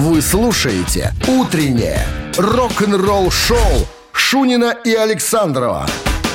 Вы 0.00 0.22
слушаете 0.22 1.12
«Утреннее 1.28 2.06
рок-н-ролл-шоу» 2.38 3.86
Шунина 4.12 4.74
и 4.82 4.94
Александрова 4.94 5.86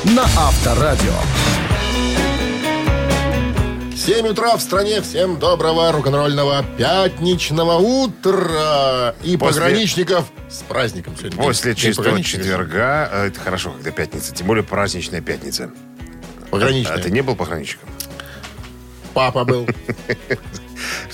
на 0.03 0.21
Авторадио. 0.21 1.15
7 3.95 4.27
утра 4.27 4.55
в 4.55 4.61
стране. 4.61 5.01
Всем 5.01 5.39
доброго 5.39 5.91
рок-н-ролльного 5.91 6.63
пятничного 6.77 7.79
утра. 7.79 9.15
И 9.23 9.35
После- 9.35 9.61
пограничников 9.61 10.25
с 10.47 10.57
праздником 10.59 11.15
сегодня. 11.17 11.35
После 11.35 11.73
День 11.73 11.81
чистого 11.85 12.21
четверга, 12.21 13.09
э, 13.11 13.27
это 13.29 13.39
хорошо, 13.39 13.71
когда 13.71 13.89
пятница, 13.89 14.31
тем 14.31 14.45
более 14.45 14.63
праздничная 14.63 15.21
пятница. 15.21 15.71
Пограничный. 16.51 16.93
А 16.93 16.99
ты 16.99 17.09
не 17.09 17.21
был 17.21 17.35
пограничником? 17.35 17.89
Папа 19.15 19.43
был. 19.43 19.67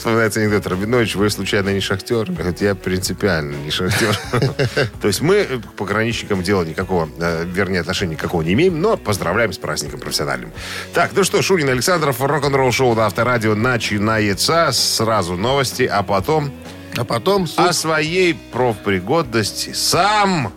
Вспоминается 0.01 0.39
анекдот 0.39 0.65
Рабинович, 0.65 1.13
вы 1.13 1.29
случайно 1.29 1.69
не 1.69 1.79
шахтер? 1.79 2.31
Говорит, 2.31 2.59
я 2.59 2.73
принципиально 2.73 3.55
не 3.57 3.69
шахтер. 3.69 4.17
То 4.99 5.07
есть 5.07 5.21
мы 5.21 5.43
к 5.43 5.73
пограничникам 5.73 6.41
дела 6.41 6.63
никакого, 6.63 7.07
э, 7.19 7.45
вернее, 7.45 7.81
отношения 7.81 8.13
никакого 8.15 8.41
не 8.41 8.53
имеем, 8.53 8.81
но 8.81 8.97
поздравляем 8.97 9.53
с 9.53 9.59
праздником 9.59 9.99
профессиональным. 9.99 10.51
Так, 10.95 11.11
ну 11.13 11.23
что, 11.23 11.43
Шунин 11.43 11.69
Александров, 11.69 12.19
рок-н-ролл 12.19 12.71
шоу 12.71 12.95
на 12.95 13.05
Авторадио 13.05 13.53
начинается. 13.53 14.71
Сразу 14.71 15.35
новости, 15.37 15.83
а 15.83 16.01
потом 16.01 16.51
А 16.97 17.05
потом 17.05 17.45
суд. 17.45 17.59
о 17.59 17.71
своей 17.71 18.33
профпригодности 18.33 19.71
сам 19.73 20.51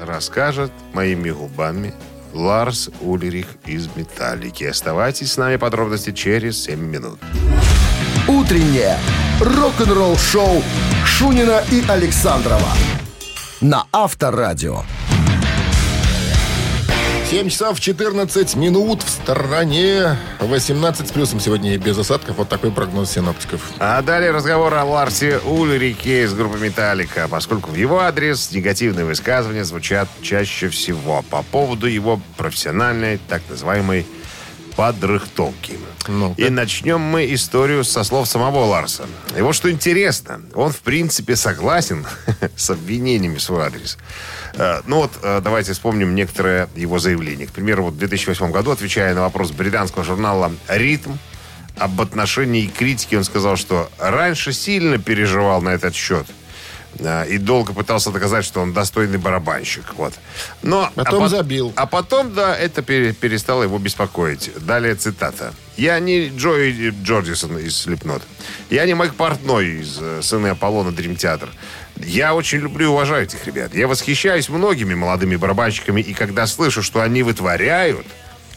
расскажет 0.00 0.72
моими 0.94 1.28
губами 1.28 1.92
Ларс 2.32 2.88
Ульрих 3.02 3.46
из 3.66 3.90
«Металлики». 3.94 4.64
Оставайтесь 4.64 5.32
с 5.32 5.36
нами, 5.36 5.56
подробности 5.56 6.12
через 6.12 6.64
7 6.64 6.80
минут. 6.80 7.20
Утреннее 8.30 8.96
рок-н-ролл-шоу 9.40 10.62
Шунина 11.04 11.64
и 11.72 11.82
Александрова 11.88 12.68
на 13.60 13.86
Авторадио. 13.90 14.82
7 17.28 17.48
часов 17.48 17.80
14 17.80 18.54
минут 18.54 19.02
в 19.02 19.08
стороне. 19.08 20.16
18 20.38 21.08
с 21.08 21.10
плюсом 21.10 21.40
сегодня 21.40 21.74
и 21.74 21.76
без 21.76 21.98
осадков. 21.98 22.36
Вот 22.36 22.48
такой 22.48 22.70
прогноз 22.70 23.10
синоптиков. 23.10 23.68
А 23.80 24.00
далее 24.00 24.30
разговор 24.30 24.74
о 24.74 24.84
Ларсе 24.84 25.38
Ульрике 25.38 26.22
из 26.22 26.32
группы 26.32 26.58
«Металлика», 26.58 27.26
поскольку 27.28 27.72
в 27.72 27.74
его 27.74 27.98
адрес 27.98 28.52
негативные 28.52 29.06
высказывания 29.06 29.64
звучат 29.64 30.08
чаще 30.22 30.68
всего 30.68 31.24
по 31.30 31.42
поводу 31.42 31.88
его 31.88 32.20
профессиональной, 32.36 33.18
так 33.28 33.42
называемой, 33.48 34.06
подрыхтовки. 34.80 35.78
Ну-ка. 36.08 36.40
И 36.40 36.48
начнем 36.48 37.00
мы 37.00 37.34
историю 37.34 37.84
со 37.84 38.02
слов 38.02 38.26
самого 38.26 38.64
Ларса. 38.64 39.04
И 39.36 39.42
вот 39.42 39.54
что 39.54 39.70
интересно, 39.70 40.40
он 40.54 40.72
в 40.72 40.78
принципе 40.78 41.36
согласен 41.36 42.06
с 42.56 42.70
обвинениями 42.70 43.36
в 43.36 43.42
свой 43.42 43.66
адрес. 43.66 43.98
Э, 44.54 44.80
Ну 44.86 44.96
вот, 45.02 45.12
э, 45.22 45.42
давайте 45.44 45.74
вспомним 45.74 46.14
некоторые 46.14 46.66
его 46.74 46.98
заявления. 46.98 47.46
К 47.46 47.50
примеру, 47.50 47.84
вот 47.84 47.94
в 47.94 47.98
2008 47.98 48.50
году, 48.52 48.70
отвечая 48.70 49.14
на 49.14 49.20
вопрос 49.20 49.50
британского 49.50 50.02
журнала 50.02 50.50
«Ритм», 50.66 51.12
об 51.76 52.00
отношении 52.00 52.66
критики 52.66 53.16
он 53.16 53.24
сказал, 53.24 53.56
что 53.56 53.90
раньше 53.98 54.54
сильно 54.54 54.96
переживал 54.96 55.60
на 55.60 55.70
этот 55.70 55.94
счет. 55.94 56.26
Э, 56.98 57.26
И 57.28 57.38
долго 57.38 57.72
пытался 57.72 58.10
доказать, 58.10 58.44
что 58.44 58.60
он 58.60 58.72
достойный 58.72 59.18
барабанщик. 59.18 59.94
Вот. 59.96 60.14
Но, 60.62 60.90
Потом 60.94 61.14
а 61.22 61.26
пот- 61.26 61.30
забил. 61.30 61.72
А 61.76 61.86
потом, 61.86 62.34
да, 62.34 62.56
это 62.56 62.82
пере- 62.82 63.12
перестало 63.12 63.62
его 63.62 63.78
беспокоить. 63.78 64.50
Далее 64.64 64.94
цитата. 64.94 65.52
«Я 65.76 65.98
не 65.98 66.28
Джой 66.28 66.90
Джордисон 67.02 67.56
из 67.58 67.76
Слепнот. 67.76 68.22
Я 68.68 68.84
не 68.84 68.94
Майк 68.94 69.14
Портной 69.14 69.80
из 69.80 69.96
э, 70.00 70.20
«Сыны 70.22 70.48
Аполлона 70.48 70.92
Дрим 70.92 71.16
Театр. 71.16 71.48
Я 71.96 72.34
очень 72.34 72.58
люблю 72.58 72.86
и 72.86 72.88
уважаю 72.88 73.24
этих 73.24 73.46
ребят. 73.46 73.74
Я 73.74 73.86
восхищаюсь 73.88 74.48
многими 74.48 74.94
молодыми 74.94 75.36
барабанщиками, 75.36 76.00
и 76.00 76.12
когда 76.14 76.46
слышу, 76.46 76.82
что 76.82 77.00
они 77.00 77.22
вытворяют, 77.22 78.06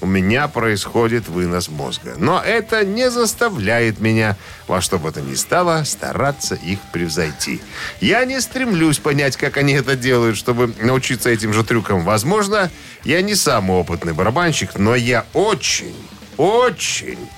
у 0.04 0.06
меня 0.06 0.50
происходит 0.50 1.30
вынос 1.30 1.70
мозга. 1.70 2.16
Но 2.18 2.42
это 2.42 2.84
не 2.84 3.10
заставляет 3.10 4.02
меня 4.02 4.36
во 4.68 4.82
что 4.82 5.00
бы 5.00 5.14
то 5.14 5.22
ни 5.22 5.34
стало 5.34 5.86
стараться 5.86 6.56
их 6.56 6.80
превзойти. 6.92 7.62
Я 8.02 8.26
не 8.26 8.42
стремлюсь 8.42 9.00
понять, 9.00 9.38
как 9.38 9.56
они 9.56 9.72
это 9.72 9.96
делают, 9.96 10.36
чтобы 10.36 10.74
научиться 10.82 11.30
этим 11.30 11.54
же 11.54 11.64
трюкам. 11.64 12.04
Возможно, 12.04 12.70
я 13.06 13.22
не 13.22 13.34
самый 13.34 13.78
опытный 13.78 14.12
барабанщик, 14.12 14.78
но 14.78 14.94
я 14.94 15.26
очень, 15.34 15.96
очень, 16.36 17.30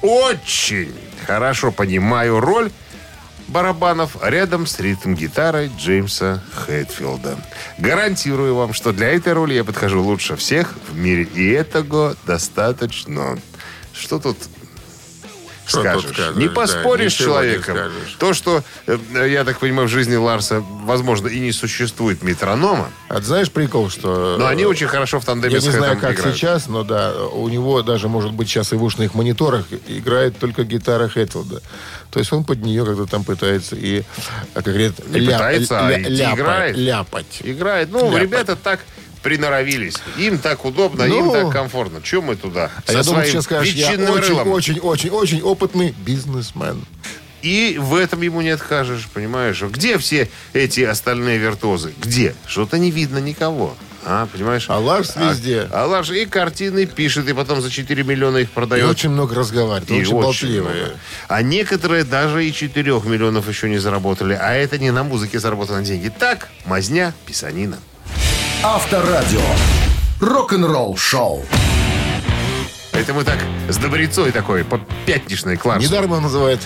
очень 0.00 0.94
хорошо 1.26 1.72
понимаю 1.72 2.40
роль 2.40 2.70
барабанов 3.54 4.16
рядом 4.20 4.66
с 4.66 4.80
ритм-гитарой 4.80 5.70
Джеймса 5.78 6.42
Хэтфилда. 6.66 7.38
Гарантирую 7.78 8.56
вам, 8.56 8.72
что 8.74 8.92
для 8.92 9.10
этой 9.10 9.32
роли 9.32 9.54
я 9.54 9.62
подхожу 9.62 10.02
лучше 10.02 10.34
всех 10.34 10.74
в 10.90 10.96
мире, 10.96 11.22
и 11.22 11.50
этого 11.52 12.16
достаточно. 12.26 13.38
Что 13.92 14.18
тут 14.18 14.36
Что 15.66 15.80
скажешь? 15.80 16.10
скажешь, 16.12 16.34
Не 16.36 16.48
да, 16.48 16.52
поспоришь 16.52 17.14
с 17.14 17.20
ничего 17.20 17.40
не 17.44 17.50
человеком. 17.52 17.78
То, 18.18 18.34
что, 18.34 18.64
э, 18.88 18.98
я 19.30 19.44
так 19.44 19.60
понимаю, 19.60 19.86
в 19.86 19.90
жизни 19.90 20.16
Ларса, 20.16 20.60
возможно, 20.82 21.28
и 21.28 21.38
не 21.38 21.52
существует 21.52 22.22
метронома, 22.24 22.88
А 23.08 23.14
ты 23.20 23.22
знаешь 23.22 23.52
прикол, 23.52 23.88
что... 23.88 24.34
но 24.36 24.46
они 24.48 24.66
очень 24.66 24.88
хорошо 24.88 25.20
в 25.20 25.24
тандеме 25.24 25.54
Я 25.54 25.60
с 25.60 25.64
не 25.64 25.70
знаю, 25.70 25.96
как 25.98 26.18
играют. 26.18 26.36
сейчас, 26.36 26.66
но 26.66 26.82
да, 26.82 27.14
у 27.32 27.48
него 27.48 27.82
даже, 27.82 28.08
может 28.08 28.32
быть, 28.32 28.48
сейчас 28.48 28.72
и 28.72 28.76
в 28.76 28.82
ушных 28.82 29.14
мониторах 29.14 29.64
играет 29.86 30.38
только 30.40 30.64
гитара 30.64 31.08
Хэтфилда. 31.08 31.62
То 32.14 32.20
есть 32.20 32.32
он 32.32 32.44
под 32.44 32.62
нее 32.62 32.86
как-то 32.86 33.06
там 33.06 33.24
пытается 33.24 33.74
и, 33.74 34.04
а, 34.54 34.62
как 34.62 34.66
говорят, 34.72 34.92
Не 35.08 35.20
пытается, 35.26 35.84
а 35.88 36.00
идти 36.00 36.10
ляпать, 36.10 36.38
играет. 36.38 36.76
ляпать. 36.76 37.40
Играет. 37.42 37.88
Ну, 37.90 38.06
Ляпать. 38.06 38.22
ребята 38.22 38.54
так 38.54 38.78
приноровились. 39.24 39.96
Им 40.16 40.38
так 40.38 40.64
удобно, 40.64 41.06
Ну. 41.06 41.34
им 41.36 41.42
так 41.42 41.52
комфортно. 41.52 42.00
Чем 42.02 42.26
мы 42.26 42.36
туда? 42.36 42.70
А 42.86 42.92
я 42.92 43.02
думаю, 43.02 43.26
сейчас 43.26 43.44
скажешь, 43.46 43.74
я 43.74 43.90
ветчинным 43.90 44.12
очень, 44.14 44.28
рылом. 44.28 44.48
очень, 44.48 44.78
очень, 44.78 45.10
очень 45.10 45.42
опытный 45.42 45.92
бизнесмен. 46.06 46.84
И 47.42 47.78
в 47.80 47.96
этом 47.96 48.22
ему 48.22 48.42
не 48.42 48.50
откажешь, 48.50 49.08
понимаешь? 49.12 49.60
Где 49.62 49.98
все 49.98 50.30
эти 50.52 50.82
остальные 50.82 51.38
виртуозы? 51.38 51.92
Где? 52.00 52.36
Что-то 52.46 52.78
не 52.78 52.92
видно 52.92 53.18
никого. 53.18 53.76
А, 54.06 54.26
понимаешь? 54.26 54.66
А 54.68 54.78
Ларс 54.78 55.16
везде. 55.16 55.66
А, 55.72 55.86
Ларс 55.86 56.10
и 56.10 56.26
картины 56.26 56.86
пишет, 56.86 57.28
и 57.28 57.32
потом 57.32 57.60
за 57.60 57.70
4 57.70 58.02
миллиона 58.02 58.38
их 58.38 58.48
И 58.48 58.52
продает. 58.52 58.88
очень 58.88 59.10
много 59.10 59.34
разговаривает, 59.34 59.90
И 59.90 60.02
очень 60.02 60.12
болтливый. 60.12 60.72
много. 60.74 60.90
А 61.28 61.42
некоторые 61.42 62.04
даже 62.04 62.44
и 62.46 62.52
4 62.52 62.92
миллионов 63.06 63.48
еще 63.48 63.68
не 63.68 63.78
заработали. 63.78 64.34
А 64.40 64.52
это 64.54 64.78
не 64.78 64.90
на 64.90 65.04
музыке 65.04 65.38
заработаны 65.38 65.84
деньги. 65.84 66.08
Так, 66.10 66.48
мазня, 66.66 67.14
писанина. 67.26 67.78
Авторадио. 68.62 69.40
Рок-н-ролл 70.20 70.96
шоу. 70.96 71.44
Это 73.04 73.12
мы 73.12 73.22
так 73.22 73.36
с 73.68 73.76
добрецой 73.76 74.32
такой, 74.32 74.64
по 74.64 74.80
пятничной 75.04 75.58
к 75.58 75.64
Ларсу. 75.66 75.86
Недаром 75.86 76.12
он 76.12 76.22
называет 76.22 76.58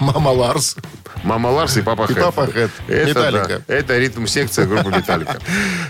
Мама 0.00 0.28
Ларс. 0.28 0.76
Мама 1.24 1.48
Ларс 1.48 1.76
и 1.78 1.82
Папа 1.82 2.02
И 2.10 2.14
Хэт. 2.14 2.24
Папа 2.24 2.46
Хэт. 2.46 2.70
Это, 2.88 3.08
Металлика. 3.08 3.62
да, 3.66 3.74
это 3.74 3.96
ритм-секция 3.98 4.66
группы 4.66 4.90
Металлика. 4.96 5.38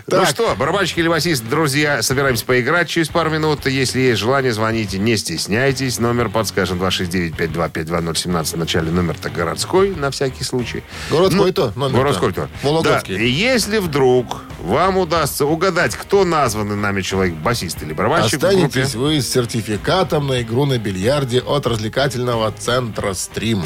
Ну 0.06 0.24
что, 0.26 0.54
барабанщик 0.56 0.98
или 0.98 1.08
басист, 1.08 1.42
друзья, 1.48 2.00
собираемся 2.02 2.44
поиграть 2.44 2.88
через 2.88 3.08
пару 3.08 3.30
минут. 3.30 3.66
Если 3.66 3.98
есть 4.00 4.20
желание, 4.20 4.52
звоните, 4.52 4.98
не 4.98 5.16
стесняйтесь. 5.16 5.98
Номер 5.98 6.28
подскажем 6.28 6.80
269-5252017. 6.82 8.54
В 8.54 8.58
начале 8.58 8.90
номер-то 8.92 9.30
городской, 9.30 9.94
на 9.96 10.10
всякий 10.10 10.44
случай. 10.44 10.84
Городской-то 11.10 11.72
Ну, 11.74 11.80
номер-то. 11.82 11.98
Городской-то. 12.02 12.48
Вологодский. 12.62 13.16
Да, 13.16 13.22
и 13.22 13.28
если 13.28 13.78
вдруг 13.78 14.42
вам 14.60 14.98
удастся 14.98 15.46
угадать, 15.46 15.96
кто 15.96 16.24
названный 16.24 16.76
нами 16.76 17.00
человек, 17.00 17.34
басист 17.36 17.82
или 17.82 17.94
барабанщик 17.94 18.34
Останетесь 18.34 18.94
вы 18.94 19.20
с 19.20 19.28
сертификатом 19.32 19.71
на 20.20 20.42
игру 20.42 20.66
на 20.66 20.78
бильярде 20.78 21.40
от 21.40 21.66
развлекательного 21.66 22.52
центра 22.52 23.14
«Стрим». 23.14 23.62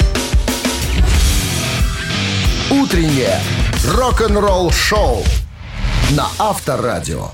Утреннее 2.71 3.41
рок-н-ролл 3.85 4.71
шоу 4.71 5.25
на 6.13 6.29
Авторадио. 6.39 7.31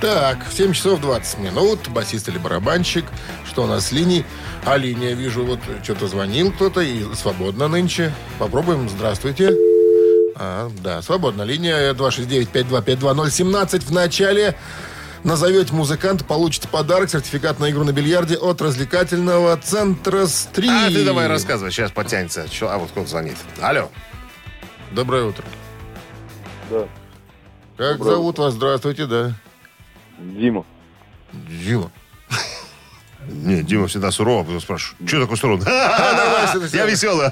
Так, 0.00 0.38
7 0.50 0.72
часов 0.72 1.00
20 1.00 1.38
минут. 1.40 1.88
Басист 1.88 2.28
или 2.28 2.38
барабанщик. 2.38 3.04
Что 3.46 3.64
у 3.64 3.66
нас 3.66 3.88
с 3.88 3.92
линий? 3.92 4.24
А 4.64 4.76
линия, 4.76 5.14
вижу, 5.14 5.44
вот 5.44 5.60
что-то 5.82 6.08
звонил 6.08 6.52
кто-то 6.52 6.80
и 6.80 7.04
свободно 7.14 7.68
нынче. 7.68 8.14
Попробуем. 8.38 8.88
Здравствуйте. 8.88 9.67
А, 10.40 10.70
да, 10.82 11.02
свободна 11.02 11.42
линия 11.42 11.92
269-5252017. 11.94 13.80
В 13.80 13.90
начале 13.90 14.54
назовете 15.24 15.74
музыканта, 15.74 16.24
получите 16.24 16.68
подарок, 16.68 17.10
сертификат 17.10 17.58
на 17.58 17.70
игру 17.70 17.82
на 17.82 17.92
бильярде 17.92 18.36
от 18.36 18.62
развлекательного 18.62 19.56
центра 19.56 20.26
«Стрим». 20.26 20.70
А 20.70 20.88
ты 20.90 21.04
давай 21.04 21.26
рассказывай, 21.26 21.72
сейчас 21.72 21.90
подтянется. 21.90 22.46
А 22.62 22.78
вот 22.78 22.90
кто 22.90 23.04
звонит. 23.04 23.36
Алло. 23.60 23.90
Доброе 24.92 25.24
утро. 25.24 25.44
Да. 26.70 26.86
Как 27.76 27.98
Доброе 27.98 28.14
зовут 28.14 28.38
вас? 28.38 28.54
Здравствуйте, 28.54 29.06
да. 29.06 29.32
Дима. 30.18 30.64
Дима. 31.32 31.90
Нет, 33.26 33.66
Дима 33.66 33.88
всегда 33.88 34.12
сурово, 34.12 34.44
потом 34.44 34.60
спрашивает, 34.60 35.08
что 35.08 35.20
такое 35.20 35.36
сурово? 35.36 35.64
Я 35.66 36.86
веселый. 36.90 37.28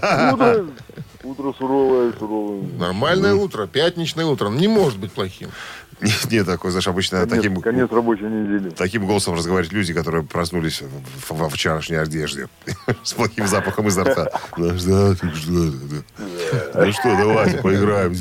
Утро, 1.26 1.52
суровое, 1.58 2.12
суровое. 2.18 2.62
Нормальное 2.78 3.34
утро, 3.34 3.66
пятничное 3.66 4.24
утро. 4.26 4.48
Не 4.48 4.68
может 4.68 4.98
быть 4.98 5.10
плохим. 5.12 5.48
Нет, 6.00 6.26
нет, 6.30 6.46
такой, 6.46 6.70
знаешь, 6.72 6.86
обычно 6.88 7.20
Конец, 7.20 7.34
таким, 7.36 7.60
конец 7.62 7.90
рабочей 7.90 8.24
недели. 8.24 8.68
таким 8.70 9.06
голосом 9.06 9.34
разговаривают 9.34 9.72
люди, 9.72 9.94
которые 9.94 10.24
проснулись 10.24 10.82
в- 10.82 11.32
во 11.32 11.48
вчерашней 11.48 11.96
одежде 11.96 12.48
с 13.02 13.14
плохим 13.14 13.46
запахом 13.48 13.88
изо 13.88 14.04
рта. 14.04 14.30
Ну 14.58 14.78
что, 14.78 15.14
ты? 15.16 15.26
Ну 15.26 16.92
что, 16.92 17.02
давайте 17.16 17.58
поиграем. 17.62 18.12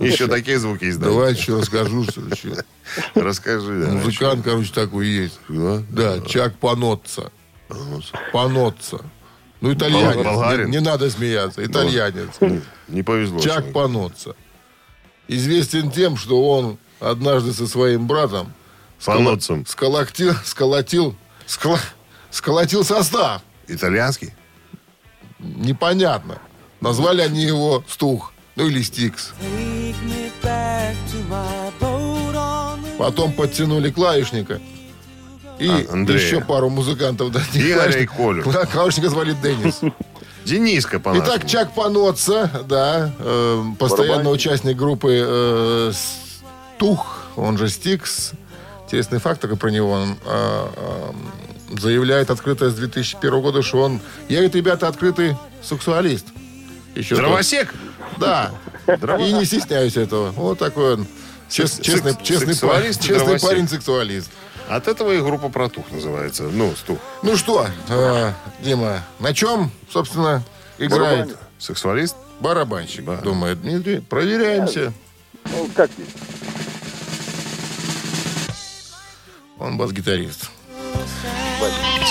Еще 0.00 0.26
такие 0.26 0.58
звуки 0.58 0.88
издают. 0.90 1.14
Давай 1.14 1.34
еще 1.34 1.58
расскажу, 1.58 2.02
что 2.04 2.20
еще. 2.22 2.64
Расскажи. 3.14 3.70
Музыкант, 3.70 4.42
короче, 4.44 4.72
такой 4.74 5.06
есть. 5.06 5.38
Да? 5.48 5.82
Да, 5.90 6.20
Чак 6.26 6.54
Паноцца. 6.56 7.30
Паноцца. 8.32 9.00
Ну, 9.60 9.72
итальянец. 9.74 10.24
Болгарин? 10.24 10.66
Не, 10.70 10.78
не 10.78 10.80
надо 10.80 11.10
смеяться. 11.10 11.64
Итальянец. 11.64 12.30
Не 12.88 13.02
повезло. 13.02 13.40
Чак. 13.40 13.72
Паноцца. 13.72 14.34
Известен 15.28 15.90
тем, 15.90 16.16
что 16.16 16.42
он 16.48 16.78
однажды 16.98 17.52
со 17.52 17.66
своим 17.66 18.06
братом 18.06 18.52
Паноццем. 19.04 19.64
сколотил, 19.66 20.34
сколотил, 20.44 21.14
сколо- 21.46 21.78
сколотил 22.30 22.84
состав. 22.84 23.42
Итальянский? 23.68 24.32
Непонятно. 25.38 26.38
Назвали 26.80 27.20
они 27.22 27.42
его 27.44 27.84
Стух. 27.88 28.32
Ну 28.56 28.66
или 28.66 28.82
Стикс. 28.82 29.32
Потом 32.98 33.32
подтянули 33.32 33.90
клавишника. 33.90 34.60
И 35.60 35.68
А, 35.68 35.92
Андрея. 35.92 36.18
еще 36.20 36.40
пару 36.40 36.70
музыкантов. 36.70 37.30
Да, 37.32 37.40
Игоря 37.52 38.00
и 38.00 38.06
Колю. 38.06 38.50
Да, 38.50 38.64
Клавишника 38.66 39.10
звали 39.10 39.34
Деннис. 39.42 39.80
Дениска 40.44 40.98
по 40.98 41.16
Итак, 41.18 41.46
Чак 41.46 41.74
Паноца, 41.74 42.50
да, 42.66 43.12
э, 43.18 43.62
постоянный 43.78 44.16
Барабанщик. 44.24 44.46
участник 44.52 44.76
группы 44.76 45.22
э, 45.22 45.92
Стух, 46.76 47.24
он 47.36 47.58
же 47.58 47.68
Стикс. 47.68 48.32
Интересный 48.86 49.20
факт 49.20 49.40
такой 49.42 49.56
про 49.58 49.68
него. 49.70 49.90
Он 49.92 50.16
э, 50.24 50.66
э, 50.76 51.78
заявляет 51.78 52.30
открыто 52.30 52.70
с 52.70 52.74
2001 52.74 53.40
года, 53.42 53.62
что 53.62 53.82
он... 53.82 54.00
Я, 54.28 54.36
говорит, 54.36 54.54
ребята, 54.54 54.88
открытый 54.88 55.36
сексуалист. 55.62 56.26
Еще 56.94 57.16
Дровосек? 57.16 57.74
Да. 58.16 58.50
И 58.88 59.32
не 59.32 59.44
стесняюсь 59.44 59.96
этого. 59.96 60.30
Вот 60.32 60.58
такой 60.58 60.94
он. 60.94 61.06
Чес- 61.48 61.74
Секс- 61.74 61.80
честный, 61.86 62.16
честный, 62.22 62.56
парень, 62.68 62.92
честный 62.94 63.38
дровосек. 63.38 63.82
От 64.70 64.86
этого 64.86 65.10
и 65.10 65.20
группа 65.20 65.48
«Протух» 65.48 65.90
называется. 65.90 66.44
Ну, 66.44 66.76
стух. 66.76 66.98
Ну 67.24 67.36
что, 67.36 67.66
э, 67.88 68.32
Дима, 68.60 69.02
на 69.18 69.34
чем, 69.34 69.72
собственно, 69.90 70.44
играет 70.78 71.26
Барабанит. 71.26 71.36
Сексуалист? 71.58 72.16
барабанщик? 72.38 73.04
Да. 73.04 73.16
Думает 73.16 73.60
Дмитрий. 73.62 74.00
Проверяемся. 74.00 74.92
Ну, 75.44 75.68
как 75.74 75.90
есть. 75.98 76.16
Он 79.58 79.76
бас-гитарист. 79.76 80.50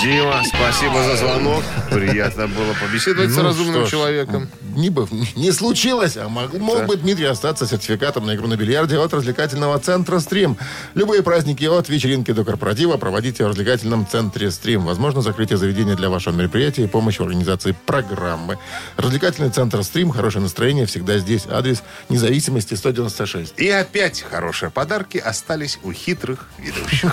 Дима, 0.00 0.42
спасибо 0.46 1.02
за 1.02 1.16
звонок. 1.16 1.62
Приятно 1.90 2.46
было 2.46 2.72
побеседовать 2.80 3.30
с 3.30 3.36
Ну, 3.36 3.42
разумным 3.42 3.74
что 3.74 3.86
ж, 3.86 3.90
человеком. 3.90 4.48
Не, 4.76 4.88
бы- 4.88 5.08
не 5.36 5.50
случилось, 5.52 6.16
а 6.16 6.28
мог, 6.28 6.52
мог 6.54 6.78
Да. 6.78 6.86
бы 6.86 6.96
Дмитрий 6.96 7.26
остаться 7.26 7.66
с 7.66 7.70
сертификатом 7.70 8.24
на 8.26 8.34
игру 8.36 8.46
на 8.46 8.56
бильярде 8.56 8.96
от 8.98 9.12
развлекательного 9.12 9.78
центра 9.80 10.20
«Стрим». 10.20 10.56
Любые 10.94 11.22
праздники 11.22 11.64
от 11.64 11.88
вечеринки 11.88 12.30
до 12.32 12.44
корпоратива 12.44 12.96
проводите 12.96 13.44
в 13.44 13.48
развлекательном 13.48 14.06
центре 14.06 14.50
«Стрим». 14.50 14.86
Возможно, 14.86 15.20
закрытие 15.22 15.58
заведения 15.58 15.96
для 15.96 16.08
вашего 16.08 16.34
мероприятия 16.34 16.84
и 16.84 16.86
помощь 16.86 17.18
в 17.18 17.22
организации 17.22 17.74
программы. 17.86 18.58
Развлекательный 18.96 19.50
центр 19.50 19.82
«Стрим», 19.82 20.10
хорошее 20.12 20.42
настроение, 20.42 20.86
всегда 20.86 21.18
здесь. 21.18 21.46
Адрес 21.50 21.82
независимости 22.08 22.74
196. 22.74 23.54
И 23.58 23.68
опять 23.68 24.22
хорошие 24.22 24.70
подарки 24.70 25.18
остались 25.18 25.78
у 25.82 25.92
хитрых 25.92 26.46
ведущих. 26.58 27.12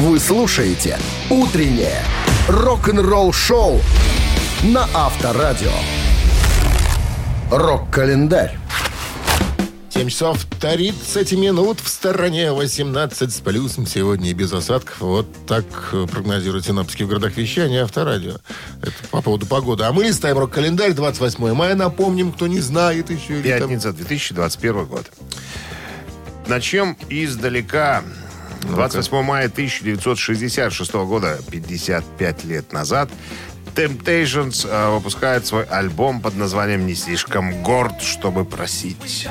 Вы 0.00 0.18
слушаете 0.18 0.98
«Утреннее 1.28 2.02
рок-н-ролл-шоу» 2.48 3.80
на 4.62 4.88
Авторадио. 4.94 5.72
Рок-календарь. 7.50 8.56
7 9.90 10.08
часов 10.08 10.46
30 10.58 11.32
минут 11.32 11.80
в 11.80 11.88
стороне 11.88 12.52
18 12.52 13.30
с 13.30 13.40
плюсом. 13.40 13.86
Сегодня 13.86 14.30
и 14.30 14.32
без 14.32 14.50
осадков. 14.54 15.00
Вот 15.00 15.26
так 15.46 15.64
э, 15.92 16.06
прогнозируют 16.10 16.64
синоптики 16.64 17.02
в 17.02 17.08
городах 17.08 17.36
вещания 17.36 17.82
Авторадио. 17.84 18.36
Это 18.80 18.92
по 19.10 19.20
поводу 19.20 19.44
погоды. 19.44 19.84
А 19.84 19.92
мы 19.92 20.04
листаем 20.04 20.38
рок-календарь 20.38 20.92
28 20.94 21.52
мая. 21.52 21.74
Напомним, 21.74 22.32
кто 22.32 22.46
не 22.46 22.60
знает 22.60 23.10
еще. 23.10 23.40
или 23.40 23.50
там- 23.50 23.68
Пятница, 23.68 23.92
2021 23.92 24.86
год. 24.86 25.04
Начнем 26.46 26.96
издалека. 27.10 28.02
28 28.62 29.22
мая 29.22 29.46
1966 29.46 30.92
года, 30.94 31.38
55 31.50 32.44
лет 32.44 32.72
назад, 32.72 33.10
Temptations 33.74 34.66
э, 34.68 34.90
выпускает 34.90 35.46
свой 35.46 35.64
альбом 35.64 36.20
под 36.20 36.36
названием 36.36 36.86
«Не 36.86 36.94
слишком 36.94 37.62
горд, 37.62 38.02
чтобы 38.02 38.44
просить». 38.44 39.28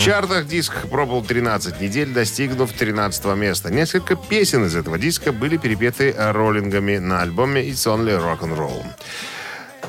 В 0.00 0.02
чартах 0.02 0.46
диск 0.46 0.72
пробовал 0.88 1.22
13 1.22 1.80
недель, 1.80 2.12
достигнув 2.12 2.72
13 2.72 3.24
места. 3.36 3.70
Несколько 3.70 4.16
песен 4.16 4.64
из 4.64 4.74
этого 4.74 4.98
диска 4.98 5.32
были 5.32 5.56
перепеты 5.56 6.14
роллингами 6.16 6.98
на 6.98 7.22
альбоме 7.22 7.62
«It's 7.62 7.86
Only 7.86 8.18
Rock'n'Roll». 8.18 8.84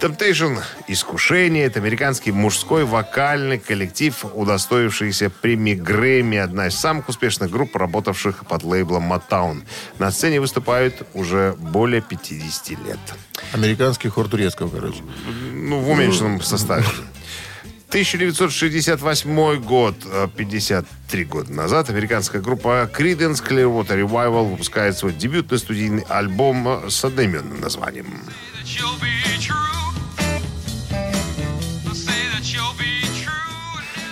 Temptation 0.01 0.57
«Искушение»— 0.87 1.65
это 1.65 1.79
американский 1.79 2.31
мужской 2.31 2.85
вокальный 2.85 3.59
коллектив, 3.59 4.25
удостоившийся 4.33 5.29
премии 5.29 5.75
Грэмми, 5.75 6.39
одна 6.39 6.69
из 6.69 6.75
самых 6.75 7.07
успешных 7.07 7.51
групп, 7.51 7.75
работавших 7.75 8.47
под 8.47 8.63
лейблом 8.63 9.13
Motown. 9.13 9.61
На 9.99 10.09
сцене 10.09 10.41
выступают 10.41 11.05
уже 11.13 11.55
более 11.59 12.01
50 12.01 12.69
лет. 12.83 12.97
Американский 13.53 14.09
хор 14.09 14.27
турецкого, 14.27 14.69
короче. 14.69 15.03
Ну, 15.53 15.79
в 15.81 15.89
уменьшенном 15.91 16.41
составе. 16.41 16.85
1968 17.89 19.57
год, 19.57 19.95
э, 20.05 20.27
53 20.35 21.25
года 21.25 21.53
назад, 21.53 21.91
американская 21.91 22.41
группа 22.41 22.89
Creedence 22.91 23.45
Clearwater 23.47 24.01
Revival 24.01 24.49
выпускает 24.49 24.97
свой 24.97 25.13
дебютный 25.13 25.59
студийный 25.59 26.05
альбом 26.09 26.67
э, 26.67 26.89
с 26.89 27.05
одноименным 27.05 27.61
названием. 27.61 28.07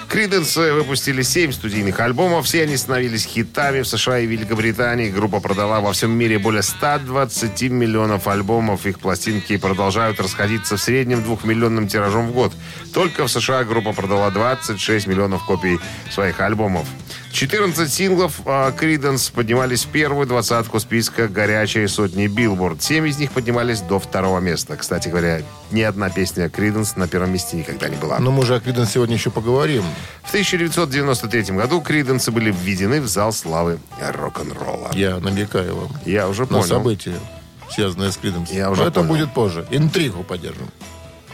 Creedence 0.10 0.56
выпустили 0.56 1.22
7 1.22 1.51
студийных 1.51 2.00
альбомов. 2.00 2.48
Все 2.48 2.63
они 2.63 2.78
становились 2.78 3.25
хитами 3.25 3.82
в 3.82 3.88
США 3.88 4.18
и 4.18 4.25
Великобритании. 4.25 5.12
Группа 5.12 5.39
продала 5.39 5.82
во 5.82 5.94
всем 5.94 6.10
мире 6.10 6.39
более 6.39 6.63
120 6.63 7.62
миллионов 7.70 8.28
альбомов. 8.28 8.88
Их 8.88 9.00
пластинки 9.00 9.56
продолжают 9.58 10.20
расходиться 10.20 10.78
в 10.78 10.82
среднем 10.82 11.22
двухмиллионным 11.22 11.88
тиражом 11.88 12.30
в 12.30 12.34
год. 12.34 12.54
Только 12.92 13.28
в 13.28 13.30
США 13.30 13.63
группа 13.63 13.94
продала 13.94 14.32
26 14.32 15.06
миллионов 15.06 15.46
копий 15.46 15.78
своих 16.10 16.39
альбомов. 16.39 16.88
14 17.32 17.92
синглов 17.94 18.42
Creedence 18.78 19.30
поднимались 19.30 19.86
в 19.86 19.90
первую 19.90 20.26
двадцатку 20.26 20.80
списка 20.80 21.28
«Горячей 21.28 21.88
сотни 21.88 22.28
Billboard». 22.28 22.82
Семь 22.82 23.08
из 23.08 23.18
них 23.20 23.32
поднимались 23.32 23.82
до 23.82 24.00
второго 24.00 24.40
места. 24.40 24.76
Кстати 24.76 25.10
говоря, 25.10 25.42
ни 25.72 25.82
одна 25.82 26.10
песня 26.10 26.50
Криденс 26.50 26.96
на 26.96 27.08
первом 27.08 27.32
месте 27.32 27.56
никогда 27.56 27.88
не 27.88 27.96
была. 27.98 28.20
Но 28.20 28.32
мы 28.32 28.44
же 28.46 28.56
о 28.56 28.60
Криденс 28.60 28.92
сегодня 28.92 29.16
еще 29.16 29.30
поговорим. 29.30 29.84
В 30.24 30.30
1993 30.30 31.56
году 31.56 31.82
Криденсы 31.82 32.32
были 32.32 32.52
введены 32.52 33.00
в 33.00 33.08
зал 33.08 33.32
славы 33.32 33.80
рок-н-ролла. 34.02 34.92
Я 34.94 35.18
намекаю 35.20 35.76
вам 35.76 35.90
Я 36.06 36.28
уже 36.28 36.42
на 36.42 36.48
понял. 36.48 36.64
события, 36.64 37.16
связанные 37.70 38.12
с 38.12 38.18
Криденс. 38.18 38.50
Я 38.52 38.72
уже 38.72 38.82
Но 38.82 38.88
это 38.88 39.02
понял. 39.02 39.10
будет 39.14 39.34
позже. 39.34 39.66
Интригу 39.70 40.24
поддержим. 40.24 40.68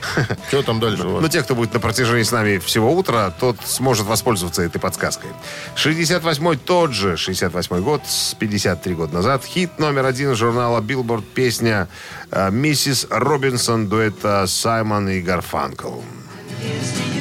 Что 0.47 0.63
там 0.63 0.79
дальше 0.79 1.07
у 1.07 1.13
вас? 1.13 1.21
Но 1.21 1.27
те, 1.27 1.41
кто 1.41 1.55
будет 1.55 1.73
на 1.73 1.79
протяжении 1.79 2.23
с 2.23 2.31
нами 2.31 2.57
всего 2.57 2.93
утра, 2.93 3.31
тот 3.31 3.57
сможет 3.65 4.05
воспользоваться 4.05 4.61
этой 4.61 4.79
подсказкой. 4.79 5.31
68-й 5.75 6.57
тот 6.57 6.93
же, 6.93 7.13
68-й 7.13 7.81
год, 7.81 8.01
с 8.07 8.33
53 8.35 8.95
года 8.95 9.13
назад, 9.13 9.43
хит 9.43 9.79
номер 9.79 10.05
один 10.05 10.35
журнала 10.35 10.81
Billboard 10.81 11.23
песня 11.33 11.87
э, 12.31 12.51
«Mrs. 12.51 13.07
Robinson» 13.09 13.87
дуэта 13.87 14.45
Саймон 14.47 15.09
и 15.09 15.21
Гарфанкл. 15.21 16.01
Такие 16.61 17.14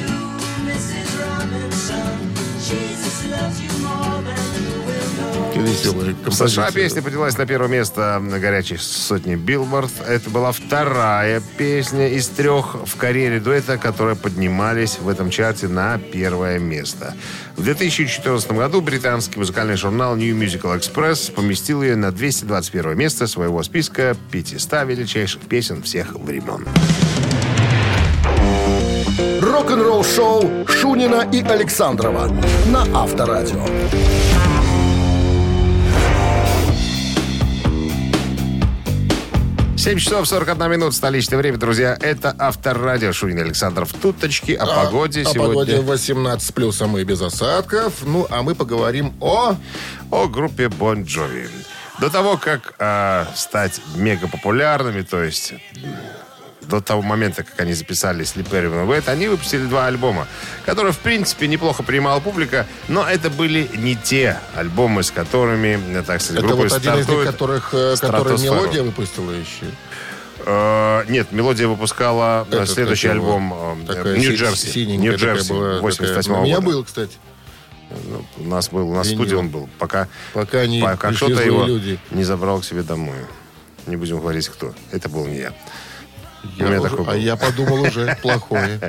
веселые 5.65 6.15
В 6.25 6.31
США 6.31 6.71
песня 6.71 7.01
поднялась 7.01 7.37
на 7.37 7.45
первое 7.45 7.69
место 7.69 8.19
на 8.19 8.39
горячей 8.39 8.77
сотни 8.77 9.35
Билборд. 9.35 9.91
Это 10.07 10.29
была 10.29 10.51
вторая 10.51 11.41
песня 11.57 12.09
из 12.09 12.27
трех 12.27 12.75
в 12.85 12.95
карьере 12.97 13.39
дуэта, 13.39 13.77
которые 13.77 14.15
поднимались 14.15 14.99
в 14.99 15.09
этом 15.09 15.29
чарте 15.29 15.67
на 15.67 15.97
первое 15.97 16.59
место. 16.59 17.13
В 17.55 17.63
2014 17.63 18.51
году 18.51 18.81
британский 18.81 19.39
музыкальный 19.39 19.75
журнал 19.75 20.15
New 20.15 20.35
Musical 20.35 20.77
Express 20.79 21.31
поместил 21.31 21.81
ее 21.81 21.95
на 21.95 22.11
221 22.11 22.97
место 22.97 23.27
своего 23.27 23.63
списка 23.63 24.15
500 24.31 24.87
величайших 24.87 25.41
песен 25.41 25.81
всех 25.83 26.13
времен. 26.13 26.65
Рок-н-ролл 29.41 30.03
шоу 30.03 30.67
Шунина 30.67 31.27
и 31.31 31.41
Александрова 31.41 32.27
на 32.67 32.81
Авторадио. 32.93 33.65
7 39.85 39.99
часов 39.99 40.27
41 40.27 40.71
минут, 40.71 40.95
столичное 40.95 41.37
время, 41.37 41.59
друзья. 41.59 41.95
Это 42.01 42.35
Авторадио 42.39 43.13
Шунин 43.13 43.37
Александров. 43.37 43.93
Туточки 43.93 44.53
о 44.53 44.63
А, 44.63 44.85
погоде 44.85 45.21
о 45.21 45.25
сегодня. 45.25 45.53
погоде 45.53 45.79
18 45.79 46.55
плюсом 46.55 46.97
и 46.97 47.03
без 47.03 47.21
осадков. 47.21 47.93
Ну, 48.03 48.25
а 48.31 48.41
мы 48.41 48.55
поговорим 48.55 49.13
о... 49.21 49.55
о 50.09 50.27
группе 50.27 50.69
Bon 50.69 51.05
Jovi. 51.05 51.47
До 51.99 52.09
того, 52.09 52.37
как 52.37 52.73
а, 52.79 53.27
стать 53.35 53.79
мега 53.95 54.27
популярными, 54.27 55.03
то 55.03 55.23
есть 55.23 55.53
до 56.79 56.85
того 56.85 57.01
момента, 57.01 57.43
как 57.43 57.59
они 57.59 57.73
записали 57.73 58.23
Slippery 58.23 58.71
When 58.71 58.87
Wet, 58.87 59.09
они 59.09 59.27
выпустили 59.27 59.65
два 59.65 59.87
альбома, 59.87 60.27
которые, 60.65 60.93
в 60.93 60.99
принципе, 60.99 61.47
неплохо 61.47 61.83
принимала 61.83 62.19
публика, 62.19 62.65
но 62.87 63.07
это 63.07 63.29
были 63.29 63.69
не 63.75 63.95
те 63.95 64.39
альбомы, 64.55 65.03
с 65.03 65.11
которыми, 65.11 65.79
э, 65.99 66.03
так 66.03 66.21
сказать, 66.21 66.43
Это 66.43 66.55
вот 66.55 66.71
один 66.71 66.95
из 66.95 67.07
них, 67.07 67.23
которых, 67.23 67.69
э, 67.73 67.95
который 67.99 68.41
мелодия 68.41 68.83
выпустила 68.83 69.31
еще. 69.31 69.65
Э, 70.45 71.03
нет, 71.09 71.31
Мелодия 71.31 71.67
выпускала 71.67 72.47
э, 72.51 72.55
Этот, 72.55 72.69
следующий 72.69 73.07
альбом 73.07 73.53
Нью-Джерси. 73.87 74.85
Нью-Джерси, 74.85 75.53
была, 75.53 75.79
88 75.79 76.21
такая. 76.21 76.39
У 76.39 76.43
меня 76.43 76.55
года. 76.57 76.67
был, 76.67 76.83
кстати. 76.83 77.17
Ну, 77.89 78.25
у 78.37 78.47
нас 78.47 78.69
был, 78.69 78.89
у 78.89 78.93
нас 78.93 79.07
в 79.07 79.11
Винил. 79.11 79.23
студии 79.23 79.35
он 79.35 79.49
был, 79.49 79.69
пока, 79.79 80.07
Пока 80.33 80.65
не 80.65 80.81
пока 80.81 81.11
кто-то 81.13 81.41
его 81.41 81.65
люди. 81.65 81.99
не 82.11 82.23
забрал 82.23 82.59
к 82.59 82.65
себе 82.65 82.83
домой. 82.83 83.17
Не 83.87 83.95
будем 83.95 84.19
говорить, 84.19 84.47
кто. 84.49 84.73
Это 84.91 85.07
был 85.09 85.25
не 85.27 85.37
я. 85.37 85.53
Я 86.57 86.79
уже- 86.79 86.89
такой 86.89 87.05
а 87.07 87.15
я 87.15 87.35
подумал 87.35 87.81
уже 87.81 88.17
плохое. 88.21 88.79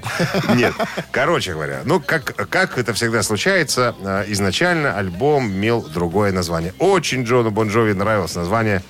Нет, 0.55 0.75
короче 1.11 1.53
говоря, 1.53 1.81
ну, 1.85 2.01
как, 2.01 2.35
как 2.49 2.79
это 2.79 2.93
всегда 2.95 3.23
случается, 3.23 3.95
э, 4.01 4.25
изначально 4.29 4.97
альбом 4.97 5.49
имел 5.49 5.83
другое 5.83 6.33
название. 6.33 6.75
Очень 6.79 7.25
Джону 7.25 7.51
Бон 7.51 7.69
Джови 7.69 7.93
нравилось 7.93 8.35
название 8.35 8.83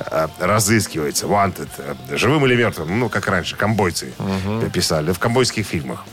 э, 0.00 0.28
«Разыскивается», 0.40 1.26
«Wanted», 1.26 1.68
«Живым 2.16 2.44
или 2.46 2.56
мертвым», 2.56 2.98
ну, 3.00 3.08
как 3.08 3.26
раньше, 3.28 3.56
комбойцы 3.56 4.12
писали, 4.72 5.12
в 5.12 5.18
комбойских 5.18 5.66
фильмах. 5.66 6.04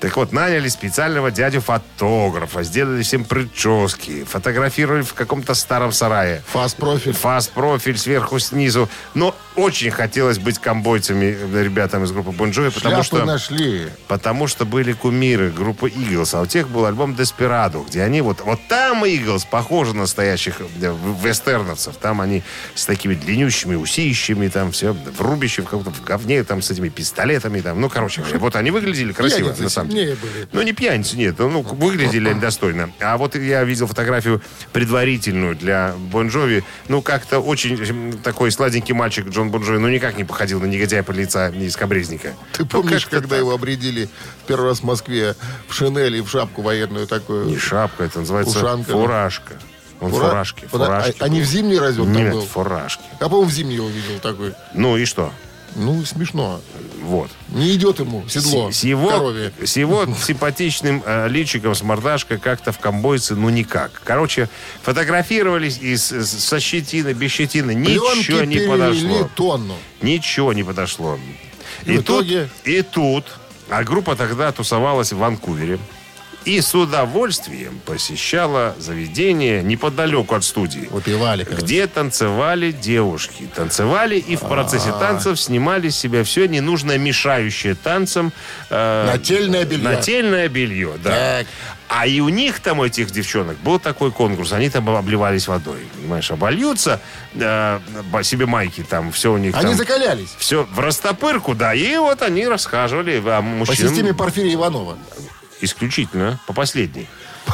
Так 0.00 0.16
вот, 0.16 0.32
наняли 0.32 0.68
специального 0.68 1.30
дядю-фотографа, 1.30 2.62
сделали 2.62 3.02
всем 3.02 3.24
прически, 3.24 4.24
фотографировали 4.24 5.02
в 5.02 5.12
каком-то 5.12 5.52
старом 5.52 5.92
сарае. 5.92 6.42
Фаст-профиль. 6.52 7.12
Фаст-профиль 7.12 7.98
сверху, 7.98 8.38
снизу. 8.38 8.88
Но 9.12 9.36
очень 9.56 9.90
хотелось 9.90 10.38
быть 10.38 10.58
комбойцами 10.58 11.36
э, 11.38 11.62
ребятам 11.62 12.04
из 12.04 12.12
группы 12.12 12.30
Бон 12.30 12.50
Джови, 12.50 12.70
потому 12.70 13.02
что... 13.02 13.26
нашли. 13.26 13.88
Потому 14.08 14.46
что 14.46 14.64
были 14.64 14.94
кумиры 14.94 15.50
группы 15.50 15.90
Eagles, 15.90 16.30
а 16.34 16.40
у 16.40 16.46
тех 16.46 16.70
был 16.70 16.86
альбом 16.86 17.12
Desperado, 17.12 17.86
где 17.86 18.02
они 18.02 18.22
вот... 18.22 18.40
Вот 18.40 18.58
там 18.68 19.04
Eagles 19.04 19.46
похожи 19.50 19.92
на 19.92 20.00
настоящих 20.00 20.60
э, 20.60 20.94
вестерновцев. 21.22 21.96
Там 21.96 22.22
они 22.22 22.42
с 22.74 22.86
такими 22.86 23.14
длиннющими 23.14 23.74
усищами, 23.74 24.48
там 24.48 24.72
все 24.72 24.94
в 24.94 25.20
рубище, 25.20 25.60
в 25.60 25.66
каком-то 25.66 25.90
в 25.90 26.02
говне, 26.02 26.42
там 26.42 26.62
с 26.62 26.70
этими 26.70 26.88
пистолетами, 26.88 27.60
там. 27.60 27.78
Ну, 27.82 27.90
короче 27.90 28.22
вот 28.38 28.56
они 28.56 28.70
выглядели 28.70 29.12
красиво, 29.12 29.54
на 29.58 29.68
самом 29.68 29.88
деле. 29.88 29.89
Сильнее 29.90 30.16
были. 30.16 30.48
Ну, 30.52 30.62
не 30.62 30.72
пьяницы, 30.72 31.16
нет. 31.16 31.38
Ну, 31.38 31.62
выглядели 31.62 32.28
они 32.28 32.40
достойно. 32.40 32.90
А 33.00 33.16
вот 33.16 33.34
я 33.36 33.64
видел 33.64 33.86
фотографию 33.86 34.40
предварительную 34.72 35.56
для 35.56 35.94
Бон 35.98 36.28
Джови. 36.28 36.64
Ну, 36.88 37.02
как-то 37.02 37.40
очень 37.40 38.18
такой 38.22 38.50
сладенький 38.50 38.94
мальчик 38.94 39.28
Джон 39.28 39.50
Бон 39.50 39.62
Джови, 39.62 39.78
ну, 39.78 39.88
никак 39.88 40.16
не 40.16 40.24
походил 40.24 40.60
на 40.60 40.66
негодяя 40.66 41.02
под 41.02 41.16
лица 41.16 41.48
из 41.50 41.76
Кабрезника. 41.76 42.34
Ты 42.52 42.62
Ну, 42.62 42.66
помнишь, 42.68 43.02
как-то 43.04 43.16
когда 43.16 43.28
так. 43.30 43.38
его 43.40 43.52
обредили 43.52 44.08
первый 44.46 44.68
раз 44.70 44.80
в 44.80 44.84
Москве 44.84 45.34
в 45.68 45.74
шинели 45.74 46.18
и 46.18 46.20
в 46.20 46.28
шапку 46.30 46.62
военную 46.62 47.06
такую? 47.06 47.46
Не 47.46 47.58
шапка, 47.58 48.04
это 48.04 48.20
называется 48.20 48.58
Ушанка, 48.58 48.92
фуражка. 48.92 49.54
Он 50.00 50.10
Фура- 50.10 50.28
фуражки, 50.30 50.64
Подо- 50.72 50.86
фуражки. 50.86 51.16
а, 51.20 51.24
а 51.24 51.28
не 51.28 51.42
в 51.42 51.44
зимний 51.44 51.78
разве 51.78 52.02
он 52.02 52.12
там 52.14 52.22
Нет, 52.24 52.32
был? 52.32 52.40
фуражки. 52.46 53.02
Я, 53.20 53.28
по-моему, 53.28 53.50
в 53.50 53.52
зимний 53.52 53.74
его 53.74 53.88
видел 53.88 54.18
такой. 54.22 54.54
Ну 54.72 54.96
и 54.96 55.04
что? 55.04 55.30
Ну, 55.76 56.04
смешно. 56.04 56.60
Вот. 57.02 57.30
Не 57.48 57.74
идет 57.74 57.98
ему 58.00 58.24
седло 58.28 58.70
С, 58.70 58.78
с 58.78 58.84
его, 58.84 59.08
корове. 59.08 59.52
с 59.64 59.76
его 59.76 60.06
симпатичным 60.22 61.02
э, 61.06 61.28
личиком, 61.28 61.74
с 61.74 61.82
мордашкой 61.82 62.38
как-то 62.38 62.72
в 62.72 62.78
комбойце, 62.78 63.34
ну 63.34 63.48
никак. 63.50 64.02
Короче, 64.04 64.48
фотографировались 64.82 65.78
и 65.80 65.96
с- 65.96 66.10
с- 66.12 66.44
со 66.44 66.60
щетиной, 66.60 67.14
без 67.14 67.30
щетины. 67.30 67.74
Ничего 67.74 68.10
Пленки 68.38 68.58
не 68.58 68.68
подошло. 68.68 69.30
тонну. 69.34 69.76
Ничего 70.02 70.52
не 70.52 70.62
подошло. 70.64 71.18
И 71.86 71.96
в 71.96 72.00
итоге? 72.02 72.48
тут, 72.64 72.66
и 72.68 72.82
тут, 72.82 73.24
а 73.70 73.84
группа 73.84 74.16
тогда 74.16 74.52
тусовалась 74.52 75.12
в 75.12 75.18
Ванкувере. 75.18 75.78
И 76.44 76.60
с 76.60 76.74
удовольствием 76.74 77.80
посещала 77.84 78.74
заведение 78.78 79.62
неподалеку 79.62 80.34
от 80.34 80.42
студии. 80.44 80.88
Выпивали. 80.90 81.44
кажется. 81.44 81.64
Где 81.64 81.86
танцевали 81.86 82.72
девушки. 82.72 83.48
Танцевали 83.54 84.16
и 84.18 84.36
в 84.36 84.40
процессе 84.40 84.90
танцев 84.92 85.38
снимали 85.38 85.90
с 85.90 85.96
себя 85.96 86.24
все 86.24 86.46
ненужное, 86.46 86.96
мешающее 86.98 87.74
танцам. 87.74 88.32
э, 88.70 89.06
Нательное 89.12 89.64
белье. 89.64 89.84
Нательное 89.84 90.48
белье, 90.48 90.92
да. 91.02 91.10
Так. 91.10 91.46
А 91.88 92.06
и 92.06 92.20
у 92.20 92.28
них 92.28 92.60
там, 92.60 92.78
у 92.78 92.84
этих 92.84 93.10
девчонок, 93.10 93.58
был 93.58 93.80
такой 93.80 94.12
конкурс. 94.12 94.52
Они 94.52 94.70
там 94.70 94.88
обливались 94.88 95.48
водой. 95.48 95.80
Понимаешь, 95.96 96.30
обольются 96.30 97.00
э, 97.34 97.80
себе 98.22 98.46
майки 98.46 98.82
там, 98.88 99.10
все 99.12 99.32
у 99.32 99.36
них 99.38 99.54
Они 99.56 99.66
там. 99.70 99.74
закалялись. 99.74 100.28
Все 100.38 100.62
в 100.72 100.78
растопырку, 100.78 101.54
да. 101.54 101.74
И 101.74 101.96
вот 101.96 102.22
они 102.22 102.46
расхаживали. 102.46 103.20
А 103.26 103.38
По 103.38 103.42
мужчинам 103.42 103.90
системе 103.90 104.14
Порфирия 104.14 104.54
Иванова. 104.54 104.96
Исключительно 105.60 106.38
по 106.46 106.52
последней. 106.52 107.06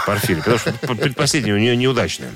Порфире, 0.05 0.41
потому 0.41 0.59
что 0.59 0.73
предпоследняя 0.95 1.55
у 1.55 1.59
нее 1.59 1.75
неудачная. 1.77 2.31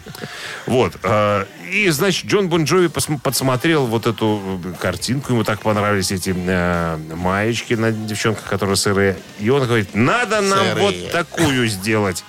Вот. 0.67 0.95
э, 1.03 1.45
И, 1.71 1.89
значит, 1.91 2.25
Джон 2.27 2.49
Бон 2.49 2.65
Джови 2.65 2.87
пос- 2.87 3.19
подсмотрел 3.21 3.87
вот 3.87 4.07
эту 4.07 4.61
э, 4.65 4.73
картинку. 4.81 5.33
Ему 5.33 5.45
так 5.45 5.61
понравились 5.61 6.11
эти 6.12 6.33
э, 6.35 6.97
маечки 7.15 7.75
на 7.75 7.91
девчонках, 7.93 8.45
которые 8.45 8.77
сырые. 8.77 9.17
И 9.41 9.50
он 9.50 9.67
говорит, 9.67 9.95
надо 9.95 10.41
нам 10.41 10.59
Сырые. 10.69 10.81
вот 11.03 11.11
такую 11.12 11.67
сделать 11.69 12.25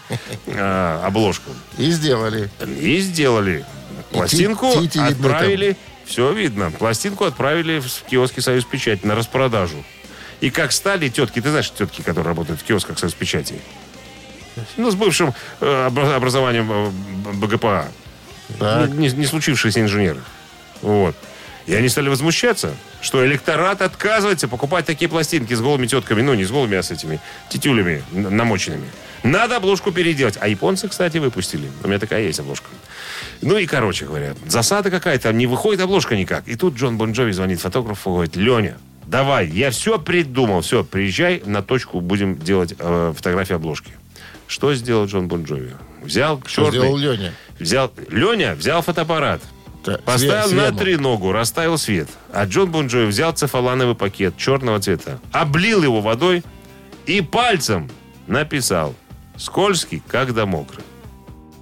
обложку. 0.47 1.51
И 1.77 1.91
сделали. 1.91 2.49
И 2.79 2.99
сделали. 2.99 3.65
Пластинку 4.11 4.73
ти- 4.87 4.99
видны 4.99 5.07
отправили. 5.07 5.77
Все 6.05 6.33
видно. 6.33 6.71
Пластинку 6.71 7.23
отправили 7.25 7.79
в 7.79 8.09
киоски 8.09 8.41
«Союз 8.41 8.65
Печати» 8.65 9.05
на 9.05 9.15
распродажу. 9.15 9.83
И 10.41 10.49
как 10.49 10.71
стали 10.71 11.07
тетки, 11.07 11.39
ты 11.39 11.49
знаешь 11.49 11.71
тетки, 11.71 12.01
которые 12.01 12.27
работают 12.27 12.59
в 12.59 12.63
киосках 12.63 12.99
«Союз 12.99 13.13
Печати»? 13.13 13.55
Ну, 14.75 14.91
с 14.91 14.95
бывшим 14.95 15.33
э, 15.61 15.87
обра- 15.87 16.13
образованием 16.15 16.69
э, 16.71 16.91
БГПА. 17.35 17.87
Так. 18.59 18.89
Не, 18.89 19.09
не 19.09 19.25
случившиеся 19.25 19.79
инженеры. 19.81 20.19
Вот. 20.81 21.15
И 21.67 21.73
они 21.75 21.89
стали 21.89 22.09
возмущаться, 22.09 22.73
что 23.01 23.25
электорат 23.25 23.81
отказывается 23.81 24.47
покупать 24.47 24.85
такие 24.85 25.07
пластинки 25.07 25.53
с 25.53 25.61
голыми 25.61 25.87
тетками. 25.87 26.21
Ну, 26.21 26.33
не 26.33 26.43
с 26.43 26.51
голыми, 26.51 26.75
а 26.75 26.83
с 26.83 26.91
этими 26.91 27.19
тетюлями 27.49 28.03
намоченными. 28.11 28.89
Надо 29.23 29.57
обложку 29.57 29.91
переделать. 29.91 30.37
А 30.41 30.47
японцы, 30.47 30.89
кстати, 30.89 31.17
выпустили. 31.19 31.69
У 31.83 31.87
меня 31.87 31.99
такая 31.99 32.23
есть 32.23 32.39
обложка. 32.39 32.67
Ну 33.41 33.57
и, 33.57 33.67
короче 33.67 34.05
говоря, 34.05 34.33
засада 34.47 34.89
какая-то, 34.89 35.31
не 35.31 35.45
выходит 35.45 35.81
обложка 35.81 36.15
никак. 36.15 36.47
И 36.47 36.55
тут 36.55 36.75
Джон 36.75 36.97
Бон 36.97 37.11
Джови 37.11 37.31
звонит 37.31 37.61
фотографу, 37.61 38.11
говорит, 38.11 38.35
Леня, 38.35 38.77
давай, 39.11 39.47
я 39.47 39.69
все 39.71 39.99
придумал, 39.99 40.61
все, 40.61 40.83
приезжай 40.83 41.41
на 41.45 41.61
точку, 41.61 41.99
будем 42.01 42.37
делать 42.37 42.73
э, 42.79 43.13
фотографии 43.15 43.53
обложки. 43.55 43.91
Что 44.47 44.73
сделал 44.73 45.05
Джон 45.05 45.27
Бон 45.27 45.43
Джови? 45.43 45.71
Взял 46.03 46.41
Что 46.45 46.63
черный... 46.71 46.79
сделал 46.79 46.97
Леня? 46.97 47.33
Взял, 47.59 47.91
Леня 48.09 48.55
взял 48.55 48.81
фотоаппарат, 48.81 49.41
Та- 49.83 49.97
поставил 49.99 50.49
све- 50.49 50.55
на 50.55 50.63
свему. 50.67 50.77
треногу, 50.79 51.31
расставил 51.31 51.77
свет. 51.77 52.09
А 52.33 52.45
Джон 52.45 52.71
Бон 52.71 52.87
Джови 52.87 53.05
взял 53.05 53.31
целлофановый 53.33 53.95
пакет 53.95 54.35
черного 54.37 54.79
цвета, 54.79 55.19
облил 55.31 55.83
его 55.83 56.01
водой 56.01 56.43
и 57.05 57.21
пальцем 57.21 57.89
написал 58.27 58.93
«Скользкий, 59.37 60.01
когда 60.07 60.45
мокрый». 60.45 60.83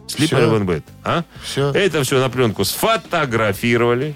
When 0.07 0.65
wet. 0.65 0.83
А? 1.03 1.23
Всё? 1.43 1.71
Это 1.71 2.01
все 2.03 2.19
на 2.19 2.29
пленку 2.29 2.65
сфотографировали, 2.65 4.15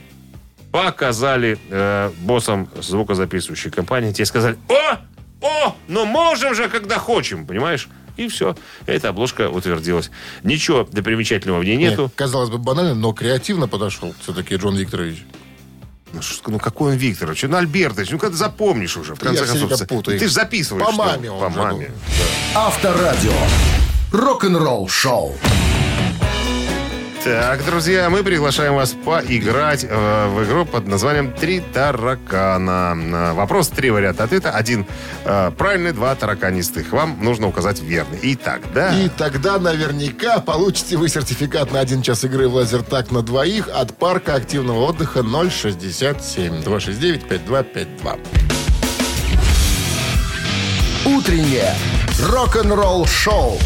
показали 0.74 1.60
э, 1.70 2.12
боссам 2.22 2.68
звукозаписывающей 2.82 3.70
компании. 3.70 4.12
Те 4.12 4.26
сказали 4.26 4.58
«О! 4.68 4.98
О! 5.46 5.76
Но 5.88 6.06
можем 6.06 6.56
же, 6.56 6.68
когда 6.68 6.98
хочем!» 6.98 7.46
Понимаешь? 7.46 7.88
И 8.18 8.28
все. 8.28 8.56
Эта 8.88 9.10
обложка 9.10 9.50
утвердилась. 9.50 10.10
Ничего 10.44 10.88
да 10.92 11.04
примечательного 11.04 11.60
в 11.60 11.64
ней 11.64 11.78
нету. 11.78 12.04
Нет, 12.04 12.12
казалось 12.16 12.50
бы, 12.50 12.58
банально, 12.58 12.96
но 12.96 13.14
креативно 13.14 13.68
подошел 13.68 14.16
все-таки 14.22 14.56
Джон 14.56 14.76
Викторович. 14.76 15.24
Ну, 16.12 16.22
что- 16.24 16.50
ну, 16.50 16.58
какой 16.60 16.94
он 16.94 16.98
Викторович? 16.98 17.44
Ну, 17.44 17.58
Альбертович, 17.58 18.10
ну, 18.10 18.18
когда 18.18 18.36
запомнишь 18.36 18.98
уже, 18.98 19.14
в 19.14 19.20
конце 19.20 19.42
Я 19.42 19.46
все 19.54 19.68
концов. 19.68 19.88
путаю. 19.88 20.18
Ты 20.20 20.28
же 20.28 20.34
записываешь. 20.34 20.86
По 20.88 20.92
что? 20.92 21.04
маме 21.04 21.30
он 21.32 21.40
По 21.40 21.50
маме. 21.50 21.92
ну. 21.92 22.60
Авторадио. 22.60 23.32
Рок-н-ролл 24.12 24.88
шоу. 24.90 25.36
Так, 27.24 27.64
друзья, 27.64 28.10
мы 28.10 28.22
приглашаем 28.22 28.76
вас 28.76 28.92
поиграть 28.92 29.86
э, 29.88 30.28
в 30.28 30.44
игру 30.44 30.66
под 30.66 30.88
названием 30.88 31.32
«Три 31.32 31.62
таракана». 31.62 32.98
Э, 32.98 33.32
Вопрос, 33.32 33.70
три 33.70 33.92
варианта 33.92 34.26
ответа. 34.26 34.52
Один 34.52 34.86
э, 35.24 35.52
правильный, 35.58 35.94
два 35.94 36.16
тараканистых. 36.16 36.92
Вам 36.92 37.24
нужно 37.24 37.48
указать 37.48 37.82
верный. 37.82 38.20
Итак, 38.24 38.62
да? 38.74 38.94
И 39.00 39.08
тогда 39.08 39.58
наверняка 39.58 40.40
получите 40.40 40.98
вы 40.98 41.08
сертификат 41.08 41.72
на 41.72 41.80
один 41.80 42.02
час 42.02 42.26
игры 42.26 42.50
в 42.50 42.56
лазертак 42.56 43.10
на 43.12 43.22
двоих 43.22 43.70
от 43.74 43.98
парка 43.98 44.36
активного 44.36 44.84
отдыха 44.84 45.24
067 45.24 46.62
269 46.62 47.24
5252. 47.24 48.18
Утреннее 51.06 51.74
рок-н-ролл 52.20 53.06
шоу 53.06 53.58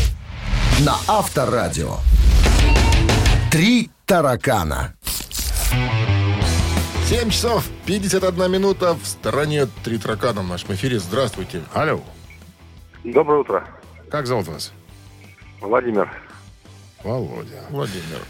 на 0.82 0.96
Авторадио. 1.08 1.98
Три 3.58 3.90
таракана. 4.06 4.94
7 7.08 7.32
часов 7.32 7.68
51 7.88 8.52
минута 8.52 8.94
в 8.94 9.04
стороне 9.04 9.66
Три 9.84 9.98
таракана 9.98 10.42
в 10.44 10.48
нашем 10.48 10.76
эфире. 10.76 11.00
Здравствуйте. 11.00 11.64
Алло, 11.74 12.02
Доброе 13.04 13.40
утро. 13.40 13.68
как 14.12 14.28
зовут 14.28 14.48
вас? 14.48 14.72
Владимир. 15.60 16.08
Володя. 17.04 17.64
Владимир. 17.72 18.22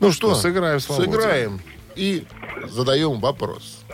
Ну 0.00 0.10
что, 0.10 0.30
Ну, 0.30 0.34
сыграем 0.34 0.80
с 0.80 0.88
Володей. 0.88 1.12
Сыграем 1.12 1.60
и 1.94 2.26
задаем 2.68 3.20
вопрос. 3.20 3.84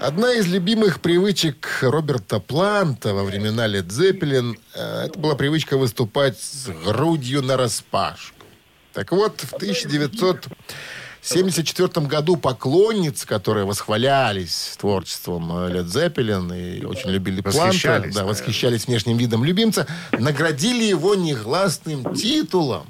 Одна 0.00 0.32
из 0.32 0.46
любимых 0.46 1.02
привычек 1.02 1.80
Роберта 1.82 2.40
Планта 2.40 3.12
во 3.12 3.22
времена 3.22 3.66
Лед 3.66 3.92
Зеппелин 3.92 4.58
э, 4.74 5.02
это 5.04 5.18
была 5.18 5.34
привычка 5.34 5.76
выступать 5.76 6.40
с 6.40 6.70
грудью 6.86 7.42
на 7.42 7.58
распашку. 7.58 8.46
Так 8.94 9.12
вот, 9.12 9.42
в 9.42 9.52
1974 9.52 12.06
году 12.06 12.38
поклонниц, 12.38 13.26
которые 13.26 13.66
восхвалялись 13.66 14.74
творчеством 14.80 15.68
Лед 15.68 15.88
Зеппелин 15.88 16.50
и 16.50 16.82
очень 16.86 17.10
любили 17.10 17.42
Планта, 17.42 18.02
да, 18.10 18.24
восхищались 18.24 18.86
внешним 18.86 19.18
видом 19.18 19.44
любимца, 19.44 19.86
наградили 20.12 20.84
его 20.84 21.14
негласным 21.14 22.14
титулом. 22.14 22.86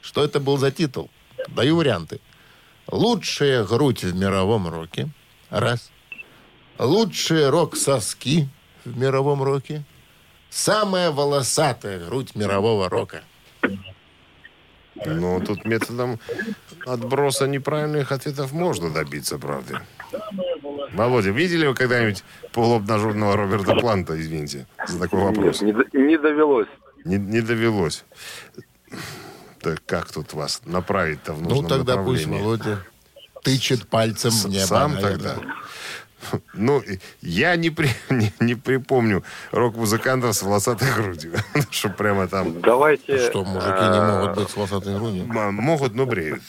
Что 0.00 0.24
это 0.24 0.40
был 0.40 0.56
за 0.56 0.70
титул? 0.70 1.10
Даю 1.48 1.76
варианты. 1.76 2.18
Лучшая 2.90 3.64
грудь 3.64 4.04
в 4.04 4.16
мировом 4.16 4.68
роке. 4.68 5.10
Раз. 5.52 5.90
Лучшие 6.78 7.50
рок-соски 7.50 8.48
в 8.86 8.98
мировом 8.98 9.42
роке. 9.42 9.84
Самая 10.48 11.10
волосатая 11.10 11.98
грудь 12.06 12.34
мирового 12.34 12.88
рока. 12.88 13.22
Ну, 15.04 15.40
тут 15.44 15.66
методом 15.66 16.18
отброса 16.86 17.46
неправильных 17.46 18.12
ответов 18.12 18.52
можно 18.52 18.90
добиться, 18.90 19.38
правда. 19.38 19.82
Володя, 20.92 21.30
видели 21.30 21.66
вы 21.66 21.74
когда-нибудь 21.74 22.24
полуобнаженного 22.52 23.36
Роберта 23.36 23.74
Планта, 23.74 24.18
извините, 24.18 24.66
за 24.86 25.00
такой 25.00 25.20
вопрос? 25.20 25.60
Нет, 25.60 25.92
не, 25.92 26.02
не 26.02 26.18
довелось. 26.18 26.68
Не, 27.04 27.18
не 27.18 27.40
довелось. 27.42 28.04
Так 29.60 29.82
как 29.84 30.10
тут 30.12 30.32
вас 30.32 30.62
направить-то 30.64 31.34
в 31.34 31.42
нужном 31.42 31.62
Ну, 31.62 31.68
тогда 31.68 31.96
пусть? 32.02 32.26
Володя 32.26 32.84
тычет 33.42 33.86
пальцем 33.88 34.30
в 34.30 34.48
небо. 34.48 34.66
Сам 34.66 34.94
наверное. 34.94 35.34
тогда. 35.34 35.52
Ну, 36.54 36.82
я 37.20 37.56
не, 37.56 37.70
при, 37.70 37.88
не, 38.10 38.32
не 38.40 38.54
припомню 38.54 39.24
рок-музыкантов 39.50 40.34
с 40.34 40.42
волосатой 40.42 40.88
грудью. 40.94 41.34
Что 41.70 41.88
прямо 41.90 42.28
там 42.28 42.60
Давайте... 42.60 43.18
Что, 43.28 43.44
мужики 43.44 43.82
не 43.82 44.00
могут 44.00 44.36
быть 44.36 44.50
с 44.50 44.56
волосатой 44.56 44.94
грудью? 44.96 45.26
могут, 45.26 45.94
но 45.94 46.06
бреют. 46.06 46.42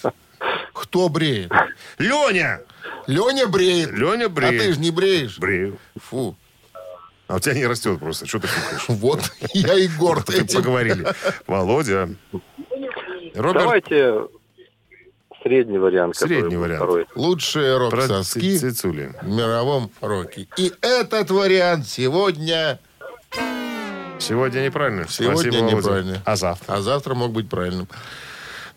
Кто 0.74 1.10
бреет? 1.10 1.52
Леня! 1.98 2.62
Леня 3.08 3.48
бреет. 3.48 3.92
Леня 3.92 4.26
А 4.26 4.30
бреет. 4.30 4.62
ты 4.62 4.74
же 4.74 4.80
не 4.80 4.92
бреешь. 4.92 5.40
Брею. 5.40 5.78
Фу. 6.10 6.36
А 7.28 7.38
у 7.38 7.40
тебя 7.40 7.56
не 7.56 7.66
растет 7.66 8.00
просто. 8.00 8.26
Что 8.28 8.40
ты 8.40 8.48
фукаешь? 8.48 8.86
Вот, 8.90 9.22
я 9.54 9.74
и 9.76 9.88
горд 9.88 10.30
этим. 10.30 10.62
поговорили. 10.62 11.08
Володя. 11.48 12.10
Роберт, 13.34 13.64
Давайте 13.64 14.28
средний 15.44 15.78
вариант. 15.78 16.16
Средний 16.16 16.56
вариант. 16.58 16.82
Второй. 16.84 17.06
Лучшие 17.16 17.78
рок-соски 17.78 18.58
в 18.58 19.28
мировом 19.28 19.92
роке. 20.02 20.48
И 20.58 20.72
этот 20.82 21.30
вариант 21.32 21.88
сегодня... 21.88 22.80
Сегодня 24.20 24.62
неправильно. 24.62 25.06
Сегодня 25.10 25.52
Спасибо, 25.52 25.72
неправильно. 25.72 26.22
А 26.26 26.36
завтра? 26.36 26.74
А 26.76 26.82
завтра 26.82 27.14
мог 27.14 27.32
быть 27.32 27.50
правильным. 27.50 27.88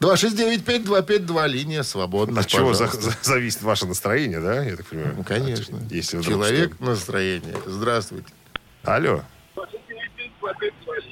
269-5252, 0.00 1.46
линия 1.48 1.82
свободна. 1.82 2.40
От 2.40 2.46
чего 2.46 2.74
за- 2.74 2.88
за- 2.88 3.16
зависит 3.22 3.62
ваше 3.62 3.86
настроение, 3.86 4.40
да? 4.40 4.62
Я 4.62 4.76
так 4.76 4.86
понимаю. 4.86 5.14
Ну, 5.16 5.24
конечно. 5.24 5.78
Если 5.90 6.18
вдруг 6.18 6.34
Человек 6.34 6.80
настроение. 6.80 7.56
Здравствуйте. 7.64 8.26
что. 8.82 8.94
Алло. 8.94 9.20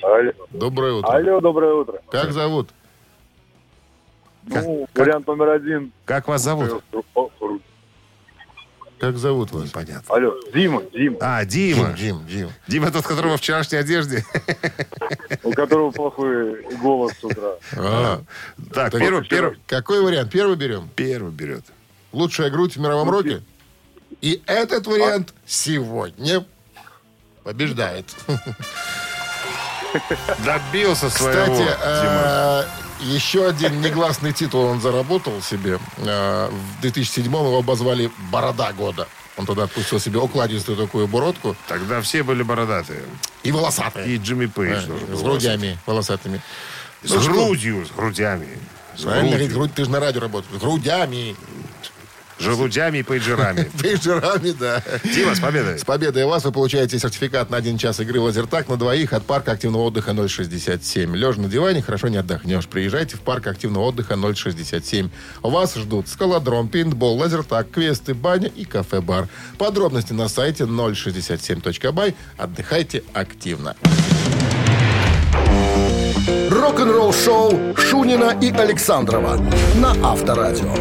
Алло. 0.02 0.32
Доброе 0.50 0.92
утро. 0.94 1.08
Алло, 1.12 1.40
доброе 1.40 1.74
утро. 1.74 2.02
Как 2.10 2.32
зовут? 2.32 2.70
Ну, 4.46 4.86
вариант 4.94 5.26
номер 5.26 5.50
один. 5.50 5.92
Как 6.04 6.28
вас 6.28 6.42
зовут? 6.42 6.82
Как 8.98 9.16
зовут 9.18 9.50
вас? 9.52 9.70
Понятно. 9.70 10.02
Алло, 10.14 10.34
Дима, 10.54 10.82
Дима, 10.92 11.16
А, 11.20 11.44
Дима. 11.44 11.92
Дим, 11.92 12.24
Дим. 12.26 12.48
Дима 12.68 12.90
тот, 12.90 13.04
которого 13.06 13.36
в 13.36 13.40
вчерашней 13.40 13.78
одежде. 13.78 14.24
у 15.42 15.52
которого 15.52 15.90
плохой 15.90 16.62
голос 16.80 17.12
с 17.18 17.24
утра. 17.24 17.54
А, 17.76 18.22
Так, 18.72 18.92
так 18.92 19.00
первый, 19.00 19.26
первый, 19.26 19.58
Какой 19.66 20.00
вариант? 20.02 20.30
Первый 20.30 20.56
берем. 20.56 20.88
первый 20.94 21.32
берет. 21.32 21.64
Лучшая 22.12 22.50
грудь 22.50 22.76
в 22.76 22.80
мировом 22.80 23.10
роке? 23.10 23.42
И 24.20 24.42
этот 24.46 24.86
вариант 24.86 25.34
сегодня 25.44 26.46
побеждает. 27.42 28.06
Добился 30.44 31.10
своего, 31.10 31.54
Кстати, 31.54 31.76
э, 31.82 32.64
еще 33.00 33.46
один 33.48 33.80
негласный 33.80 34.32
титул 34.32 34.62
он 34.64 34.80
заработал 34.80 35.40
себе. 35.42 35.78
Э, 35.98 36.50
В 36.78 36.80
2007 36.80 37.26
его 37.26 37.58
обозвали 37.58 38.10
«Борода 38.30 38.72
года». 38.72 39.06
Он 39.36 39.46
тогда 39.46 39.64
отпустил 39.64 39.98
себе 39.98 40.22
окладистую 40.22 40.76
такую 40.78 41.08
бородку 41.08 41.56
Тогда 41.66 42.00
все 42.00 42.22
были 42.22 42.42
бородатые. 42.44 43.02
и 43.42 43.50
волосатые. 43.50 44.06
И 44.08 44.16
Джимми 44.18 44.46
Пейдж 44.46 44.84
Э, 44.84 44.86
тоже 44.86 45.16
С 45.16 45.22
грудями 45.22 45.78
волосатыми. 45.86 46.40
С 47.02 47.10
Ну 47.10 47.20
что? 47.20 47.30
грудью, 47.32 47.84
с 47.84 47.90
грудями. 47.90 48.48
С 48.96 49.02
Правильно 49.02 49.36
грудью. 49.36 49.54
грудь, 49.56 49.74
ты 49.74 49.84
же 49.84 49.90
на 49.90 49.98
радио 50.00 50.20
работаешь. 50.20 50.54
С 50.56 50.60
грудями. 50.60 51.34
Желудями 52.44 52.98
и 52.98 53.02
пейджерами. 53.02 53.70
Пейджерами, 53.82 54.50
да. 54.52 54.82
Дима, 55.02 55.34
с 55.34 55.40
победой. 55.40 55.78
С 55.78 55.84
победой 55.84 56.24
вас 56.26 56.44
вы 56.44 56.52
получаете 56.52 56.98
сертификат 56.98 57.50
на 57.50 57.56
один 57.56 57.78
час 57.78 58.00
игры 58.00 58.20
«Лазертак» 58.20 58.68
на 58.68 58.76
двоих 58.76 59.12
от 59.12 59.24
парка 59.24 59.52
активного 59.52 59.84
отдыха 59.84 60.14
067. 60.28 61.16
Лежа 61.16 61.40
на 61.40 61.48
диване, 61.48 61.82
хорошо 61.82 62.08
не 62.08 62.18
отдохнешь. 62.18 62.68
Приезжайте 62.68 63.16
в 63.16 63.20
парк 63.20 63.46
активного 63.46 63.84
отдыха 63.84 64.16
067. 64.16 65.10
Вас 65.42 65.74
ждут 65.74 66.08
скалодром, 66.08 66.68
пейнтбол, 66.68 67.16
лазертак, 67.16 67.70
квесты, 67.70 68.14
баня 68.14 68.48
и 68.48 68.64
кафе-бар. 68.64 69.28
Подробности 69.58 70.12
на 70.12 70.28
сайте 70.28 70.64
067.бай. 70.64 72.14
Отдыхайте 72.36 73.02
активно. 73.12 73.74
Рок-н-ролл 76.50 77.12
шоу 77.12 77.76
Шунина 77.76 78.36
и 78.40 78.50
Александрова 78.50 79.36
на 79.76 79.90
Авторадио. 80.02 80.74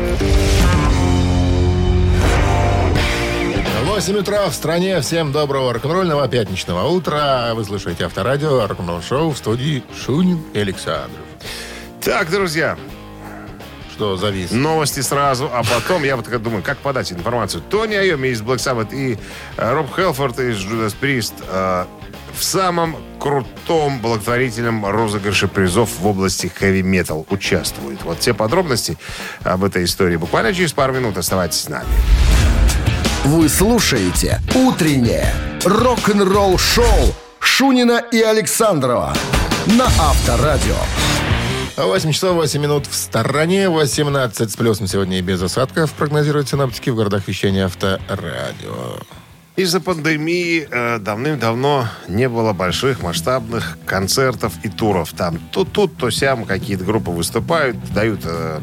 8 3.94 4.18
утра 4.18 4.50
в 4.50 4.56
стране. 4.56 5.00
Всем 5.02 5.32
доброго 5.32 5.72
рок-н-ролльного 5.72 6.28
пятничного 6.28 6.88
утра. 6.88 7.54
Вы 7.54 7.64
слушаете 7.64 8.06
Авторадио, 8.06 8.66
рок-н-ролл 8.66 9.04
шоу 9.04 9.30
в 9.30 9.38
студии 9.38 9.84
Шунин 9.96 10.42
и 10.52 10.60
Александров. 10.62 11.22
Так, 12.02 12.32
друзья, 12.32 12.76
Что 13.92 14.18
завис? 14.18 14.50
новости 14.50 15.02
сразу, 15.02 15.48
а 15.54 15.62
потом 15.62 16.04
я 16.06 16.16
вот 16.16 16.26
так 16.26 16.42
думаю, 16.42 16.64
как 16.64 16.80
подать 16.80 17.12
информацию. 17.12 17.62
Тони 17.70 17.94
Айоми 17.94 18.30
из 18.30 18.42
Black 18.42 18.58
Sabbath 18.58 18.96
и 18.96 19.20
э, 19.58 19.74
Роб 19.74 19.96
Хелфорд 19.96 20.40
из 20.40 20.58
Judas 20.58 20.96
Priest 21.00 21.34
э, 21.48 21.86
в 22.34 22.44
самом 22.44 22.98
крутом 23.20 24.00
благотворительном 24.00 24.88
розыгрыше 24.88 25.48
призов 25.48 26.00
в 26.00 26.08
области 26.08 26.48
хэви-метал 26.48 27.28
участвуют. 27.30 28.02
Вот 28.02 28.22
все 28.22 28.34
подробности 28.34 28.98
об 29.44 29.64
этой 29.64 29.84
истории 29.84 30.16
буквально 30.16 30.52
через 30.52 30.74
пару 30.74 30.94
минут. 30.94 31.16
Оставайтесь 31.16 31.62
с 31.62 31.70
нами. 31.70 31.86
Вы 33.26 33.48
слушаете 33.48 34.42
«Утреннее 34.54 35.34
рок-н-ролл 35.64 36.58
шоу 36.58 37.16
Шунина 37.40 38.04
и 38.12 38.20
Александрова 38.20 39.14
на 39.66 39.86
Авторадио. 39.86 40.76
8 41.78 42.12
часов 42.12 42.36
8 42.36 42.62
минут 42.62 42.86
в 42.86 42.94
стороне, 42.94 43.70
18 43.70 44.52
с 44.52 44.56
плюсом 44.58 44.88
сегодня 44.88 45.20
и 45.20 45.22
без 45.22 45.42
осадков, 45.42 45.94
прогнозируют 45.94 46.50
синаптики 46.50 46.90
в 46.90 46.98
городах 46.98 47.26
вещания 47.30 47.66
Авторадио. 47.66 49.00
Из-за 49.56 49.80
пандемии 49.80 50.68
э, 50.70 51.00
давным-давно 51.00 51.88
не 52.10 52.28
было 52.28 52.52
больших 52.52 53.02
масштабных 53.02 53.78
концертов 53.86 54.52
и 54.64 54.70
туров. 54.70 55.14
Там 55.14 55.40
то 55.54 55.64
тут, 55.64 55.96
то 55.96 56.10
сям 56.10 56.44
какие-то 56.44 56.84
группы 56.84 57.12
выступают, 57.12 57.78
дают 57.94 58.20
э, 58.26 58.60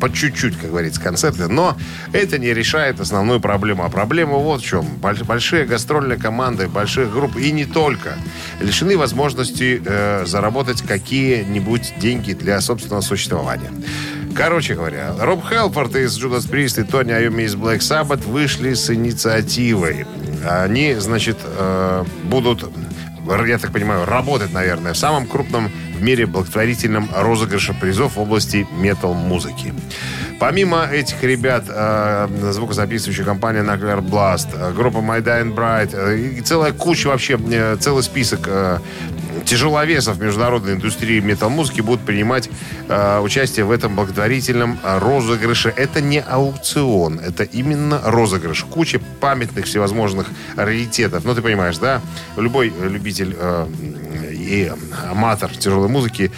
по 0.00 0.12
чуть-чуть, 0.12 0.56
как 0.58 0.70
говорится, 0.70 1.00
концерты. 1.00 1.48
Но 1.48 1.76
это 2.12 2.38
не 2.38 2.52
решает 2.54 3.00
основную 3.00 3.40
проблему. 3.40 3.84
А 3.84 3.88
проблема 3.88 4.34
вот 4.34 4.62
в 4.62 4.64
чем. 4.64 4.86
Большие 4.98 5.64
гастрольные 5.64 6.18
команды, 6.18 6.68
больших 6.68 7.12
групп 7.12 7.36
и 7.36 7.50
не 7.52 7.64
только 7.64 8.16
лишены 8.60 8.96
возможности 8.96 9.82
э, 9.84 10.24
заработать 10.26 10.82
какие-нибудь 10.82 11.94
деньги 11.98 12.32
для 12.32 12.60
собственного 12.60 13.00
существования. 13.00 13.70
Короче 14.34 14.74
говоря, 14.74 15.14
Роб 15.18 15.44
Хелфорд 15.48 15.96
из 15.96 16.16
Judas 16.16 16.48
Priest 16.48 16.80
и 16.80 16.84
Тони 16.84 17.10
Айоми 17.10 17.42
из 17.42 17.56
Black 17.56 17.78
Sabbath 17.78 18.24
вышли 18.28 18.74
с 18.74 18.88
инициативой. 18.90 20.06
Они, 20.48 20.94
значит, 20.94 21.38
э, 21.44 22.04
будут, 22.24 22.70
я 23.46 23.58
так 23.58 23.72
понимаю, 23.72 24.04
работать, 24.06 24.52
наверное, 24.52 24.92
в 24.92 24.96
самом 24.96 25.26
крупном 25.26 25.70
в 25.98 26.02
мире 26.02 26.26
благотворительном 26.26 27.08
розыгрыше 27.14 27.74
призов 27.74 28.16
в 28.16 28.20
области 28.20 28.66
метал-музыки. 28.78 29.74
Помимо 30.38 30.84
этих 30.84 31.22
ребят, 31.24 31.64
э, 31.68 32.28
звукозаписывающая 32.52 33.24
компания 33.24 33.62
Nuclear 33.62 34.00
Blast, 34.00 34.48
э, 34.54 34.72
группа 34.72 34.98
My 34.98 35.20
Dying 35.20 35.54
Bright 35.54 35.90
э, 35.92 36.16
и 36.38 36.40
целая 36.40 36.72
куча 36.72 37.08
вообще, 37.08 37.38
целый 37.80 38.02
список 38.02 38.48
тяжеловесов 39.44 40.18
международной 40.20 40.74
индустрии 40.74 41.20
метал-музыки 41.20 41.80
будут 41.80 42.04
принимать 42.04 42.50
участие 43.22 43.64
в 43.64 43.70
этом 43.70 43.94
благотворительном 43.94 44.78
розыгрыше. 44.82 45.72
Это 45.74 46.00
не 46.00 46.20
аукцион, 46.20 47.18
это 47.18 47.44
именно 47.44 48.00
розыгрыш. 48.04 48.64
Куча 48.64 49.00
памятных 49.20 49.64
всевозможных 49.66 50.26
раритетов. 50.56 51.24
Ну, 51.24 51.34
ты 51.34 51.42
понимаешь, 51.42 51.78
да? 51.78 52.00
Любой 52.36 52.72
любитель 52.82 53.36
и 54.48 54.72
аматор 55.10 55.50
тяжелой 55.56 55.88
музыки 55.88 56.30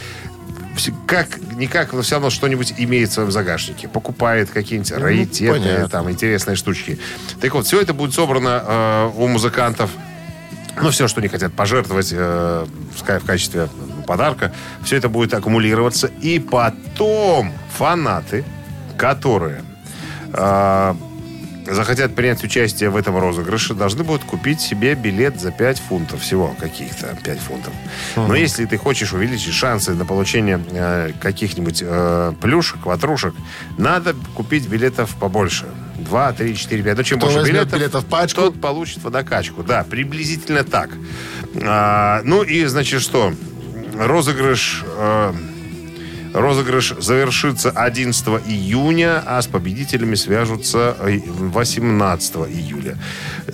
как 1.06 1.38
никак, 1.56 1.92
но 1.92 2.02
все 2.02 2.16
равно 2.16 2.30
что-нибудь 2.30 2.74
имеет 2.78 3.10
в 3.10 3.12
своем 3.12 3.30
загашнике. 3.30 3.88
Покупает 3.88 4.50
какие-нибудь 4.50 4.92
ну, 4.92 5.02
раритеты, 5.02 5.88
там, 5.88 6.10
интересные 6.10 6.56
штучки. 6.56 6.98
Так 7.40 7.54
вот, 7.54 7.66
все 7.66 7.80
это 7.80 7.92
будет 7.92 8.14
собрано 8.14 8.62
э, 8.66 9.10
у 9.16 9.26
музыкантов. 9.26 9.90
Ну, 10.80 10.90
все, 10.90 11.08
что 11.08 11.20
они 11.20 11.28
хотят 11.28 11.52
пожертвовать 11.52 12.10
э, 12.12 12.66
в 12.96 13.26
качестве 13.26 13.68
подарка, 14.06 14.52
все 14.82 14.96
это 14.96 15.08
будет 15.08 15.34
аккумулироваться. 15.34 16.06
И 16.22 16.38
потом 16.38 17.52
фанаты, 17.76 18.44
которые 18.96 19.62
э, 20.32 20.94
захотят 21.66 22.14
принять 22.14 22.42
участие 22.44 22.90
в 22.90 22.96
этом 22.96 23.16
розыгрыше, 23.18 23.74
должны 23.74 24.04
будут 24.04 24.24
купить 24.24 24.60
себе 24.60 24.94
билет 24.94 25.40
за 25.40 25.50
5 25.50 25.78
фунтов. 25.78 26.20
Всего 26.22 26.54
каких-то 26.58 27.16
5 27.22 27.38
фунтов. 27.38 27.72
Угу. 28.16 28.26
Но 28.26 28.34
если 28.34 28.64
ты 28.64 28.76
хочешь 28.76 29.12
увеличить 29.12 29.54
шансы 29.54 29.94
на 29.94 30.04
получение 30.04 30.60
э, 30.70 31.12
каких-нибудь 31.20 31.82
э, 31.84 32.32
плюшек, 32.40 32.86
ватрушек, 32.86 33.34
надо 33.78 34.14
купить 34.34 34.66
билетов 34.68 35.14
побольше. 35.16 35.66
2, 35.98 36.32
3, 36.32 36.56
4, 36.56 36.82
5. 36.82 36.96
Ну, 36.96 37.02
чем 37.02 37.18
Кто 37.18 37.30
больше 37.30 37.50
билетов, 37.50 37.72
билетов 37.74 38.04
пачку? 38.06 38.40
тот 38.42 38.60
получит 38.60 39.02
водокачку. 39.02 39.62
Да, 39.62 39.84
приблизительно 39.84 40.64
так. 40.64 40.90
А, 41.62 42.22
ну 42.24 42.42
и, 42.42 42.64
значит, 42.64 43.02
что? 43.02 43.34
Розыгрыш... 43.94 44.84
Э, 44.96 45.32
Розыгрыш 46.34 46.94
завершится 46.98 47.70
11 47.70 48.26
июня, 48.46 49.22
а 49.26 49.40
с 49.42 49.46
победителями 49.46 50.14
свяжутся 50.14 50.96
18 51.00 52.36
июля. 52.48 52.96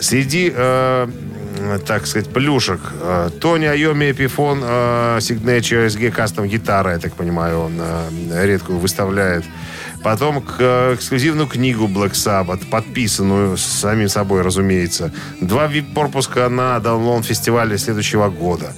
Среди, 0.01 0.53
э, 0.55 1.09
так 1.87 2.07
сказать, 2.07 2.29
плюшек 2.29 2.81
э, 3.01 3.31
Тони 3.41 3.67
Айоми 3.67 4.11
Эпифон 4.11 4.63
Signature 4.63 5.87
SG 5.87 6.15
Custom 6.15 6.47
гитара, 6.47 6.93
я 6.93 6.99
так 6.99 7.15
понимаю, 7.15 7.61
он 7.61 7.73
э, 7.79 8.47
редкую 8.47 8.79
выставляет. 8.79 9.45
Потом 10.07 10.41
к, 10.41 10.55
э, 10.61 10.95
эксклюзивную 10.95 11.49
книгу 11.49 11.89
Black 11.89 12.13
Sabbath, 12.13 12.65
подписанную 12.71 13.57
самим 13.57 14.09
собой, 14.09 14.43
разумеется. 14.43 15.13
Два 15.41 15.67
вип-пропуска 15.67 16.49
на 16.49 16.77
Download 16.77 17.25
фестивале 17.25 17.77
следующего 17.77 18.29
года. 18.29 18.73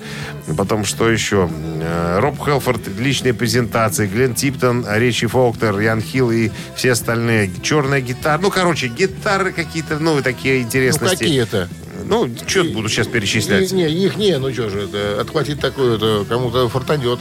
Потом 0.57 0.87
что 0.87 1.11
еще? 1.11 1.51
Э, 1.83 2.19
Роб 2.21 2.43
Хелфорд, 2.43 2.89
личные 2.99 3.35
презентации. 3.35 4.07
Глен 4.07 4.35
Типтон, 4.35 4.87
Ричи 4.91 5.27
Фолктер, 5.27 5.79
Ян 5.79 6.01
Хилл 6.01 6.31
и 6.31 6.51
все 6.75 6.93
остальные. 6.93 7.51
Черная 7.61 8.01
гитара. 8.01 8.41
Ну, 8.41 8.51
короче, 8.51 8.89
гитары 8.89 9.53
какие-то, 9.53 9.99
ну, 9.99 10.23
такие 10.23 10.63
интересности. 10.63 11.25
Ну, 11.25 11.29
какие 11.29 11.43
это? 11.43 11.69
Ну, 12.07 12.31
что 12.47 12.65
буду 12.65 12.89
сейчас 12.89 13.07
перечислять? 13.07 13.71
Не, 13.73 13.83
не, 13.83 14.07
их 14.07 14.17
не, 14.17 14.39
ну 14.39 14.51
что 14.51 14.71
же, 14.71 14.85
это, 14.85 15.21
отхватить 15.21 15.61
такое, 15.61 15.97
это 15.97 16.25
кому-то 16.27 16.71
фортанет. 16.71 17.19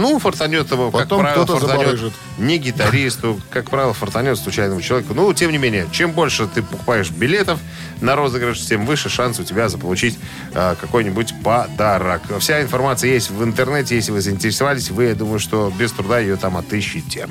Ну, 0.00 0.18
фортанет 0.18 0.70
его, 0.70 0.90
как 0.90 1.08
правило, 1.08 1.44
фортанет 1.44 2.12
не 2.38 2.56
гитаристу, 2.56 3.38
как 3.50 3.68
правило, 3.68 3.92
фортанет 3.92 4.38
случайному 4.38 4.80
человеку. 4.80 5.12
Ну, 5.12 5.30
тем 5.34 5.52
не 5.52 5.58
менее, 5.58 5.86
чем 5.92 6.12
больше 6.12 6.46
ты 6.46 6.62
покупаешь 6.62 7.10
билетов 7.10 7.60
на 8.00 8.16
розыгрыш, 8.16 8.60
тем 8.60 8.86
выше 8.86 9.10
шанс 9.10 9.38
у 9.40 9.44
тебя 9.44 9.68
заполучить 9.68 10.18
э, 10.54 10.74
какой-нибудь 10.80 11.34
подарок. 11.44 12.22
Вся 12.38 12.62
информация 12.62 13.10
есть 13.10 13.30
в 13.30 13.44
интернете, 13.44 13.94
если 13.94 14.12
вы 14.12 14.22
заинтересовались, 14.22 14.90
вы, 14.90 15.04
я 15.04 15.14
думаю, 15.14 15.38
что 15.38 15.70
без 15.78 15.92
труда 15.92 16.18
ее 16.18 16.36
там 16.36 16.56
отыщите. 16.56 17.28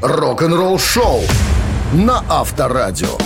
Рок-н-ролл 0.00 0.78
шоу 0.78 1.22
на 1.94 2.24
Авторадио. 2.28 3.18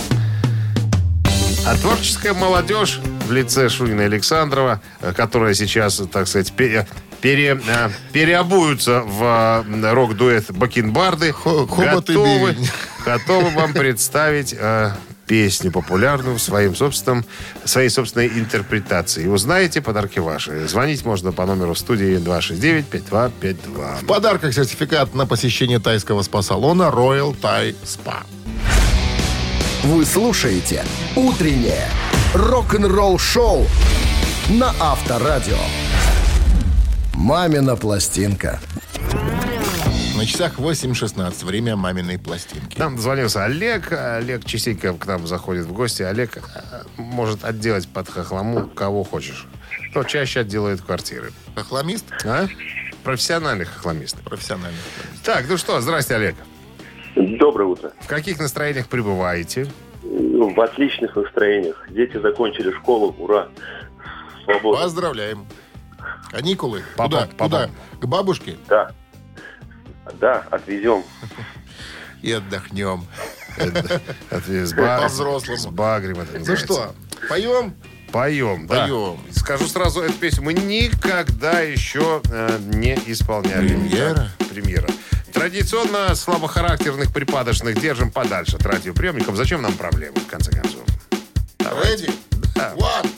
А 1.67 1.75
творческая 1.75 2.33
молодежь 2.33 3.01
в 3.27 3.31
лице 3.31 3.69
Шунина 3.69 4.05
Александрова, 4.05 4.81
э, 5.01 5.13
которая 5.13 5.53
сейчас, 5.53 6.01
так 6.11 6.27
сказать, 6.27 6.53
пере, 7.21 7.59
э, 7.67 7.89
переобуются 8.13 9.01
в 9.01 9.65
э, 9.65 9.93
рок-дуэт 9.93 10.51
Бакенбарды. 10.51 11.33
Готовы, 11.43 12.55
готовы 13.05 13.49
вам 13.51 13.73
представить 13.73 14.55
э, 14.57 14.91
песню 15.27 15.71
популярную 15.71 16.37
в 16.37 16.41
своем 16.41 16.75
собственном, 16.75 17.25
своей 17.65 17.89
собственной 17.89 18.27
интерпретации. 18.27 19.27
Узнаете, 19.27 19.81
подарки 19.81 20.19
ваши. 20.19 20.67
Звонить 20.67 21.05
можно 21.05 21.31
по 21.31 21.45
номеру 21.45 21.75
студии 21.75 22.17
269-5252. 22.17 24.01
В 24.01 24.05
подарках 24.05 24.53
сертификат 24.53 25.13
на 25.13 25.25
посещение 25.25 25.79
тайского 25.79 26.21
спа-салона 26.21 26.83
Royal 26.93 27.35
Thai 27.39 27.75
Spa. 27.83 28.23
Вы 29.83 30.05
слушаете 30.05 30.83
«Утреннее 31.15 31.87
рок-н-ролл-шоу» 32.33 33.67
на 34.49 34.73
Авторадио. 34.79 35.57
«Мамина 37.17 37.75
пластинка». 37.75 38.59
На 40.15 40.25
часах 40.25 40.59
8.16. 40.59 41.45
Время 41.45 41.75
маминой 41.75 42.19
пластинки. 42.19 42.77
Нам 42.77 42.95
дозвонился 42.95 43.43
Олег. 43.43 43.91
Олег 43.91 44.45
частенько 44.45 44.93
к 44.93 45.07
нам 45.07 45.25
заходит 45.25 45.65
в 45.65 45.73
гости. 45.73 46.03
Олег 46.03 46.37
э, 46.37 46.41
может 46.97 47.43
отделать 47.43 47.87
под 47.87 48.07
хохлому 48.07 48.67
кого 48.67 49.03
хочешь. 49.03 49.47
Кто 49.89 50.03
чаще 50.03 50.41
отделает 50.41 50.81
квартиры. 50.81 51.31
Хохломист? 51.55 52.05
А? 52.23 52.45
Профессиональный 53.03 53.65
хохломист. 53.65 54.21
Профессиональный. 54.21 54.77
Так, 55.23 55.45
ну 55.49 55.57
что, 55.57 55.81
здрасте, 55.81 56.15
Олег. 56.15 56.35
Доброе 57.15 57.65
утро. 57.65 57.93
В 57.99 58.07
каких 58.07 58.39
настроениях 58.39 58.87
пребываете? 58.87 59.65
В 60.03 60.61
отличных 60.61 61.15
настроениях. 61.15 61.83
Дети 61.89 62.17
закончили 62.21 62.71
школу. 62.73 63.15
Ура. 63.17 63.47
Свобода. 64.45 64.83
Поздравляем. 64.83 65.47
Каникулы? 66.31 66.83
Папа, 66.95 67.09
куда? 67.09 67.27
Папа. 67.27 67.35
Куда? 67.37 67.69
К 68.01 68.05
бабушке? 68.05 68.57
Да. 68.67 68.91
Да, 70.19 70.45
отвезем. 70.51 71.03
И 72.21 72.31
отдохнем. 72.31 73.05
По-взрослому. 74.29 75.57
С 75.57 75.65
багрем 75.67 76.19
это 76.19 76.39
Ну 76.39 76.57
что, 76.57 76.95
поем? 77.29 77.75
Поем, 78.11 78.67
да. 78.67 78.83
Поем. 78.85 79.19
Скажу 79.31 79.67
сразу, 79.67 80.01
эту 80.01 80.13
песню 80.13 80.43
мы 80.43 80.53
никогда 80.53 81.59
еще 81.59 82.21
э, 82.31 82.57
не 82.61 82.95
исполняли. 83.07 83.67
Премьера? 83.67 84.29
Премьера. 84.49 84.87
Традиционно 85.33 86.15
слабохарактерных 86.15 87.13
припадочных 87.13 87.79
держим 87.79 88.11
подальше 88.11 88.55
от 88.55 88.65
радиоприемников. 88.65 89.35
Зачем 89.35 89.61
нам 89.61 89.73
проблемы, 89.73 90.19
в 90.19 90.27
конце 90.27 90.51
концов? 90.51 90.81
Ready? 91.59 92.11
Да. 92.55 92.73
One. 92.75 93.09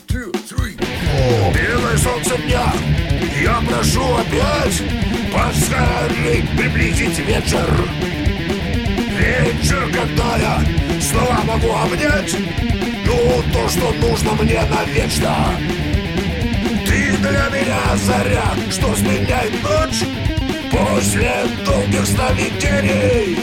Белое 1.30 1.96
солнце 1.98 2.38
дня, 2.39 2.74
я 3.39 3.62
прошу 3.68 4.02
опять 4.15 4.82
поскорей 5.32 6.44
приблизить 6.58 7.20
вечер. 7.20 7.70
Вечер, 9.12 9.88
когда 9.94 10.38
я 10.38 10.60
снова 11.00 11.39
могу 11.46 11.72
обнять 11.72 12.36
Ну, 13.06 13.44
то, 13.54 13.70
что 13.70 13.92
нужно 14.02 14.32
мне 14.42 14.60
навечно. 14.72 15.36
Ты 16.88 17.15
для 17.18 17.50
меня 17.50 17.96
заряд, 17.96 18.58
что 18.72 18.96
сменяет 18.96 19.54
ночь 19.62 20.04
После 20.72 21.32
долгих 21.63 22.08
сновидений. 22.08 23.38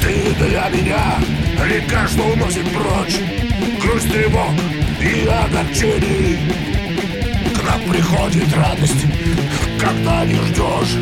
Ты 0.00 0.44
для 0.44 0.68
меня 0.70 1.18
река, 1.66 2.08
что 2.08 2.22
уносит 2.24 2.68
прочь 2.72 3.20
Грусть 3.80 4.10
тревог 4.10 4.50
и 5.04 5.26
огорчений 5.28 6.38
К 7.54 7.64
нам 7.64 7.80
приходит 7.90 8.52
радость, 8.56 9.04
когда 9.78 10.24
не 10.24 10.34
ждешь. 10.34 10.96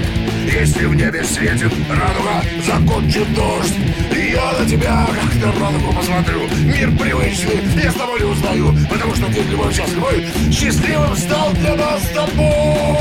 Если 0.45 0.87
в 0.87 0.95
небе 0.95 1.23
светит 1.23 1.73
радуга, 1.89 2.43
закончит 2.67 3.33
дождь. 3.35 3.75
Я 4.11 4.59
на 4.59 4.69
тебя, 4.69 5.07
как 5.07 5.35
на 5.37 5.53
радугу 5.53 5.93
посмотрю. 5.93 6.41
Мир 6.65 6.91
привычный, 6.99 7.83
я 7.83 7.93
с 7.93 7.95
тобой 7.95 8.21
не 8.21 8.27
узнаю 8.27 8.75
Потому 8.91 9.15
что 9.15 9.33
день 9.33 9.49
любой 9.51 9.73
час 9.73 9.93
любой 9.93 10.27
Счастливым 10.51 11.17
стал 11.17 11.53
для 11.53 11.77
нас 11.77 12.03
с 12.03 12.09
тобой. 12.09 12.97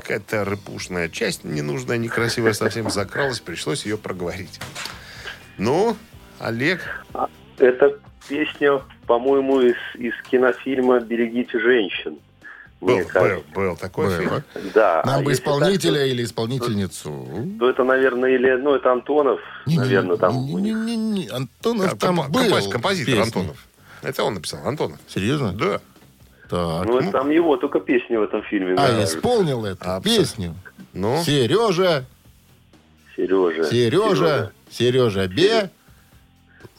Какая-то 0.00 0.44
рыпушная 0.44 1.08
часть, 1.08 1.44
ненужная, 1.44 1.98
некрасивая 1.98 2.52
совсем 2.52 2.88
закралась, 2.90 3.40
пришлось 3.40 3.84
ее 3.84 3.98
проговорить. 3.98 4.60
Ну, 5.58 5.96
Олег, 6.40 6.80
Это 7.58 7.98
песня, 8.28 8.80
по-моему, 9.06 9.60
из, 9.60 9.74
из 9.94 10.12
кинофильма 10.30 11.00
«Берегите 11.00 11.58
женщин». 11.58 12.18
был, 12.80 12.98
был, 13.12 13.42
был 13.54 13.76
такой 13.76 14.06
Было. 14.06 14.18
фильм. 14.18 14.72
Да. 14.72 15.02
Нам 15.04 15.20
а 15.20 15.22
бы 15.24 15.32
исполнителя 15.32 15.98
так, 16.00 16.06
или 16.08 16.22
исполнительницу. 16.24 17.10
то, 17.10 17.58
то 17.58 17.70
это, 17.70 17.82
наверное, 17.84 18.30
или, 18.30 18.52
ну, 18.52 18.74
это 18.74 18.92
Антонов, 18.92 19.40
наверное, 19.66 20.16
там. 20.16 20.36
у 20.36 20.58
них. 20.58 20.76
Не-не-не, 20.76 21.28
Антонов 21.28 21.92
А, 21.92 21.96
там 21.96 22.20
компо- 22.20 22.28
был. 22.30 22.42
компози- 22.42 22.70
композитор 22.70 23.14
песни. 23.14 23.22
Антонов. 23.26 23.66
Это 24.02 24.22
он 24.22 24.34
написал, 24.34 24.60
Антонов. 24.64 25.00
Серьезно? 25.08 25.52
Да. 25.54 25.80
Так. 26.48 26.86
Ну, 26.86 26.98
это 26.98 27.10
там 27.10 27.30
его 27.30 27.56
только 27.56 27.80
песни 27.80 28.16
в 28.16 28.22
этом 28.22 28.42
фильме. 28.44 28.74
А, 28.74 28.88
нравятся. 28.88 29.18
исполнил 29.18 29.64
эту 29.64 29.80
А, 29.84 30.00
песню. 30.00 30.54
Ну, 30.92 31.20
Сережа, 31.24 32.04
Сережа. 33.16 33.64
Сережа, 33.64 34.52
Сережа 34.70 35.26
Бе, 35.26 35.70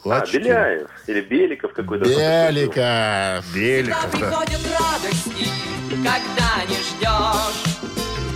А, 0.04 0.08
Ладушкин. 0.08 0.42
Беляев. 0.42 0.88
Или 1.06 1.20
Беликов 1.20 1.72
какой-то. 1.72 2.04
Белика. 2.04 3.42
Беликов, 3.54 4.10
да. 4.12 4.18
приходят 4.18 4.60
радости, 4.78 5.46
когда 5.88 6.64
не 6.68 6.76
ждешь. 6.76 7.80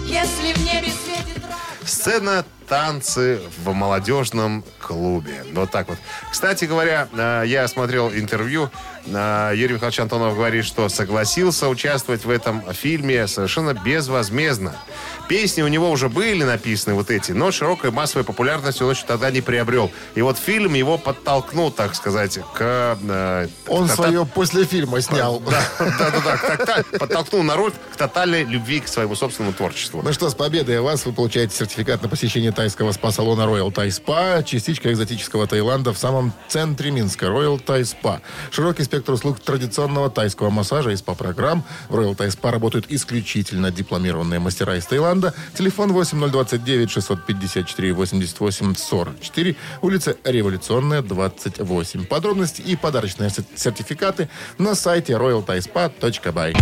Если 0.06 0.52
в 0.52 0.58
небе 0.64 0.88
светит 0.88 1.42
радость. 1.42 1.88
Сцена 1.88 2.44
танцы 2.68 3.40
в 3.58 3.72
молодежном 3.72 4.64
клубе. 4.78 5.44
Вот 5.52 5.70
так 5.70 5.88
вот. 5.88 5.98
Кстати 6.30 6.64
говоря, 6.66 7.08
э, 7.12 7.44
я 7.46 7.66
смотрел 7.68 8.10
интервью. 8.10 8.70
Э, 9.06 9.52
Юрий 9.56 9.74
Михайлович 9.74 10.00
Антонов 10.00 10.34
говорит, 10.34 10.64
что 10.64 10.88
согласился 10.88 11.68
участвовать 11.68 12.24
в 12.24 12.30
этом 12.30 12.62
фильме 12.72 13.26
совершенно 13.26 13.74
безвозмездно. 13.74 14.76
Песни 15.28 15.62
у 15.62 15.68
него 15.68 15.90
уже 15.90 16.08
были 16.10 16.44
написаны 16.44 16.94
вот 16.94 17.10
эти, 17.10 17.32
но 17.32 17.50
широкой 17.50 17.90
массовой 17.90 18.24
популярности 18.24 18.82
он 18.82 18.90
еще 18.90 19.06
тогда 19.06 19.30
не 19.30 19.40
приобрел. 19.40 19.90
И 20.14 20.20
вот 20.22 20.36
фильм 20.38 20.74
его 20.74 20.98
подтолкнул, 20.98 21.70
так 21.70 21.94
сказать, 21.94 22.38
к... 22.54 22.98
э, 23.00 23.48
Он 23.68 23.88
к- 23.88 23.92
свое 23.92 24.26
после 24.26 24.64
фильма 24.64 25.00
снял. 25.00 25.40
Да-да-да, 25.40 26.82
подтолкнул 26.98 27.42
народ 27.42 27.74
к 27.92 27.96
тотальной 27.96 28.44
любви 28.44 28.80
к 28.80 28.88
своему 28.88 29.14
собственному 29.14 29.54
творчеству. 29.54 30.02
Ну 30.04 30.12
что, 30.12 30.28
с 30.28 30.34
победой 30.34 30.80
вас 30.80 31.06
вы 31.06 31.12
получаете 31.12 31.56
сертификат 31.56 32.02
на 32.02 32.08
посещение 32.08 32.52
тайского 32.52 32.92
спа-салона 32.92 33.42
Royal 33.42 33.72
Thai 33.72 33.88
Spa, 33.88 34.44
частичка 34.44 34.92
экзотического 34.92 35.46
Таиланда 35.46 35.92
в 35.94 35.98
самом 35.98 36.32
центре 36.48 36.90
Минска. 36.90 37.26
Royal 37.26 37.62
Thai 37.64 37.80
Spa. 37.82 38.20
Широкий 38.50 38.84
спектр 38.94 39.12
услуг 39.14 39.40
традиционного 39.40 40.08
тайского 40.08 40.50
массажа 40.50 40.90
и 40.90 40.96
спа-программ. 40.96 41.64
В 41.88 41.96
Royal 41.96 42.16
Thai 42.16 42.28
Spa 42.28 42.52
работают 42.52 42.86
исключительно 42.90 43.72
дипломированные 43.72 44.38
мастера 44.38 44.76
из 44.76 44.86
Таиланда. 44.86 45.34
Телефон 45.58 45.92
8029 45.92 46.88
654 46.92 47.92
88 47.92 48.74
44, 48.76 49.56
улица 49.82 50.16
Революционная, 50.22 51.02
28. 51.02 52.04
Подробности 52.06 52.60
и 52.62 52.76
подарочные 52.76 53.30
сер- 53.30 53.42
сертификаты 53.56 54.28
на 54.58 54.76
сайте 54.76 55.14
royalthaispa.by. 55.14 56.56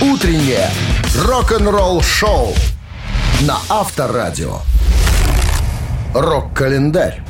Утреннее 0.00 0.70
рок-н-ролл-шоу 1.24 2.54
на 3.40 3.58
Авторадио. 3.68 4.60
Рок-календарь. 6.14 7.24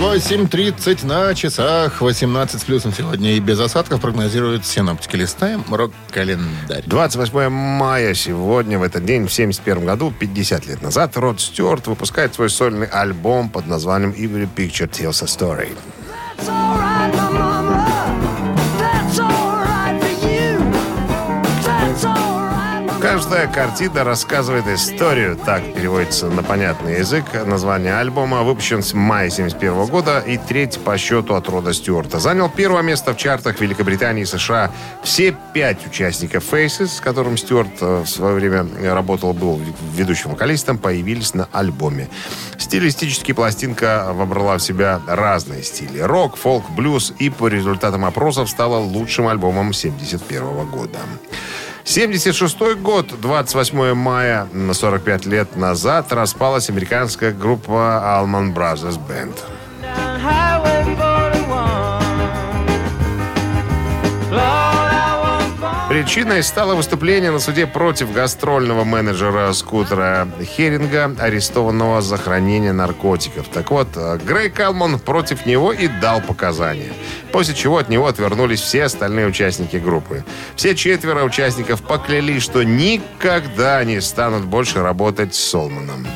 8.30 0.00 1.06
на 1.06 1.34
часах, 1.34 2.00
18 2.00 2.60
с 2.60 2.64
плюсом 2.64 2.92
сегодня 2.92 3.32
и 3.32 3.40
без 3.40 3.60
осадков 3.60 4.00
прогнозируют 4.00 4.66
синоптики. 4.66 5.16
Листаем 5.16 5.64
рок-календарь. 5.70 6.82
28 6.86 7.48
мая 7.48 8.14
сегодня, 8.14 8.78
в 8.78 8.82
этот 8.82 9.04
день, 9.04 9.26
в 9.26 9.32
71 9.32 9.84
году, 9.86 10.12
50 10.18 10.66
лет 10.66 10.82
назад, 10.82 11.16
Род 11.16 11.40
Стюарт 11.40 11.86
выпускает 11.86 12.34
свой 12.34 12.50
сольный 12.50 12.86
альбом 12.86 13.48
под 13.48 13.66
названием 13.66 14.10
«Every 14.12 14.48
Picture 14.54 14.90
Tells 14.90 15.22
a 15.22 15.26
Story». 15.26 15.70
Каждая 23.14 23.46
картина 23.46 24.02
рассказывает 24.02 24.66
историю. 24.66 25.36
Так 25.36 25.62
переводится 25.72 26.26
на 26.26 26.42
понятный 26.42 26.98
язык. 26.98 27.24
Название 27.46 27.96
альбома 27.96 28.42
выпущен 28.42 28.82
с 28.82 28.92
мая 28.92 29.30
71 29.30 29.86
года 29.86 30.18
и 30.18 30.36
третий 30.36 30.80
по 30.80 30.98
счету 30.98 31.34
от 31.34 31.48
рода 31.48 31.72
Стюарта. 31.72 32.18
Занял 32.18 32.50
первое 32.50 32.82
место 32.82 33.14
в 33.14 33.16
чартах 33.16 33.60
Великобритании 33.60 34.22
и 34.22 34.26
США. 34.26 34.72
Все 35.04 35.32
пять 35.52 35.86
участников 35.86 36.42
Faces, 36.52 36.88
с 36.88 37.00
которым 37.00 37.36
Стюарт 37.36 37.80
э, 37.80 38.02
в 38.02 38.08
свое 38.08 38.34
время 38.34 38.66
работал, 38.92 39.32
был 39.32 39.60
ведущим 39.92 40.30
вокалистом, 40.30 40.76
появились 40.76 41.34
на 41.34 41.48
альбоме. 41.52 42.08
Стилистически 42.58 43.30
пластинка 43.30 44.08
вобрала 44.12 44.58
в 44.58 44.60
себя 44.60 45.00
разные 45.06 45.62
стили. 45.62 46.00
Рок, 46.00 46.36
фолк, 46.36 46.68
блюз 46.70 47.14
и 47.20 47.30
по 47.30 47.46
результатам 47.46 48.04
опросов 48.06 48.50
стала 48.50 48.78
лучшим 48.78 49.28
альбомом 49.28 49.72
71 49.72 50.68
года. 50.68 50.98
76 51.84 52.76
год, 52.80 53.20
28 53.20 53.92
мая, 53.94 54.48
на 54.52 54.72
45 54.72 55.26
лет 55.26 55.56
назад, 55.56 56.12
распалась 56.12 56.70
американская 56.70 57.32
группа 57.32 58.02
Allman 58.02 58.54
Brothers 58.54 58.98
Band. 59.06 59.34
Причиной 65.94 66.42
стало 66.42 66.74
выступление 66.74 67.30
на 67.30 67.38
суде 67.38 67.68
против 67.68 68.12
гастрольного 68.12 68.82
менеджера 68.82 69.52
скутера 69.52 70.26
Херинга, 70.42 71.14
арестованного 71.20 72.02
за 72.02 72.16
хранение 72.16 72.72
наркотиков. 72.72 73.46
Так 73.46 73.70
вот, 73.70 73.86
э, 73.94 74.18
Грейк 74.24 74.58
Алман 74.58 74.98
против 74.98 75.46
него 75.46 75.72
и 75.72 75.86
дал 75.86 76.20
показания. 76.20 76.92
После 77.30 77.54
чего 77.54 77.78
от 77.78 77.90
него 77.90 78.08
отвернулись 78.08 78.60
все 78.60 78.82
остальные 78.82 79.28
участники 79.28 79.76
группы. 79.76 80.24
Все 80.56 80.74
четверо 80.74 81.22
участников 81.22 81.80
поклялись, 81.80 82.42
что 82.42 82.64
никогда 82.64 83.84
не 83.84 84.00
станут 84.00 84.46
больше 84.46 84.82
работать 84.82 85.36
с 85.36 85.38
Солманом. 85.38 86.08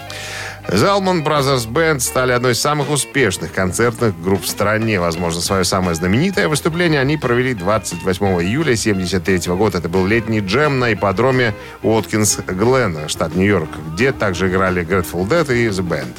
Залман 0.71 1.23
Brothers 1.23 1.67
Band 1.67 2.01
стали 2.01 2.33
одной 2.33 2.53
из 2.53 2.61
самых 2.61 2.91
успешных 2.91 3.55
концертных 3.55 4.21
групп 4.21 4.43
в 4.43 4.49
стране. 4.49 5.01
Возможно, 5.01 5.41
свое 5.41 5.65
самое 5.65 5.95
знаменитое 5.95 6.47
выступление 6.47 7.01
они 7.01 7.17
провели 7.17 7.55
28 7.55 8.27
июля 8.43 8.73
1973 8.75 9.55
года. 9.55 9.79
Это 9.79 9.89
был 9.89 10.07
летний 10.07 10.41
джем 10.41 10.79
на 10.79 10.93
ипподроме 10.93 11.55
Уоткинс 11.83 12.41
Гленна, 12.47 13.09
штат 13.09 13.35
Нью-Йорк, 13.35 13.71
где 13.95 14.13
также 14.13 14.49
играли 14.49 14.87
Grateful 14.87 15.27
Dead 15.27 15.47
и 15.57 15.69
The 15.69 15.89
Band. 15.89 16.15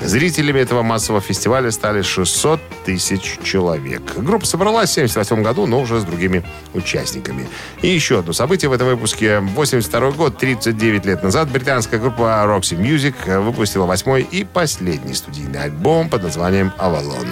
Зрителями 0.00 0.60
этого 0.60 0.82
массового 0.82 1.20
фестиваля 1.20 1.70
стали 1.70 2.02
600 2.02 2.60
тысяч 2.84 3.38
человек. 3.42 4.02
Группа 4.16 4.46
собралась 4.46 4.90
в 4.90 4.92
1978 4.92 5.42
году, 5.42 5.66
но 5.66 5.80
уже 5.80 6.00
с 6.00 6.04
другими 6.04 6.44
участниками. 6.74 7.48
И 7.82 7.88
еще 7.88 8.20
одно 8.20 8.32
событие 8.32 8.68
в 8.68 8.72
этом 8.72 8.86
выпуске. 8.88 9.40
82 9.40 10.10
год, 10.12 10.38
39 10.38 11.04
лет 11.04 11.22
назад, 11.22 11.50
британская 11.50 11.98
группа 11.98 12.44
Roxy 12.46 12.78
Music 12.78 13.40
выпустила 13.40 13.86
восьмой 13.86 14.22
и 14.22 14.44
последний 14.44 15.14
студийный 15.14 15.64
альбом 15.64 16.08
под 16.08 16.22
названием 16.22 16.72
«Avalon». 16.78 17.28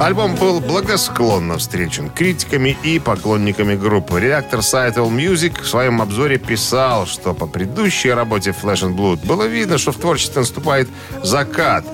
Альбом 0.00 0.36
был 0.36 0.60
благосклонно 0.60 1.58
встречен 1.58 2.08
критиками 2.08 2.76
и 2.84 3.00
поклонниками 3.00 3.74
группы. 3.74 4.20
Редактор 4.20 4.62
сайта 4.62 5.00
All 5.00 5.10
Music 5.10 5.60
в 5.60 5.66
своем 5.66 6.00
обзоре 6.00 6.38
писал, 6.38 7.06
что 7.06 7.34
по 7.34 7.46
предыдущей 7.46 8.12
работе 8.12 8.50
Flash 8.50 8.88
and 8.88 8.96
Blood 8.96 9.26
было 9.26 9.44
видно, 9.44 9.76
что 9.76 9.90
в 9.90 9.96
творчестве 9.96 10.40
наступает 10.42 10.88
закат. 11.24 11.84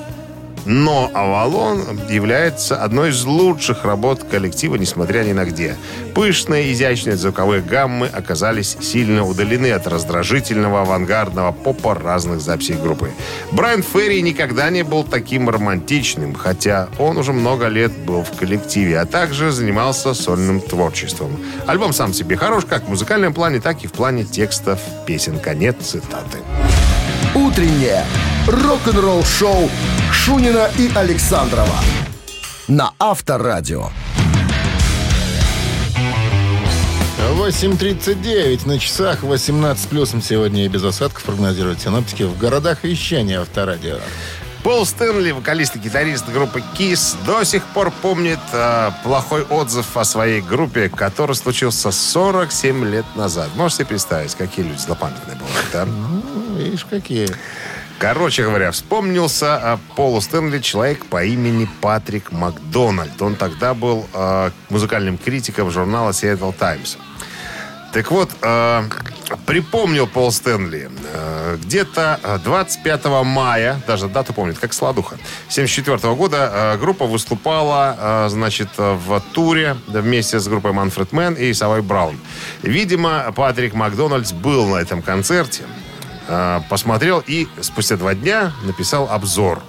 Но 0.66 1.10
«Авалон» 1.14 2.00
является 2.08 2.76
одной 2.76 3.10
из 3.10 3.24
лучших 3.24 3.84
работ 3.84 4.24
коллектива, 4.24 4.76
несмотря 4.76 5.22
ни 5.24 5.32
на 5.32 5.44
где. 5.44 5.76
Пышные, 6.14 6.72
изящные 6.72 7.16
звуковые 7.16 7.60
гаммы 7.60 8.06
оказались 8.06 8.76
сильно 8.80 9.24
удалены 9.24 9.72
от 9.72 9.86
раздражительного 9.86 10.82
авангардного 10.82 11.52
попа 11.52 11.94
разных 11.94 12.40
записей 12.40 12.76
группы. 12.76 13.10
Брайан 13.52 13.82
Ферри 13.82 14.22
никогда 14.22 14.70
не 14.70 14.84
был 14.84 15.04
таким 15.04 15.48
романтичным, 15.48 16.34
хотя 16.34 16.88
он 16.98 17.18
уже 17.18 17.32
много 17.32 17.68
лет 17.68 17.92
был 17.92 18.22
в 18.22 18.32
коллективе, 18.36 19.00
а 19.00 19.06
также 19.06 19.50
занимался 19.50 20.14
сольным 20.14 20.60
творчеством. 20.60 21.38
Альбом 21.66 21.92
сам 21.92 22.12
себе 22.12 22.36
хорош 22.36 22.64
как 22.64 22.84
в 22.84 22.88
музыкальном 22.88 23.34
плане, 23.34 23.60
так 23.60 23.84
и 23.84 23.86
в 23.86 23.92
плане 23.92 24.24
текстов 24.24 24.80
песен. 25.06 25.38
Конец 25.38 25.76
цитаты. 25.80 26.38
Утреннее 27.34 28.04
рок-н-ролл-шоу 28.46 29.68
Шунина 30.12 30.70
и 30.78 30.88
Александрова 30.94 31.80
на 32.68 32.92
Авторадио. 33.00 33.88
8.39 37.18 38.68
на 38.68 38.78
часах, 38.78 39.24
18 39.24 39.88
плюсом 39.88 40.22
сегодня 40.22 40.64
и 40.64 40.68
без 40.68 40.84
осадков 40.84 41.24
прогнозируют 41.24 41.80
синоптики 41.80 42.22
в 42.22 42.38
городах 42.38 42.84
вещания 42.84 43.40
авторадио. 43.40 43.98
Пол 44.62 44.86
Стэнли, 44.86 45.32
вокалист 45.32 45.76
и 45.76 45.78
гитарист 45.78 46.26
группы 46.30 46.62
Kiss, 46.78 47.16
до 47.26 47.44
сих 47.44 47.64
пор 47.64 47.90
помнит 47.90 48.38
э, 48.52 48.92
плохой 49.02 49.42
отзыв 49.42 49.96
о 49.96 50.04
своей 50.04 50.40
группе, 50.40 50.88
который 50.88 51.36
случился 51.36 51.90
47 51.90 52.84
лет 52.86 53.04
назад. 53.14 53.50
Можете 53.56 53.78
себе 53.78 53.88
представить, 53.88 54.34
какие 54.36 54.64
люди 54.64 54.78
злопамятные 54.78 55.36
бывают, 55.36 55.66
да? 55.70 55.84
Ну, 55.84 56.22
видишь, 56.56 56.84
какие. 56.84 57.28
Короче 57.98 58.42
говоря, 58.42 58.70
вспомнился 58.70 59.56
о 59.56 59.78
Полу 59.96 60.20
Стэнли 60.20 60.58
человек 60.58 61.06
по 61.06 61.24
имени 61.24 61.68
Патрик 61.80 62.32
Макдональд. 62.32 63.22
Он 63.22 63.36
тогда 63.36 63.72
был 63.72 64.06
э, 64.12 64.50
музыкальным 64.68 65.16
критиком 65.16 65.70
журнала 65.70 66.10
Seattle 66.10 66.54
Times. 66.58 66.98
Так 67.92 68.10
вот, 68.10 68.30
э, 68.42 68.82
припомнил 69.46 70.08
Пол 70.08 70.32
Стэнли, 70.32 70.90
э, 71.12 71.58
где-то 71.62 72.18
э, 72.22 72.38
25 72.44 73.04
мая, 73.24 73.80
даже 73.86 74.08
дату 74.08 74.32
помнит, 74.34 74.58
как 74.58 74.72
сладуха, 74.72 75.16
74 75.48 76.14
года 76.14 76.50
э, 76.52 76.78
группа 76.78 77.06
выступала, 77.06 77.96
э, 77.96 78.28
значит, 78.30 78.68
в 78.76 79.22
туре 79.32 79.76
вместе 79.86 80.40
с 80.40 80.48
группой 80.48 80.72
Манфред 80.72 81.12
Мэн 81.12 81.34
и 81.34 81.52
Савой 81.52 81.82
Браун. 81.82 82.18
Видимо, 82.62 83.32
Патрик 83.36 83.74
Макдональдс 83.74 84.32
был 84.32 84.66
на 84.66 84.78
этом 84.78 85.00
концерте, 85.00 85.62
посмотрел 86.68 87.22
и 87.26 87.46
спустя 87.60 87.96
два 87.96 88.14
дня 88.14 88.52
написал 88.64 89.10
обзор 89.10 89.62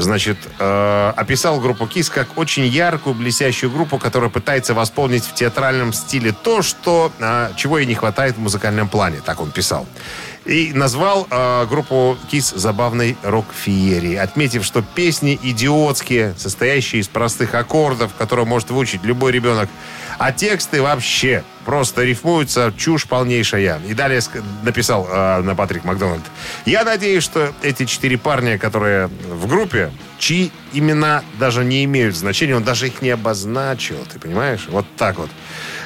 значит, 0.00 0.38
э, 0.58 1.12
описал 1.16 1.60
группу 1.60 1.86
Кис 1.86 2.10
как 2.10 2.36
очень 2.36 2.66
яркую, 2.66 3.14
блестящую 3.14 3.70
группу, 3.70 3.98
которая 3.98 4.30
пытается 4.30 4.74
восполнить 4.74 5.24
в 5.24 5.34
театральном 5.34 5.92
стиле 5.92 6.32
то, 6.32 6.62
что, 6.62 7.12
э, 7.18 7.50
чего 7.56 7.78
ей 7.78 7.86
не 7.86 7.94
хватает 7.94 8.36
в 8.36 8.40
музыкальном 8.40 8.88
плане. 8.88 9.20
Так 9.24 9.40
он 9.40 9.50
писал. 9.50 9.86
И 10.44 10.72
назвал 10.74 11.26
э, 11.30 11.66
группу 11.66 12.18
Кис 12.30 12.50
забавной 12.50 13.16
рок-феерией, 13.22 14.18
отметив, 14.18 14.64
что 14.64 14.82
песни 14.82 15.38
идиотские, 15.42 16.34
состоящие 16.36 17.00
из 17.00 17.08
простых 17.08 17.54
аккордов, 17.54 18.12
которые 18.14 18.44
может 18.44 18.70
выучить 18.70 19.04
любой 19.04 19.32
ребенок, 19.32 19.70
а 20.18 20.32
тексты 20.32 20.82
вообще 20.82 21.44
просто 21.64 22.04
рифмуются, 22.04 22.72
чушь 22.76 23.06
полнейшая. 23.06 23.80
И 23.88 23.94
далее 23.94 24.20
написал 24.62 25.08
э, 25.10 25.40
на 25.40 25.54
Патрик 25.54 25.84
Макдональд. 25.84 26.22
Я 26.66 26.84
надеюсь, 26.84 27.24
что 27.24 27.52
эти 27.62 27.86
четыре 27.86 28.18
парня, 28.18 28.58
которые 28.58 29.06
в 29.06 29.46
группе, 29.46 29.90
чьи 30.18 30.52
имена 30.72 31.22
даже 31.38 31.64
не 31.64 31.84
имеют 31.84 32.16
значения, 32.16 32.54
он 32.54 32.64
даже 32.64 32.88
их 32.88 33.00
не 33.00 33.10
обозначил, 33.10 33.96
ты 34.12 34.18
понимаешь? 34.18 34.66
Вот 34.68 34.84
так 34.96 35.18
вот. 35.18 35.30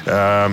Э, 0.05 0.49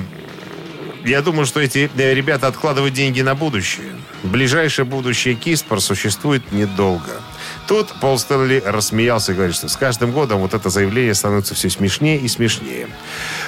я 1.06 1.22
думаю, 1.22 1.46
что 1.46 1.60
эти 1.60 1.90
э, 1.96 2.14
ребята 2.14 2.48
откладывают 2.48 2.94
деньги 2.94 3.22
на 3.22 3.34
будущее. 3.34 3.92
Ближайшее 4.24 4.84
будущее 4.84 5.34
КИС 5.34 5.62
просуществует 5.62 6.52
недолго. 6.52 7.22
Тут 7.68 7.88
Пол 8.00 8.18
Стэнли 8.18 8.62
рассмеялся 8.64 9.32
и 9.32 9.34
говорит, 9.34 9.54
что 9.54 9.68
с 9.68 9.76
каждым 9.76 10.12
годом 10.12 10.40
вот 10.40 10.54
это 10.54 10.68
заявление 10.68 11.14
становится 11.14 11.54
все 11.54 11.70
смешнее 11.70 12.18
и 12.18 12.28
смешнее. 12.28 12.88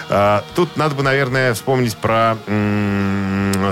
А, 0.09 0.44
Тут 0.55 0.77
надо 0.77 0.94
бы, 0.94 1.03
наверное, 1.03 1.53
вспомнить 1.55 1.97
про 1.97 2.37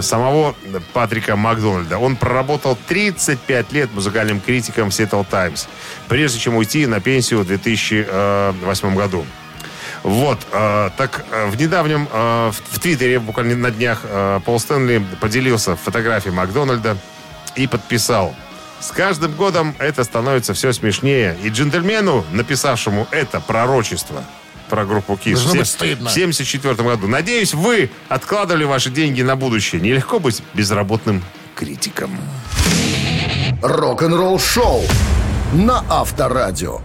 самого 0.03 0.55
Патрика 0.92 1.37
Макдональда. 1.37 1.99
Он 1.99 2.16
проработал 2.16 2.77
35 2.88 3.72
лет 3.72 3.92
музыкальным 3.94 4.40
критиком 4.40 4.90
в 4.90 4.92
Seattle 4.92 5.27
Times, 5.29 5.68
прежде 6.09 6.38
чем 6.38 6.57
уйти 6.57 6.87
на 6.87 7.01
пенсию 7.01 7.40
в 7.40 7.46
2008 7.46 8.94
году. 8.94 9.25
Вот, 10.07 10.38
э, 10.53 10.90
так 10.97 11.25
э, 11.33 11.49
в 11.49 11.61
недавнем, 11.61 12.09
э, 12.12 12.51
в, 12.53 12.77
в 12.77 12.79
Твиттере 12.79 13.19
буквально 13.19 13.57
на 13.57 13.73
днях 13.73 14.03
э, 14.05 14.38
Пол 14.45 14.61
Стэнли 14.61 15.05
поделился 15.21 15.75
фотографией 15.75 16.33
Макдональда 16.33 16.97
и 17.57 17.66
подписал. 17.66 18.33
С 18.79 18.92
каждым 18.92 19.33
годом 19.33 19.75
это 19.81 20.05
становится 20.05 20.55
все 20.55 20.73
смешнее. 20.73 21.37
И 21.42 21.49
джентльмену, 21.49 22.25
написавшему 22.31 23.09
это 23.11 23.40
пророчество 23.40 24.23
про 24.71 24.85
группу 24.85 25.16
Кис 25.16 25.40
Должно 25.40 25.59
быть 25.62 25.69
стыдно. 25.69 26.09
в 26.09 26.12
74 26.12 26.75
году. 26.77 27.09
Надеюсь, 27.09 27.53
вы 27.53 27.90
откладывали 28.09 28.62
ваши 28.62 28.90
деньги 28.90 29.23
на 29.23 29.35
будущее. 29.35 29.81
Нелегко 29.81 30.21
быть 30.21 30.40
безработным 30.55 31.25
критиком. 31.57 32.16
Рок-н-ролл-шоу 33.61 34.85
на 35.53 35.85
Авторадио. 35.90 36.81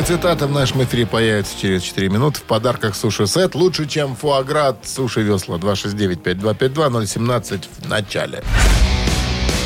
Цитата 0.00 0.46
в 0.46 0.52
нашем 0.52 0.82
эфире 0.84 1.06
появится 1.06 1.58
через 1.58 1.82
4 1.82 2.08
минуты. 2.08 2.38
В 2.40 2.44
подарках 2.44 2.96
суши-сет 2.96 3.54
лучше, 3.54 3.86
чем 3.86 4.16
фуаград 4.16 4.86
суши-весла 4.86 5.58
269-5252-017 5.58 7.64
в 7.78 7.88
начале. 7.88 8.42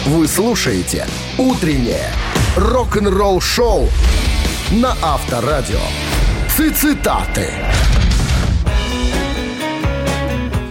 Вы 0.07 0.27
слушаете 0.29 1.07
«Утреннее 1.39 2.11
рок-н-ролл-шоу» 2.57 3.89
на 4.73 4.97
Авторадио. 5.03 5.81
Цитаты. 6.57 7.53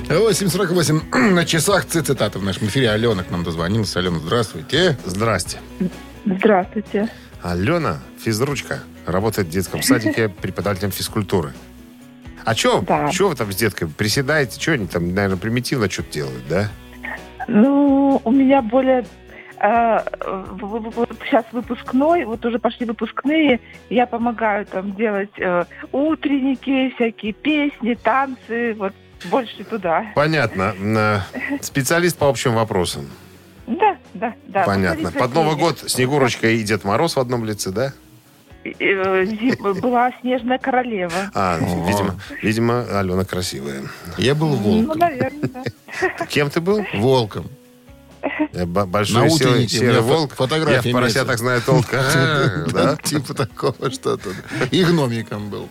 8.48 0.07 1.15
на 1.31 1.45
часах 1.45 1.85
цитата 1.85 2.39
в 2.39 2.43
нашем 2.43 2.67
эфире. 2.67 2.91
Алена 2.91 3.23
к 3.23 3.31
нам 3.31 3.43
дозвонилась. 3.43 3.95
Алена, 3.95 4.19
здравствуйте. 4.19 4.97
Здрасте. 5.05 5.57
Здравствуйте. 6.25 7.09
Алена, 7.41 7.99
физручка, 8.23 8.81
работает 9.05 9.47
в 9.47 9.51
детском 9.51 9.81
садике 9.81 10.29
преподавателем 10.41 10.91
физкультуры. 10.91 11.53
А 12.43 12.53
что 12.53 12.81
Да. 12.81 13.09
вы 13.11 13.35
там 13.35 13.51
с 13.51 13.55
деткой 13.55 13.87
приседаете? 13.87 14.59
Что 14.61 14.73
они 14.73 14.87
там, 14.87 15.13
наверное, 15.13 15.37
примитивно 15.37 15.89
что-то 15.89 16.11
делают, 16.11 16.47
да? 16.47 16.69
Ну, 17.47 18.21
у 18.23 18.31
меня 18.31 18.61
более... 18.61 19.05
э, 19.59 19.99
сейчас 21.25 21.45
выпускной, 21.51 22.25
вот 22.25 22.45
уже 22.45 22.59
пошли 22.59 22.85
выпускные, 22.85 23.59
я 23.89 24.05
помогаю 24.05 24.65
там 24.65 24.95
делать 24.95 25.31
э, 25.37 25.65
утренники, 25.91 26.93
всякие 26.95 27.33
песни, 27.33 27.95
танцы, 27.95 28.73
вот 28.77 28.93
больше 29.25 29.63
туда. 29.63 30.05
Понятно. 30.15 30.73
Э, 30.79 31.19
Специалист 31.61 32.17
по 32.17 32.29
общим 32.29 32.53
вопросам. 32.53 33.09
Да, 33.67 33.97
да, 34.13 34.33
да. 34.47 34.63
Понятно. 34.63 35.11
Под 35.11 35.33
Новый 35.33 35.55
год 35.55 35.79
Снегурочка 35.87 36.47
и 36.49 36.61
Дед 36.63 36.83
Мороз 36.83 37.15
в 37.15 37.19
одном 37.19 37.45
лице, 37.45 37.71
да? 37.71 37.93
Э, 38.80 39.25
Была 39.82 40.12
снежная 40.21 40.58
королева. 40.58 41.30
А, 41.34 41.60
видимо, 41.60 42.19
видимо, 42.41 42.99
Алена 42.99 43.23
красивая. 43.25 43.84
Я 44.17 44.34
был 44.36 44.49
Ну, 44.58 44.58
волком. 44.86 44.97
наверное, 44.99 45.49
да. 45.49 46.25
Кем 46.30 46.49
ты 46.49 46.62
был? 46.62 46.84
Волком. 46.95 47.47
Большой 48.54 49.23
На 49.23 49.30
серый, 49.30 49.67
серый 49.67 50.01
волк. 50.01 50.34
фотография 50.34 50.89
Я 50.89 50.95
в 50.95 50.99
поросятах 50.99 51.39
имеется. 51.39 51.43
знаю 51.43 51.62
толк. 51.62 51.86
А, 51.93 52.65
Да? 52.71 52.95
Типа 53.04 53.34
такого 53.36 53.91
что-то. 53.91 54.30
И 54.71 54.84
гномиком 54.84 55.49
был. 55.49 55.69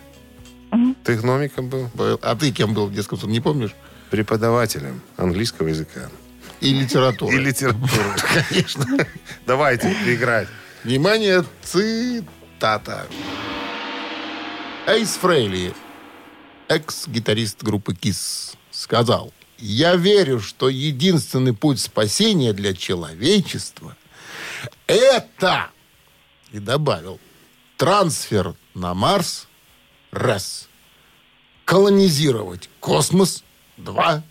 Ты 1.03 1.15
гномиком 1.17 1.67
был? 1.67 1.89
Был. 1.93 2.17
А 2.21 2.35
ты 2.35 2.51
кем 2.51 2.73
был 2.73 2.87
в 2.87 2.93
детском 2.93 3.17
саду, 3.19 3.31
не 3.31 3.41
помнишь? 3.41 3.71
Преподавателем 4.09 5.01
английского 5.17 5.67
языка. 5.67 6.09
И 6.61 6.73
литературы. 6.73 7.35
И 7.35 7.39
литературы. 7.39 7.89
Конечно. 8.49 8.85
Давайте 9.45 9.93
играть. 10.07 10.47
Внимание, 10.85 11.43
цитата. 12.55 13.07
Эйс 14.87 15.15
Фрейли, 15.15 15.73
экс-гитарист 16.67 17.63
группы 17.63 17.95
КИС, 17.95 18.53
сказал, 18.71 19.33
«Я 19.57 19.95
верю, 19.95 20.39
что 20.39 20.69
единственный 20.69 21.53
путь 21.53 21.79
спасения 21.79 22.53
для 22.53 22.73
человечества– 22.73 23.95
это...» 24.87 25.69
И 26.51 26.59
добавил, 26.59 27.19
«Трансфер 27.77 28.55
на 28.73 28.93
Марс– 28.93 29.47
раз, 30.11 30.69
колонизировать 31.65 32.69
космос– 32.79 33.43
два, 33.77 34.23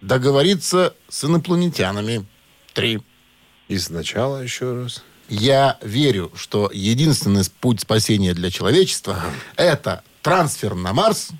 договориться 0.00 0.94
с 1.08 1.24
инопланетянами– 1.24 2.26
три». 2.74 3.00
И 3.68 3.78
сначала 3.78 4.42
еще 4.42 4.74
раз. 4.74 5.02
Я 5.32 5.78
верю, 5.80 6.30
что 6.34 6.70
единственный 6.72 7.42
путь 7.60 7.80
спасения 7.80 8.34
для 8.34 8.50
человечества 8.50 9.18
это 9.56 10.04
трансфер 10.20 10.74
на 10.74 10.92
Марс, 10.92 11.30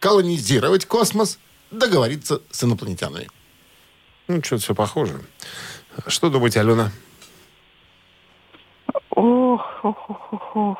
колонизировать 0.00 0.84
космос, 0.84 1.38
договориться 1.70 2.42
с 2.50 2.62
инопланетянами. 2.62 3.28
Ну, 4.28 4.42
что-то 4.44 4.62
все 4.62 4.74
похоже. 4.74 5.22
Что 6.08 6.28
думаете, 6.28 6.60
Алена? 6.60 6.92
Ох, 9.10 9.62
ох, 9.82 10.10
ох, 10.10 10.32
ох, 10.32 10.56
ох. 10.56 10.78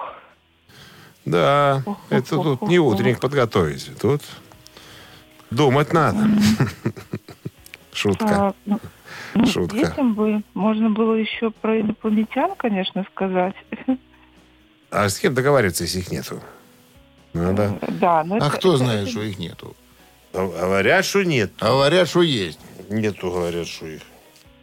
Да, 1.25 1.83
это 2.11 2.37
тут 2.37 2.63
не 2.63 2.79
утренник 2.79 3.19
подготовить. 3.19 3.91
Тут 3.99 4.21
думать 5.51 5.95
надо. 5.95 6.29
Шутка. 7.95 8.49
А, 8.49 8.55
ну, 8.67 8.79
Шутка. 9.47 9.77
Детям 9.77 10.15
бы 10.15 10.43
можно 10.55 10.91
было 10.91 11.15
еще 11.15 11.51
про 11.51 11.81
инопланетян, 11.81 12.55
конечно, 12.57 13.05
сказать. 13.15 13.55
А 14.91 15.09
с 15.09 15.19
кем 15.19 15.35
договариваться, 15.35 15.85
если 15.85 16.01
их 16.01 16.11
нету? 16.11 16.41
Ну 17.33 17.55
да. 17.55 18.25
Но 18.25 18.35
А 18.35 18.39
это- 18.39 18.51
кто 18.51 18.75
это- 18.75 18.85
знает, 18.85 19.03
это- 19.03 19.11
что 19.11 19.23
их 19.23 19.39
нету? 19.39 19.75
А 20.35 20.47
Говорят, 20.47 21.05
что 21.05 21.23
нет. 21.23 21.53
А 21.61 21.69
говорят, 21.71 22.09
что 22.09 22.23
есть. 22.23 22.59
Нету, 22.91 23.31
говорят, 23.31 23.67
что 23.67 23.87
их. 23.87 24.03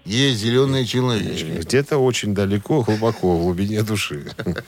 Есть 0.06 0.40
зеленые 0.40 0.86
человечки. 0.86 1.60
Где-то 1.62 1.98
очень 1.98 2.34
далеко, 2.34 2.82
глубоко, 2.84 3.38
в 3.38 3.42
глубине 3.44 3.84
души. 3.84 4.32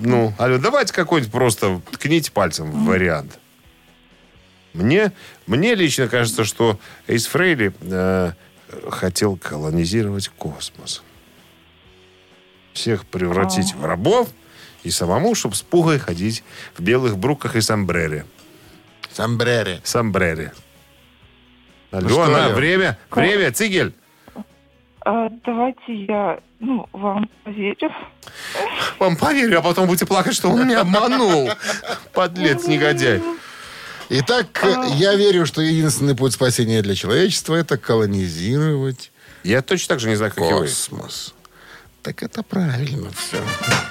Ну, 0.00 0.32
Алена, 0.38 0.60
давайте 0.62 0.92
какой-нибудь 0.92 1.32
просто 1.32 1.80
ткните 1.90 2.30
пальцем 2.30 2.70
в 2.70 2.84
вариант. 2.84 3.40
Мне, 4.72 5.10
мне 5.48 5.74
лично 5.74 6.06
кажется, 6.06 6.44
что 6.44 6.78
Эйс 7.08 7.26
Фрейли 7.26 7.72
э, 7.80 8.32
хотел 8.90 9.36
колонизировать 9.36 10.28
космос. 10.28 11.02
Всех 12.72 13.06
превратить 13.06 13.74
в 13.74 13.84
рабов 13.84 14.28
и 14.82 14.90
самому, 14.90 15.34
чтобы 15.34 15.54
с 15.54 15.62
пугой 15.62 15.98
ходить 15.98 16.42
в 16.76 16.82
белых 16.82 17.16
бруках 17.16 17.56
и 17.56 17.60
сомбрере. 17.60 18.26
Самбрере. 19.12 19.80
Сомбрере. 19.84 20.52
Ну 21.92 22.08
что, 22.08 22.24
Алена, 22.24 22.44
Алена? 22.46 22.56
время, 22.56 22.98
время, 23.10 23.52
Цигель. 23.52 23.94
А, 25.06 25.28
давайте 25.44 25.94
я, 26.06 26.40
ну, 26.58 26.88
вам 26.92 27.28
поверю. 27.44 27.92
Вам 28.98 29.16
поверю, 29.16 29.58
а 29.58 29.62
потом 29.62 29.86
будете 29.86 30.06
плакать, 30.06 30.34
что 30.34 30.48
он 30.48 30.66
меня 30.66 30.80
обманул. 30.80 31.50
Подлец, 32.12 32.66
негодяй. 32.66 33.22
Итак, 34.10 34.46
я 34.96 35.14
верю, 35.14 35.46
что 35.46 35.62
единственный 35.62 36.14
путь 36.14 36.32
спасения 36.34 36.82
для 36.82 36.94
человечества 36.94 37.54
это 37.54 37.76
колонизировать 37.78 39.10
Я 39.42 39.62
точно 39.62 39.94
так 39.94 40.00
же 40.00 40.08
не 40.08 40.16
знаю, 40.16 40.32
как 40.34 40.48
космос. 40.48 41.34
Так 42.02 42.22
это 42.22 42.42
правильно 42.42 43.08
все. 43.16 43.42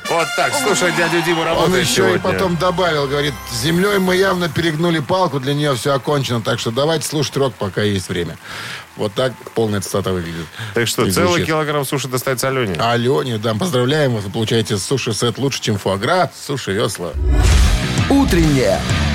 Вот 0.08 0.28
так, 0.38 0.54
слушай, 0.54 0.94
дядю 0.96 1.24
Диму 1.24 1.42
Он 1.42 1.48
работает 1.48 1.84
еще 1.84 1.96
сегодня. 1.96 2.18
и 2.18 2.20
потом 2.20 2.58
добавил, 2.58 3.08
говорит, 3.08 3.34
с 3.52 3.64
землей 3.64 3.98
мы 3.98 4.16
явно 4.16 4.50
перегнули 4.50 5.00
палку, 5.00 5.40
для 5.40 5.56
нее 5.56 5.74
все 5.74 5.94
окончено, 5.96 6.40
так 6.40 6.60
что 6.60 6.70
давайте 6.70 7.08
слушать 7.08 7.36
рок, 7.38 7.56
пока 7.56 7.82
есть 7.82 8.10
время. 8.10 8.38
Вот 8.98 9.16
так 9.16 9.34
полная 9.56 9.82
цитата 9.82 10.12
выглядит. 10.12 10.46
Так 10.76 10.88
что, 10.88 11.06
И 11.06 11.12
целый 11.12 11.44
килограмм 11.44 11.86
суши 11.86 12.08
достается 12.08 12.50
Алене. 12.50 12.76
Алене, 12.76 13.40
да, 13.40 13.56
поздравляем 13.56 14.14
вас, 14.14 14.24
вы 14.26 14.30
получаете 14.30 14.78
суши-сет 14.78 15.40
лучше, 15.40 15.60
чем 15.60 15.80
фуагра, 15.80 16.30
суши-весла. 16.40 17.14
Утреннее 18.12 18.80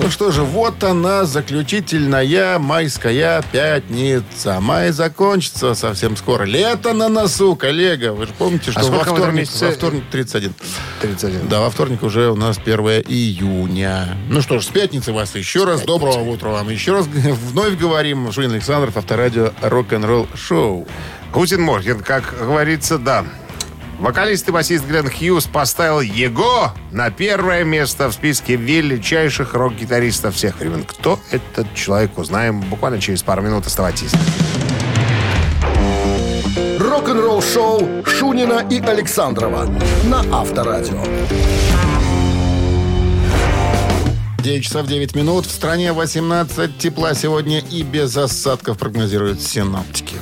Ну 0.00 0.10
что 0.10 0.30
же, 0.30 0.42
вот 0.42 0.84
она, 0.84 1.24
заключительная 1.24 2.58
майская 2.60 3.42
пятница. 3.50 4.60
Май 4.60 4.92
закончится 4.92 5.74
совсем 5.74 6.16
скоро. 6.16 6.44
Лето 6.44 6.92
на 6.92 7.08
носу, 7.08 7.56
коллега. 7.56 8.12
Вы 8.12 8.26
же 8.26 8.32
помните, 8.38 8.70
что 8.70 8.80
во 8.80 8.86
сколько 8.86 8.98
в 8.98 9.12
этом 9.14 9.16
вторник, 9.16 9.40
месяце? 9.40 9.66
во 9.66 9.72
вторник 9.72 10.04
31. 10.12 10.54
31. 11.00 11.48
Да, 11.48 11.60
во 11.60 11.70
вторник 11.70 12.02
уже 12.04 12.30
у 12.30 12.36
нас 12.36 12.58
1 12.58 12.78
июня. 13.08 14.16
Ну 14.28 14.40
что 14.40 14.60
ж, 14.60 14.66
с 14.66 14.68
пятницы 14.68 15.12
вас 15.12 15.34
еще 15.34 15.64
раз. 15.64 15.82
Доброго 15.82 16.20
утра 16.30 16.50
вам. 16.50 16.68
Еще 16.68 16.92
раз 16.92 17.06
вновь 17.50 17.76
говорим. 17.76 18.30
Шунин 18.30 18.52
Александров, 18.52 18.96
Авторадио, 18.96 19.50
рок-н-ролл 19.62 20.28
шоу. 20.36 20.86
Гутин 21.32 21.60
Морген, 21.60 22.00
как 22.00 22.36
говорится, 22.38 22.98
да. 22.98 23.24
Вокалист 23.98 24.48
и 24.48 24.52
басист 24.52 24.86
Глен 24.86 25.10
Хьюз 25.10 25.46
поставил 25.46 26.00
его 26.00 26.72
на 26.92 27.10
первое 27.10 27.64
место 27.64 28.08
в 28.08 28.12
списке 28.14 28.54
величайших 28.54 29.54
рок-гитаристов 29.54 30.36
всех 30.36 30.60
времен. 30.60 30.84
Кто 30.84 31.18
этот 31.32 31.74
человек, 31.74 32.16
узнаем 32.16 32.60
буквально 32.60 33.00
через 33.00 33.24
пару 33.24 33.42
минут. 33.42 33.66
Оставайтесь. 33.66 34.12
Рок-н-ролл-шоу 36.78 38.04
Шунина 38.06 38.64
и 38.70 38.80
Александрова 38.80 39.68
на 40.04 40.20
Авторадио. 40.32 41.02
9 44.38 44.64
часов 44.64 44.86
9 44.86 45.16
минут. 45.16 45.44
В 45.44 45.50
стране 45.50 45.92
18 45.92 46.78
тепла 46.78 47.14
сегодня 47.14 47.58
и 47.58 47.82
без 47.82 48.16
осадков 48.16 48.78
прогнозируют 48.78 49.42
синоптики. 49.42 50.14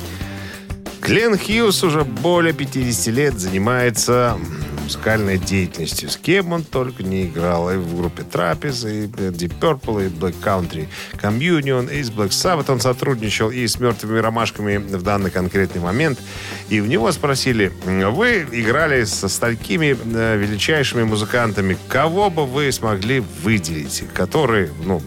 Глен 1.07 1.37
Хьюз 1.37 1.85
уже 1.85 2.03
более 2.03 2.53
50 2.53 3.07
лет 3.15 3.39
занимается 3.39 4.37
музыкальной 4.83 5.37
деятельностью. 5.37 6.09
С 6.09 6.17
кем 6.17 6.51
он 6.51 6.65
только 6.65 7.01
не 7.01 7.27
играл. 7.27 7.71
И 7.71 7.77
в 7.77 7.97
группе 7.97 8.23
Трапез, 8.23 8.83
и 8.83 9.05
Deep 9.05 9.57
Purple, 9.57 10.07
и 10.07 10.09
Black 10.09 10.35
Country 10.43 10.89
Communion, 11.13 11.89
и 11.93 12.03
с 12.03 12.09
Black 12.09 12.31
Sabbath 12.31 12.69
он 12.69 12.81
сотрудничал, 12.81 13.51
и 13.51 13.65
с 13.65 13.79
мертвыми 13.79 14.19
ромашками 14.19 14.75
в 14.75 15.01
данный 15.01 15.31
конкретный 15.31 15.79
момент. 15.79 16.19
И 16.67 16.81
у 16.81 16.85
него 16.85 17.09
спросили, 17.13 17.71
вы 17.85 18.45
играли 18.51 19.05
со 19.05 19.29
столькими 19.29 19.95
э, 20.13 20.35
величайшими 20.35 21.03
музыкантами, 21.03 21.77
кого 21.87 22.29
бы 22.29 22.45
вы 22.45 22.69
смогли 22.73 23.23
выделить, 23.43 24.03
который, 24.13 24.71
ну, 24.83 25.01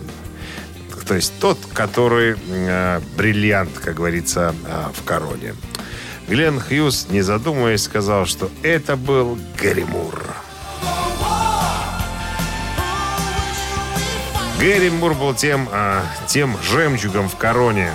то 1.10 1.16
есть 1.16 1.32
тот, 1.40 1.58
который 1.74 2.36
э, 2.38 3.00
бриллиант, 3.16 3.76
как 3.80 3.96
говорится, 3.96 4.54
э, 4.64 4.84
в 4.94 5.02
короне. 5.02 5.56
Глен 6.28 6.60
Хьюз, 6.60 7.08
не 7.10 7.20
задумываясь, 7.20 7.82
сказал, 7.82 8.26
что 8.26 8.48
это 8.62 8.94
был 8.94 9.36
Гэри 9.60 9.82
Мур. 9.82 10.24
Гэри 14.60 14.90
Мур 14.90 15.14
был 15.14 15.34
тем, 15.34 15.68
э, 15.72 16.02
тем 16.28 16.56
жемчугом 16.62 17.28
в 17.28 17.34
короне. 17.34 17.90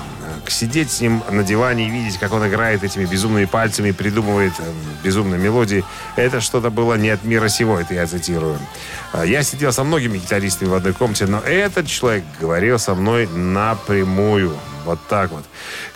Сидеть 0.50 0.92
с 0.92 1.02
ним 1.02 1.24
на 1.30 1.44
диване 1.44 1.88
и 1.88 1.90
видеть, 1.90 2.18
как 2.18 2.34
он 2.34 2.48
играет 2.48 2.84
этими 2.84 3.06
безумными 3.06 3.46
пальцами, 3.46 3.92
придумывает 3.92 4.54
э, 4.60 4.64
безумные 5.04 5.40
мелодии, 5.40 5.84
это 6.16 6.42
что-то 6.42 6.70
было 6.70 6.96
не 6.96 7.10
от 7.10 7.24
мира 7.24 7.48
сего, 7.48 7.80
это 7.80 7.94
я 7.94 8.08
цитирую. 8.08 8.58
Э, 9.14 9.24
Я 9.26 9.44
сидел 9.44 9.72
со 9.72 9.84
многими 9.84 10.18
гитаристами 10.18 10.70
в 10.70 10.74
одной 10.74 10.94
комнате, 10.94 11.26
но 11.26 11.40
этот 11.40 11.88
человек 11.88 12.24
говорил 12.40 12.80
со 12.80 12.96
мной 12.96 13.28
напрямую. 13.28 14.56
Вот 14.86 15.00
так 15.10 15.32
вот. 15.32 15.44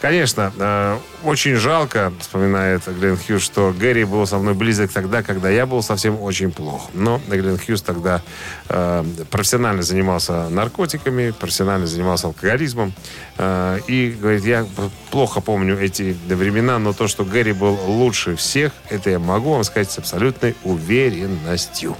Конечно, 0.02 0.52
э, 0.58 0.98
очень 1.24 1.56
жалко, 1.56 2.12
вспоминает 2.20 2.82
Глен 2.88 3.18
Хьюз, 3.18 3.44
что 3.44 3.74
Гэри 3.78 4.04
был 4.04 4.26
со 4.26 4.38
мной 4.38 4.56
близок 4.56 4.92
тогда, 4.92 5.22
когда 5.22 5.50
я 5.50 5.66
был 5.66 5.84
совсем 5.84 6.20
очень 6.20 6.52
плох. 6.52 6.90
Но 6.94 7.22
Глен 7.28 7.58
Хьюз 7.58 7.82
тогда 7.84 8.22
э, 8.68 9.04
профессионально 9.30 9.84
занимался 9.84 10.50
наркотиками, 10.50 11.32
профессионально 11.32 11.88
занимался 11.88 12.28
алкоголизмом. 12.28 12.94
Э, 13.38 13.80
и, 13.88 14.18
говорит, 14.20 14.44
я 14.44 14.66
плохо 15.12 15.40
помню 15.40 15.80
эти 15.80 16.18
времена, 16.28 16.80
но 16.80 16.94
то, 16.94 17.08
что 17.08 17.24
Гэри 17.24 17.54
был 17.54 17.80
лучше 17.86 18.36
всех, 18.36 18.72
это 18.90 19.12
я 19.12 19.20
могу 19.20 19.54
вам 19.54 19.64
сказать 19.64 19.92
с 19.92 20.00
абсолютной 20.00 20.56
уверенностью. 20.64 21.96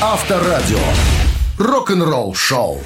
Авторадио. 0.00 0.78
Рок-н-ролл-шоу. 1.58 2.80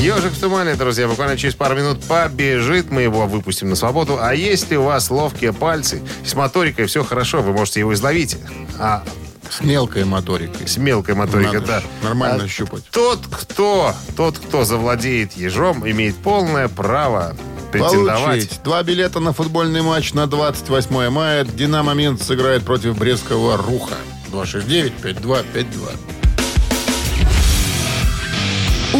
Ежик 0.00 0.32
в 0.32 0.40
тумане, 0.40 0.74
друзья, 0.74 1.06
буквально 1.08 1.36
через 1.36 1.54
пару 1.54 1.76
минут 1.76 2.02
побежит, 2.04 2.90
мы 2.90 3.02
его 3.02 3.26
выпустим 3.26 3.68
на 3.68 3.76
свободу. 3.76 4.18
А 4.20 4.34
если 4.34 4.76
у 4.76 4.84
вас 4.84 5.10
ловкие 5.10 5.52
пальцы, 5.52 6.02
с 6.24 6.34
моторикой 6.34 6.86
все 6.86 7.04
хорошо, 7.04 7.42
вы 7.42 7.52
можете 7.52 7.80
его 7.80 7.92
изловить. 7.92 8.38
А 8.78 9.04
С 9.50 9.60
мелкой 9.60 10.06
моторикой. 10.06 10.66
с 10.66 10.78
мелкой 10.78 11.14
моторикой, 11.16 11.60
Надо 11.60 11.66
да. 11.66 11.82
нормально 12.02 12.44
А 12.44 12.48
щупать. 12.48 12.84
Тот, 12.90 13.20
кто, 13.30 13.94
тот, 14.16 14.38
кто 14.38 14.64
завладеет 14.64 15.34
ежом, 15.34 15.88
имеет 15.88 16.16
полное 16.16 16.68
право. 16.68 17.36
Получить 17.70 18.60
два 18.64 18.82
билета 18.82 19.20
на 19.20 19.32
футбольный 19.32 19.82
матч 19.82 20.14
на 20.14 20.26
28 20.26 21.10
мая. 21.10 21.44
Динамо 21.44 21.92
Минск 21.92 22.24
сыграет 22.24 22.64
против 22.64 22.96
Брестского 22.98 23.56
Руха. 23.58 23.94
269-5252. 24.32 26.19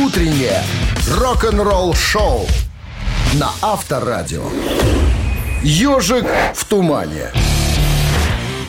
Утреннее 0.00 0.62
рок-н-ролл-шоу 1.18 2.46
на 3.34 3.50
Авторадио. 3.60 4.44
Ежик 5.62 6.24
в 6.54 6.64
тумане. 6.64 7.30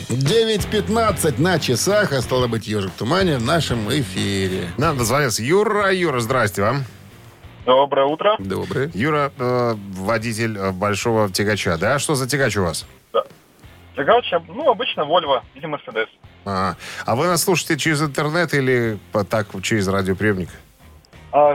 9.15 0.09 1.39
на 1.41 1.57
часах, 1.57 2.11
а 2.11 2.21
стало 2.21 2.47
быть, 2.47 2.67
«Ежик 2.67 2.91
в 2.91 2.97
тумане» 2.97 3.37
в 3.37 3.45
нашем 3.45 3.89
эфире. 3.89 4.67
Нам 4.77 4.97
дозвонился 4.97 5.41
Юра. 5.41 5.93
Юра, 5.93 6.19
здрасте 6.19 6.63
вам. 6.63 6.83
Доброе 7.65 8.07
утро. 8.07 8.35
Добрый. 8.37 8.91
Юра, 8.93 9.31
э, 9.37 9.75
водитель 9.93 10.57
э, 10.57 10.71
большого 10.71 11.29
тягача. 11.29 11.77
Да, 11.77 11.97
что 11.99 12.15
за 12.15 12.27
тягач 12.27 12.57
у 12.57 12.63
вас? 12.63 12.85
Тягач, 13.95 14.29
ну, 14.49 14.69
обычно 14.69 15.01
Volvo 15.01 15.41
или 15.55 15.65
Mercedes. 15.65 16.07
А, 16.43 16.75
а 17.05 17.15
вы 17.15 17.27
нас 17.27 17.41
слушаете 17.43 17.77
через 17.77 18.01
интернет 18.01 18.53
или 18.53 18.99
так 19.29 19.47
через 19.61 19.87
радиоприемник? 19.87 20.49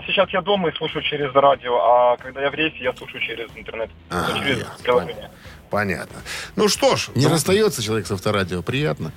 Сейчас 0.07 0.31
я 0.31 0.41
дома 0.41 0.69
и 0.71 0.73
слушаю 0.77 1.03
через 1.03 1.35
радио, 1.35 1.77
а 1.77 2.17
когда 2.17 2.43
я 2.43 2.51
в 2.51 2.55
рейсе, 2.55 2.79
я 2.81 2.93
слушаю 2.95 3.21
через 3.21 3.49
интернет. 3.55 3.91
А, 4.11 4.33
через 4.39 4.59
ясно, 4.59 4.75
приложение. 4.83 5.31
Понятно. 5.71 6.21
Ну 6.55 6.69
что 6.69 6.97
ж, 6.97 7.09
Не 7.15 7.27
ну, 7.27 7.33
расстается 7.33 7.83
человек 7.83 8.07
с 8.07 8.11
авторадио, 8.11 8.63
приятно. 8.63 9.13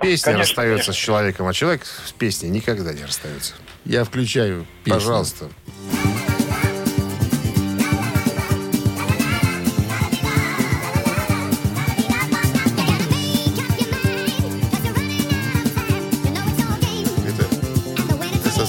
песня 0.00 0.32
Конечно, 0.32 0.38
расстается 0.38 0.84
конечно. 0.86 0.92
с 0.92 0.96
человеком, 0.96 1.46
а 1.48 1.52
человек 1.52 1.84
с 1.84 2.12
песней 2.12 2.48
никогда 2.48 2.92
не 2.92 3.04
расстается. 3.04 3.54
Я 3.84 4.04
включаю 4.04 4.66
песню. 4.84 5.00
Пожалуйста. 5.00 5.48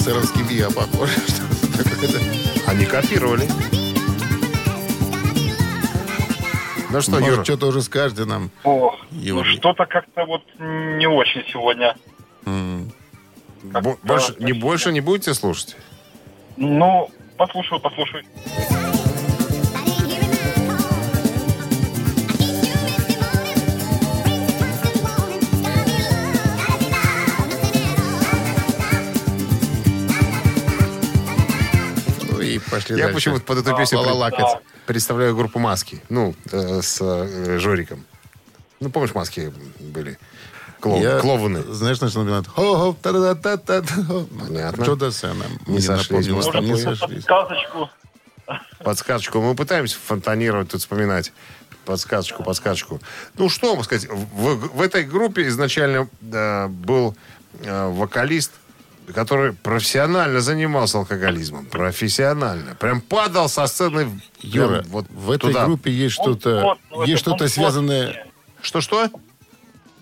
СССРовский 0.04 0.42
ВИА 0.42 0.68
похоже. 0.70 1.12
Что-то 1.72 1.98
такое. 1.98 2.20
Они 2.66 2.84
копировали. 2.84 3.48
Ну 6.90 7.00
что, 7.00 7.12
Может, 7.12 7.26
Юра, 7.26 7.44
что-то 7.44 7.66
уже 7.68 7.80
скажете 7.82 8.24
нам. 8.26 8.50
Ох, 8.64 8.94
ну 9.10 9.44
что-то 9.44 9.86
как-то 9.86 10.26
вот 10.26 10.42
не 10.60 11.06
очень 11.06 11.42
сегодня. 11.50 11.96
Больше, 14.02 14.36
не 14.38 14.52
больше 14.52 14.92
не 14.92 15.00
будете 15.00 15.32
слушать? 15.32 15.74
Ну, 16.58 17.10
послушаю, 17.38 17.80
послушаю. 17.80 18.24
И 32.54 32.58
пошли 32.58 32.96
Я 32.98 33.08
почему-то 33.08 33.44
под 33.44 33.58
эту 33.58 33.76
песню 33.76 33.98
Лалалакать. 33.98 34.60
представляю 34.86 35.34
группу 35.36 35.58
«Маски». 35.58 36.02
Ну, 36.08 36.34
э, 36.52 36.80
с 36.82 36.98
э, 37.00 37.58
Жориком. 37.58 38.04
Ну, 38.80 38.90
помнишь, 38.90 39.14
«Маски» 39.14 39.52
были? 39.80 40.18
Клоу- 40.80 41.02
Я- 41.02 41.18
Клоуны. 41.20 41.62
Знаешь, 41.62 42.00
на 42.00 42.08
что 42.10 42.18
напоминает? 42.18 42.46
Хо-хо, 42.46 42.96
та-да-та-та-та. 43.00 43.82
Понятно. 44.38 44.82
Джо 44.84 44.96
Дассена. 44.96 45.44
Не 45.66 45.80
сошлись, 45.80 46.26
напомнил, 46.26 46.36
мы 46.36 46.42
с 46.42 46.46
что 46.46 46.58
не 46.60 46.76
сошлись. 46.76 47.24
Подсказочку. 47.24 47.90
Подсказочку. 48.84 49.40
Мы 49.40 49.54
пытаемся 49.54 49.96
фонтанировать, 50.04 50.68
тут 50.70 50.80
вспоминать. 50.80 51.32
Подсказочку, 51.86 52.42
подсказочку. 52.42 53.00
Ну, 53.36 53.48
что 53.48 53.74
вам 53.74 53.84
сказать. 53.84 54.08
В, 54.10 54.76
в 54.76 54.80
этой 54.82 55.04
группе 55.04 55.46
изначально 55.48 56.08
э, 56.32 56.66
был 56.68 57.16
э, 57.62 57.88
вокалист, 57.90 58.52
который 59.12 59.52
профессионально 59.52 60.40
занимался 60.40 60.98
алкоголизмом. 60.98 61.66
Профессионально. 61.66 62.74
Прям 62.76 63.00
падал 63.00 63.48
со 63.48 63.66
сцены 63.66 64.04
прям 64.04 64.20
Юра, 64.40 64.84
вот 64.88 65.06
в 65.10 65.30
этой 65.30 65.48
туда. 65.52 65.66
группе 65.66 65.90
есть 65.90 66.14
что-то, 66.14 66.76
есть 67.06 67.20
что-то 67.20 67.48
связанное... 67.48 68.26
Что-что? 68.62 69.10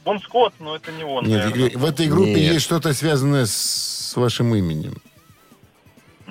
Бон 0.05 0.21
Скотт, 0.21 0.55
но 0.61 0.77
это 0.77 0.91
не 0.93 1.05
он, 1.05 1.25
Нет, 1.27 1.45
наверное. 1.51 1.79
в 1.79 1.85
этой 1.85 2.07
группе 2.09 2.35
Нет. 2.35 2.53
есть 2.55 2.65
что-то 2.65 2.93
связанное 2.93 3.47
с 3.47 4.13
вашим 4.17 4.55
именем. 4.55 4.97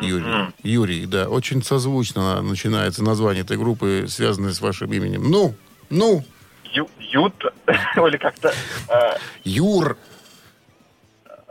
Юрий. 0.01 0.47
Юрий, 0.63 1.05
да. 1.05 1.29
Очень 1.29 1.63
созвучно 1.63 2.41
начинается 2.41 3.03
название 3.03 3.43
этой 3.43 3.57
группы, 3.57 4.05
связанное 4.09 4.53
с 4.53 4.61
вашим 4.61 4.91
именем. 4.91 5.29
Ну, 5.29 5.53
ну, 5.89 6.23
Ю- 6.73 6.89
Ют, 6.99 7.33
или 7.67 8.17
как-то... 8.17 8.53
э, 8.89 9.17
Юр. 9.43 9.97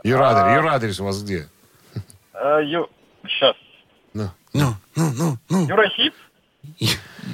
Юрадрис. 0.03 0.55
Юрадрис 0.57 0.99
у 0.99 1.05
вас 1.05 1.21
где? 1.23 1.47
э, 2.33 2.59
Ю... 2.65 2.89
Сейчас. 3.23 3.55
Ну. 4.13 4.29
Ну, 4.53 4.75
ну, 4.95 5.11
ну, 5.15 5.37
ну. 5.49 5.67
Юра 5.67 5.87
Хип? 5.89 6.13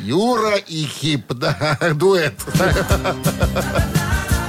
Юра 0.03 0.55
и 0.57 0.83
Хип, 0.85 1.33
да, 1.33 1.77
дуэт. 1.95 2.35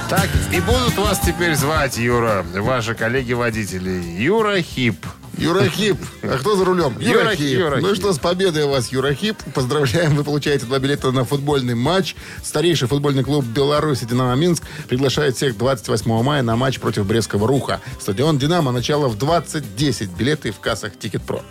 Так, 0.09 0.27
и 0.51 0.59
будут 0.61 0.95
вас 0.97 1.19
теперь 1.19 1.55
звать, 1.55 1.97
Юра, 1.97 2.43
ваши 2.55 2.95
коллеги-водители. 2.95 3.89
Юра 4.21 4.61
Хип. 4.61 5.05
Юра 5.37 5.65
Хип. 5.69 5.97
А 6.23 6.37
кто 6.37 6.55
за 6.55 6.65
рулем? 6.65 6.95
Юра 6.99 7.21
Юра 7.21 7.35
Хип. 7.35 7.59
Юра 7.59 7.77
Ну 7.77 7.95
что, 7.95 8.13
с 8.13 8.19
победой 8.19 8.63
у 8.63 8.69
вас, 8.69 8.91
Юра 8.91 9.13
Хип. 9.13 9.37
Поздравляем, 9.53 10.15
вы 10.15 10.23
получаете 10.23 10.65
два 10.65 10.79
билета 10.79 11.11
на 11.11 11.25
футбольный 11.25 11.75
матч. 11.75 12.15
Старейший 12.43 12.87
футбольный 12.87 13.23
клуб 13.23 13.45
Беларуси 13.45 14.05
«Динамо 14.05 14.35
Минск» 14.35 14.63
приглашает 14.87 15.35
всех 15.37 15.57
28 15.57 16.23
мая 16.23 16.41
на 16.41 16.55
матч 16.55 16.79
против 16.79 17.05
Брестского 17.05 17.47
Руха. 17.47 17.81
Стадион 17.99 18.37
«Динамо» 18.37 18.71
начало 18.71 19.07
в 19.07 19.17
20.10. 19.17 20.17
Билеты 20.17 20.51
в 20.51 20.59
кассах 20.59 20.97
«Тикет.Про». 20.97 21.43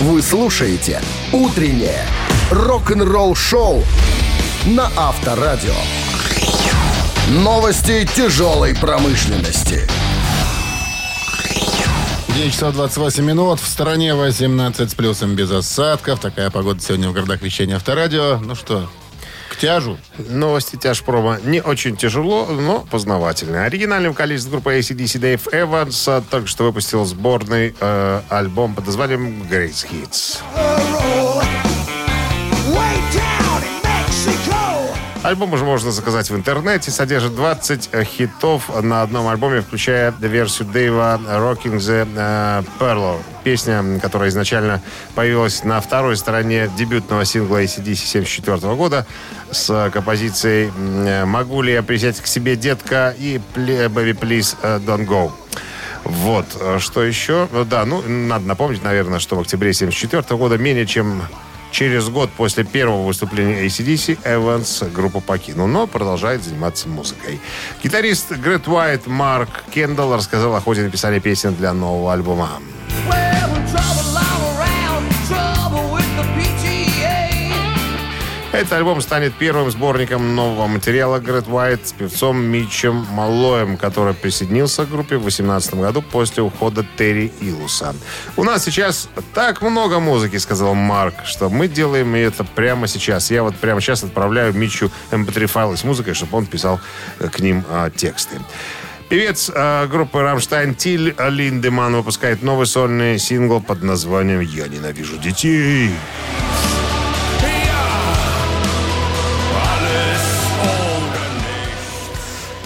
Вы 0.00 0.20
слушаете 0.20 1.00
«Утреннее 1.32 2.04
рок-н-ролл-шоу» 2.50 3.84
на 4.66 4.90
Авторадио. 4.96 5.74
Новости 7.30 8.08
тяжелой 8.14 8.74
промышленности. 8.74 9.88
9 12.34 12.50
часов 12.50 12.74
28 12.74 13.24
минут. 13.24 13.60
В 13.60 13.66
стороне 13.66 14.14
18 14.14 14.90
с 14.90 14.94
плюсом 14.94 15.34
без 15.34 15.50
осадков. 15.50 16.18
Такая 16.18 16.50
погода 16.50 16.80
сегодня 16.80 17.10
в 17.10 17.12
городах 17.12 17.42
вещания 17.42 17.76
Авторадио. 17.76 18.38
Ну 18.38 18.54
что, 18.54 18.88
к 19.50 19.56
тяжу. 19.56 19.98
Новости 20.16 20.76
тяжпрома. 20.76 21.38
Не 21.44 21.60
очень 21.60 21.94
тяжело, 21.94 22.46
но 22.46 22.86
познавательно. 22.90 23.64
Оригинальный 23.64 24.08
вокалист 24.08 24.48
группы 24.48 24.78
ACDC 24.78 25.18
Дэйв 25.18 25.48
Эванс 25.52 26.08
только 26.30 26.46
что 26.46 26.64
выпустил 26.64 27.04
сборный 27.04 27.74
э, 27.78 28.22
альбом 28.30 28.74
под 28.74 28.86
названием 28.86 29.42
Great 29.42 29.86
Hits. 29.90 30.38
Альбом 35.22 35.52
уже 35.52 35.64
можно 35.64 35.92
заказать 35.92 36.28
в 36.30 36.34
интернете. 36.36 36.90
Содержит 36.90 37.36
20 37.36 37.90
хитов 38.04 38.68
на 38.82 39.02
одном 39.02 39.28
альбоме, 39.28 39.60
включая 39.60 40.12
версию 40.18 40.66
Дэйва 40.68 41.20
«Rocking 41.24 41.76
the 41.76 42.08
э, 42.16 42.62
Pearl». 42.80 43.20
Песня, 43.44 44.00
которая 44.00 44.30
изначально 44.30 44.80
появилась 45.14 45.62
на 45.62 45.80
второй 45.80 46.16
стороне 46.16 46.68
дебютного 46.76 47.24
сингла 47.24 47.62
ACDC 47.62 47.94
74 47.94 48.74
года 48.74 49.06
с 49.52 49.90
композицией 49.92 50.72
м, 50.76 51.28
«Могу 51.28 51.62
ли 51.62 51.72
я 51.72 51.84
присесть 51.84 52.20
к 52.20 52.26
себе, 52.26 52.56
детка?» 52.56 53.14
и 53.16 53.40
«Pl- 53.54 53.86
«Baby, 53.94 54.18
please 54.18 54.56
э, 54.62 54.80
don't 54.84 55.06
go». 55.06 55.30
Вот, 56.02 56.46
э, 56.58 56.78
что 56.80 57.00
еще? 57.04 57.48
Да, 57.70 57.84
ну, 57.84 58.02
надо 58.08 58.44
напомнить, 58.44 58.82
наверное, 58.82 59.20
что 59.20 59.36
в 59.36 59.40
октябре 59.40 59.72
74 59.72 60.36
года, 60.36 60.58
менее 60.58 60.84
чем 60.86 61.22
через 61.72 62.08
год 62.08 62.30
после 62.30 62.62
первого 62.62 63.04
выступления 63.04 63.66
ACDC, 63.66 64.18
Эванс 64.24 64.84
группу 64.94 65.20
покинул, 65.20 65.66
но 65.66 65.88
продолжает 65.88 66.44
заниматься 66.44 66.88
музыкой. 66.88 67.40
Гитарист 67.82 68.30
Грэт 68.30 68.68
Уайт 68.68 69.06
Марк 69.08 69.64
Кендалл 69.74 70.14
рассказал 70.14 70.54
о 70.54 70.60
ходе 70.60 70.82
написания 70.82 71.18
песен 71.18 71.54
для 71.54 71.72
нового 71.72 72.12
альбома. 72.12 72.60
Этот 78.62 78.74
альбом 78.74 79.00
станет 79.00 79.32
первым 79.34 79.70
сборником 79.70 80.36
нового 80.36 80.66
материала 80.66 81.18
Great 81.18 81.48
White 81.48 81.88
с 81.88 81.92
певцом 81.92 82.42
Митчем 82.44 83.06
Маллоем, 83.12 83.78
который 83.78 84.12
присоединился 84.12 84.84
к 84.84 84.90
группе 84.90 85.16
в 85.16 85.22
2018 85.22 85.74
году 85.74 86.02
после 86.02 86.42
ухода 86.42 86.84
Терри 86.98 87.32
Илуса. 87.40 87.94
«У 88.36 88.44
нас 88.44 88.64
сейчас 88.64 89.08
так 89.32 89.62
много 89.62 90.00
музыки»,— 90.00 90.36
сказал 90.38 90.74
Марк, 90.74 91.14
«что 91.24 91.48
мы 91.48 91.66
делаем 91.66 92.14
это 92.14 92.44
прямо 92.44 92.86
сейчас. 92.86 93.30
Я 93.30 93.42
вот 93.42 93.56
прямо 93.56 93.80
сейчас 93.80 94.04
отправляю 94.04 94.52
Митчу 94.52 94.90
mp3 95.10 95.46
файлы 95.46 95.76
с 95.78 95.84
музыкой, 95.84 96.12
чтобы 96.12 96.36
он 96.36 96.44
писал 96.44 96.78
э, 97.20 97.28
к 97.28 97.40
ним 97.40 97.64
а, 97.70 97.88
тексты». 97.88 98.38
Певец 99.08 99.50
э, 99.54 99.86
группы 99.86 100.20
«Rammstein» 100.20 100.74
Тиль 100.74 101.14
Линдеман 101.18 101.96
выпускает 101.96 102.42
новый 102.42 102.66
сольный 102.66 103.18
сингл 103.18 103.60
под 103.60 103.82
названием 103.82 104.40
«Я 104.40 104.68
ненавижу 104.68 105.16
детей». 105.16 105.90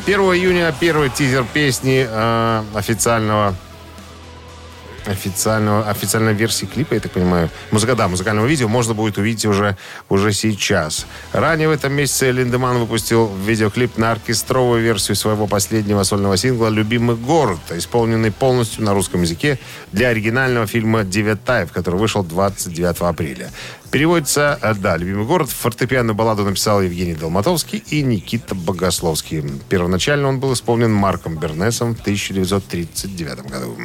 1 0.07 0.21
июня 0.21 0.73
первый 0.79 1.11
тизер 1.11 1.45
песни 1.53 2.07
э, 2.09 2.63
официального 2.77 3.57
официального, 5.09 5.89
официальной 5.89 6.35
версии 6.35 6.67
клипа, 6.67 6.95
я 6.95 7.01
так 7.01 7.13
понимаю, 7.13 7.51
музыка, 7.71 7.95
да, 7.95 8.09
музыкального 8.09 8.47
видео 8.47 8.69
можно 8.69 8.95
будет 8.95 9.19
увидеть 9.19 9.47
уже, 9.47 9.77
уже 10.09 10.33
сейчас. 10.33 11.07
Ранее 11.33 11.69
в 11.69 11.73
этом 11.73 11.93
месяце 11.93 12.31
Линдеман 12.31 12.79
выпустил 12.79 13.31
видеоклип 13.47 13.99
на 13.99 14.13
оркестровую 14.13 14.83
версию 14.83 15.17
своего 15.17 15.47
последнего 15.47 16.03
сольного 16.03 16.37
сингла 16.37 16.69
«Любимый 16.69 17.17
город», 17.17 17.61
исполненный 17.71 18.33
полностью 18.33 18.85
на 18.85 18.95
русском 18.95 19.23
языке 19.23 19.59
для 19.93 20.09
оригинального 20.09 20.67
фильма 20.67 21.05
«Девятаев», 21.05 21.73
который 21.73 21.99
вышел 22.01 22.23
29 22.23 23.01
апреля. 23.01 23.51
Переводится, 23.91 24.59
э, 24.61 24.75
да, 24.75 24.97
«Любимый 24.97 25.27
город». 25.27 25.51
Фортепианную 25.51 26.15
балладу 26.15 26.45
написал 26.45 26.83
Евгений 26.83 27.15
Долматовский 27.15 27.83
и 27.89 28.03
Никита 28.03 28.55
Богословский. 28.55 29.43
Первоначально 29.69 30.29
он 30.29 30.41
был 30.41 30.53
исполнен 30.53 30.93
Марком 30.93 31.39
Бернесом 31.39 31.95
в 31.95 32.01
1939 32.01 33.51
году. 33.51 33.77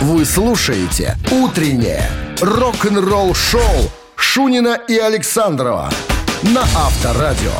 Вы 0.00 0.24
слушаете 0.24 1.18
«Утреннее 1.30 2.10
рок-н-ролл-шоу» 2.40 3.90
Шунина 4.16 4.78
и 4.88 4.96
Александрова 4.96 5.90
на 6.42 6.62
Авторадио. 6.62 7.52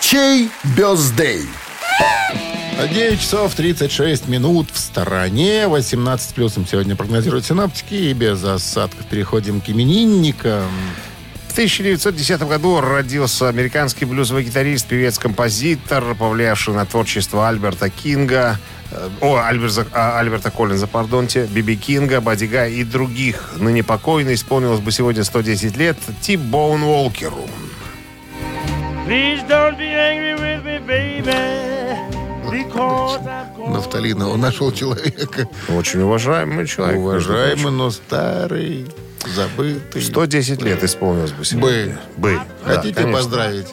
Чей 0.00 0.50
бездей? 0.76 1.42
9 2.92 3.20
часов 3.20 3.54
36 3.54 4.26
минут 4.26 4.66
в 4.72 4.78
стороне. 4.78 5.68
18 5.68 6.34
плюсом 6.34 6.66
сегодня 6.66 6.96
прогнозируют 6.96 7.46
синаптики. 7.46 7.94
И 7.94 8.12
без 8.12 8.42
осадков 8.42 9.06
переходим 9.06 9.60
к 9.60 9.68
именинникам. 9.70 10.68
В 11.46 11.52
1910 11.52 12.42
году 12.42 12.80
родился 12.80 13.48
американский 13.48 14.04
блюзовый 14.04 14.42
гитарист, 14.42 14.88
певец-композитор, 14.88 16.16
повлиявший 16.16 16.74
на 16.74 16.84
творчество 16.86 17.48
Альберта 17.48 17.88
Кинга, 17.88 18.58
о, 19.20 19.36
Альберта, 19.38 20.18
Альберта 20.18 20.50
Коллинза, 20.50 20.86
пардонте, 20.86 21.46
Биби 21.46 21.76
Кинга, 21.76 22.20
Бадди 22.20 22.44
Гая 22.44 22.70
и 22.70 22.84
других. 22.84 23.54
Ныне 23.56 23.82
покойно 23.82 24.34
исполнилось 24.34 24.80
бы 24.80 24.92
сегодня 24.92 25.24
110 25.24 25.76
лет 25.76 25.96
Ти 26.20 26.36
Боун 26.36 26.82
Уолкеру. 26.82 27.46
Нафталина, 33.68 34.28
он 34.28 34.40
нашел 34.40 34.72
человека. 34.72 35.48
Очень 35.68 36.00
уважаемый 36.00 36.66
человек. 36.66 36.98
Уважаемый, 36.98 37.72
но 37.72 37.90
старый, 37.90 38.86
забытый. 39.34 40.02
110 40.02 40.62
лет 40.62 40.82
исполнилось 40.84 41.32
бы 41.32 41.44
сегодня. 41.44 41.98
Бы. 42.16 42.38
Да, 42.64 42.74
Хотите 42.76 42.94
конечно. 42.94 43.18
поздравить? 43.18 43.66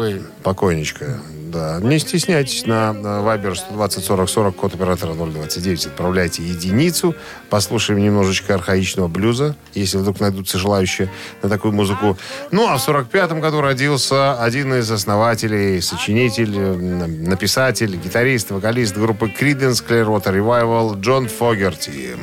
Бы. 0.00 0.22
Покойничка. 0.42 1.20
Да. 1.52 1.78
Не 1.82 1.98
стесняйтесь 1.98 2.64
на, 2.64 2.92
Viber 2.92 3.54
120 3.54 4.02
40 4.02 4.30
40, 4.30 4.56
код 4.56 4.74
оператора 4.74 5.12
029. 5.12 5.86
Отправляйте 5.88 6.42
единицу. 6.42 7.14
Послушаем 7.50 8.00
немножечко 8.00 8.54
архаичного 8.54 9.08
блюза, 9.08 9.56
если 9.74 9.98
вдруг 9.98 10.18
найдутся 10.20 10.56
желающие 10.56 11.10
на 11.42 11.50
такую 11.50 11.74
музыку. 11.74 12.16
Ну, 12.50 12.66
а 12.66 12.78
в 12.78 12.80
45 12.80 13.32
году 13.40 13.60
родился 13.60 14.42
один 14.42 14.72
из 14.72 14.90
основателей, 14.90 15.82
сочинитель, 15.82 16.58
написатель, 16.58 17.94
гитарист, 17.96 18.52
вокалист 18.52 18.96
группы 18.96 19.26
Creedence 19.26 19.84
Clearwater 19.86 20.34
Revival 20.34 20.98
Джон 20.98 21.28
Фогерти. 21.28 22.16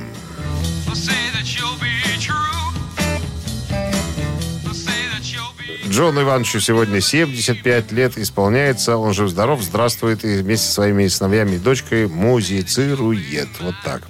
Джону 5.98 6.22
Ивановичу 6.22 6.60
сегодня 6.60 7.02
75 7.02 7.91
лет 7.91 8.20
исполняется. 8.20 8.98
Он 8.98 9.16
жив-здоров, 9.16 9.64
здравствует 9.64 10.24
и 10.24 10.38
вместе 10.38 10.68
со 10.68 10.74
своими 10.74 11.08
сыновьями 11.08 11.56
и 11.56 11.58
дочкой 11.58 12.08
музицирует. 12.08 13.48
Вот 13.60 13.74
так. 13.84 14.04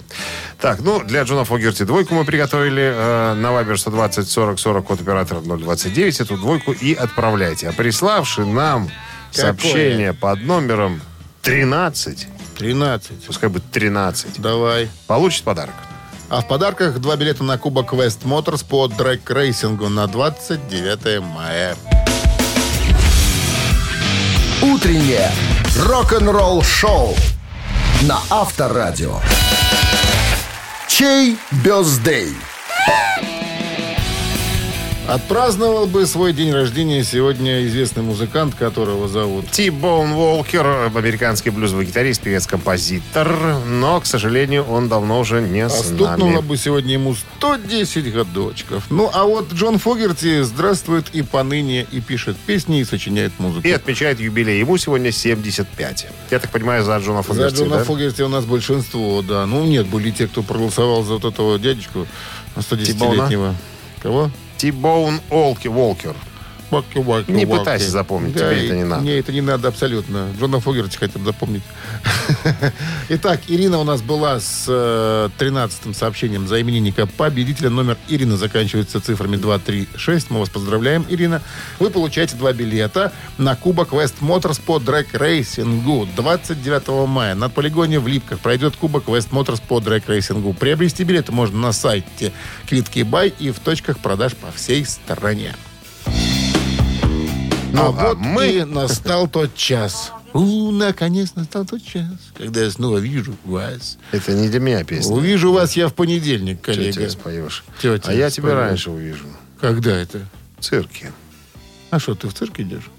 Так, 0.60 0.80
ну, 0.80 1.02
для 1.02 1.22
Джона 1.22 1.46
Фогерти 1.46 1.84
двойку 1.84 2.12
мы 2.12 2.26
приготовили 2.26 2.92
э, 2.94 3.34
на 3.36 3.52
Viber 3.52 3.80
120 3.80 4.28
40 4.28 4.58
40 4.58 4.84
код 4.84 5.00
оператора 5.00 5.40
029. 5.40 6.20
Эту 6.20 6.36
двойку 6.36 6.72
и 6.72 6.92
отправляйте. 6.92 7.70
А 7.70 7.72
приславший 7.72 8.44
нам 8.44 8.90
Какое? 9.30 9.46
сообщение 9.46 10.12
под 10.12 10.42
номером 10.42 11.00
13, 11.40 12.28
13. 12.58 13.24
пускай 13.26 13.48
будет 13.48 13.64
13, 13.70 14.42
Давай. 14.42 14.90
получит 15.06 15.42
подарок. 15.42 15.74
А 16.30 16.42
в 16.42 16.46
подарках 16.46 16.98
два 16.98 17.16
билета 17.16 17.42
на 17.42 17.56
Кубок 17.56 17.94
West 17.94 18.24
Motors 18.24 18.62
по 18.62 18.86
дрэг-рейсингу 18.86 19.88
на 19.88 20.06
29 20.06 21.22
мая. 21.22 21.74
Утреннее 24.60 25.30
рок-н-ролл-шоу 25.86 27.14
на 28.02 28.18
Авторадио. 28.28 29.20
Чей 30.86 31.38
бездей? 31.64 32.34
Отпраздновал 35.08 35.86
бы 35.86 36.04
свой 36.04 36.34
день 36.34 36.52
рождения 36.52 37.02
сегодня 37.02 37.66
известный 37.66 38.02
музыкант, 38.02 38.54
которого 38.54 39.08
зовут... 39.08 39.50
Ти 39.50 39.70
Боун 39.70 40.12
Уолкер, 40.12 40.92
американский 40.94 41.48
блюзовый 41.48 41.86
гитарист, 41.86 42.20
певец-композитор, 42.20 43.56
но, 43.66 44.02
к 44.02 44.06
сожалению, 44.06 44.64
он 44.64 44.90
давно 44.90 45.18
уже 45.20 45.40
не 45.40 45.62
А 45.62 45.70
с 45.70 45.88
нами. 45.92 46.42
бы 46.42 46.58
сегодня 46.58 46.92
ему 46.92 47.14
110 47.38 48.12
годочков. 48.12 48.84
Ну, 48.90 49.10
а 49.10 49.24
вот 49.24 49.50
Джон 49.54 49.78
Фогерти 49.78 50.42
здравствует 50.42 51.06
и 51.14 51.22
поныне, 51.22 51.86
и 51.90 52.02
пишет 52.02 52.36
песни, 52.36 52.80
и 52.80 52.84
сочиняет 52.84 53.32
музыку. 53.38 53.66
И 53.66 53.70
отмечает 53.70 54.20
юбилей. 54.20 54.60
Ему 54.60 54.76
сегодня 54.76 55.10
75. 55.10 56.06
Я 56.30 56.38
так 56.38 56.50
понимаю, 56.50 56.84
за 56.84 56.98
Джона 56.98 57.22
За 57.22 57.28
Фогерти, 57.28 57.56
Джона 57.56 57.76
да? 57.78 57.84
Фогерти 57.84 58.20
у 58.20 58.28
нас 58.28 58.44
большинство, 58.44 59.22
да. 59.22 59.46
Ну, 59.46 59.64
нет, 59.64 59.86
были 59.86 60.10
те, 60.10 60.26
кто 60.26 60.42
проголосовал 60.42 61.02
за 61.02 61.14
вот 61.14 61.24
этого 61.24 61.58
дядечку 61.58 62.06
110-летнего. 62.56 63.54
Кого? 64.02 64.30
Ти 64.58 64.72
Боун 64.72 65.20
Олки 65.30 65.68
Волкер. 65.68 66.14
Ваки, 66.70 66.98
ваки, 66.98 67.30
Не 67.30 67.46
ваки. 67.46 67.58
пытайся 67.60 67.90
запомнить, 67.90 68.34
тебе 68.34 68.66
это 68.66 68.76
не 68.76 68.84
надо. 68.84 69.02
Мне 69.02 69.18
это 69.18 69.32
не 69.32 69.40
надо 69.40 69.68
абсолютно. 69.68 70.28
Джона 70.38 70.60
Фогерти 70.60 70.96
хотя 70.98 71.18
бы 71.18 71.24
запомнить. 71.24 71.62
Итак, 73.08 73.40
Ирина 73.48 73.78
у 73.78 73.84
нас 73.84 74.02
была 74.02 74.38
с 74.38 74.66
э, 74.68 75.28
13-м 75.38 75.94
сообщением 75.94 76.46
за 76.46 76.60
именинника 76.60 77.06
победителя. 77.06 77.70
Номер 77.70 77.96
Ирины 78.08 78.36
заканчивается 78.36 79.00
цифрами 79.00 79.36
236. 79.36 80.30
Мы 80.30 80.40
вас 80.40 80.50
поздравляем, 80.50 81.06
Ирина. 81.08 81.40
Вы 81.78 81.90
получаете 81.90 82.36
два 82.36 82.52
билета 82.52 83.12
на 83.38 83.56
Кубок 83.56 83.92
West 83.92 84.16
Motors 84.20 84.60
по 84.60 84.78
дрэг-рейсингу 84.78 86.06
29 86.16 87.08
мая. 87.08 87.34
На 87.34 87.48
полигоне 87.48 87.98
в 87.98 88.06
Липках 88.06 88.40
пройдет 88.40 88.76
Кубок 88.76 89.04
West 89.06 89.30
Motors 89.30 89.62
по 89.66 89.80
дрэг-рейсингу. 89.80 90.52
Приобрести 90.52 91.04
билеты 91.04 91.32
можно 91.32 91.58
на 91.58 91.72
сайте 91.72 92.32
Квитки 92.66 93.02
Бай 93.02 93.32
и 93.38 93.50
в 93.50 93.58
точках 93.58 93.98
продаж 93.98 94.34
по 94.34 94.52
всей 94.52 94.84
стране. 94.84 95.54
Ну, 97.72 97.82
а, 97.82 97.88
а 97.88 97.90
вот 97.90 98.18
мы- 98.18 98.48
и 98.48 98.64
настал 98.64 99.28
тот 99.28 99.54
час. 99.54 100.12
У, 100.34 100.70
наконец 100.72 101.34
настал 101.34 101.64
тот 101.64 101.82
час, 101.84 102.06
когда 102.36 102.62
я 102.62 102.70
снова 102.70 102.98
вижу 102.98 103.34
вас. 103.44 103.98
Это 104.12 104.32
не 104.34 104.48
для 104.48 104.60
меня 104.60 104.84
песня. 104.84 105.12
Увижу 105.14 105.52
вас 105.52 105.74
я 105.74 105.88
в 105.88 105.94
понедельник, 105.94 106.60
коллега. 106.60 106.92
тебе 106.92 107.10
споешь? 107.10 107.64
Тетя 107.80 108.10
а 108.10 108.12
я 108.12 108.30
тебя 108.30 108.54
раньше 108.54 108.90
увижу. 108.90 109.26
Когда 109.60 109.96
это? 109.96 110.20
В 110.58 110.64
цирке. 110.64 111.12
А 111.90 111.98
что, 111.98 112.14
ты 112.14 112.28
в 112.28 112.34
цирк 112.34 112.60
идешь? 112.60 112.90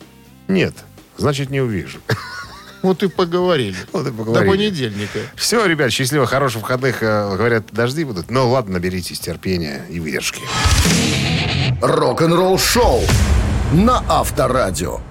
Нет, 0.48 0.74
значит, 1.18 1.50
не 1.50 1.62
увижу. 1.62 2.00
Вот 2.82 3.04
и 3.04 3.10
поговорили. 3.10 3.76
Вот 3.92 4.08
и 4.08 4.12
До 4.12 4.18
поговорили. 4.18 4.50
понедельника. 4.50 5.20
Все, 5.36 5.66
ребят, 5.66 5.92
счастливо, 5.92 6.26
хороших 6.26 6.62
выходных. 6.62 7.04
Э, 7.04 7.36
Говорят, 7.36 7.66
дожди 7.74 8.06
будут. 8.06 8.32
Ну, 8.32 8.50
ладно, 8.50 8.76
наберитесь 8.76 9.20
терпения 9.20 9.86
и 9.90 10.00
выдержки. 10.00 10.40
Рок-н-ролл-шоу 11.82 13.02
на 13.72 14.04
Авторадио. 14.10 15.09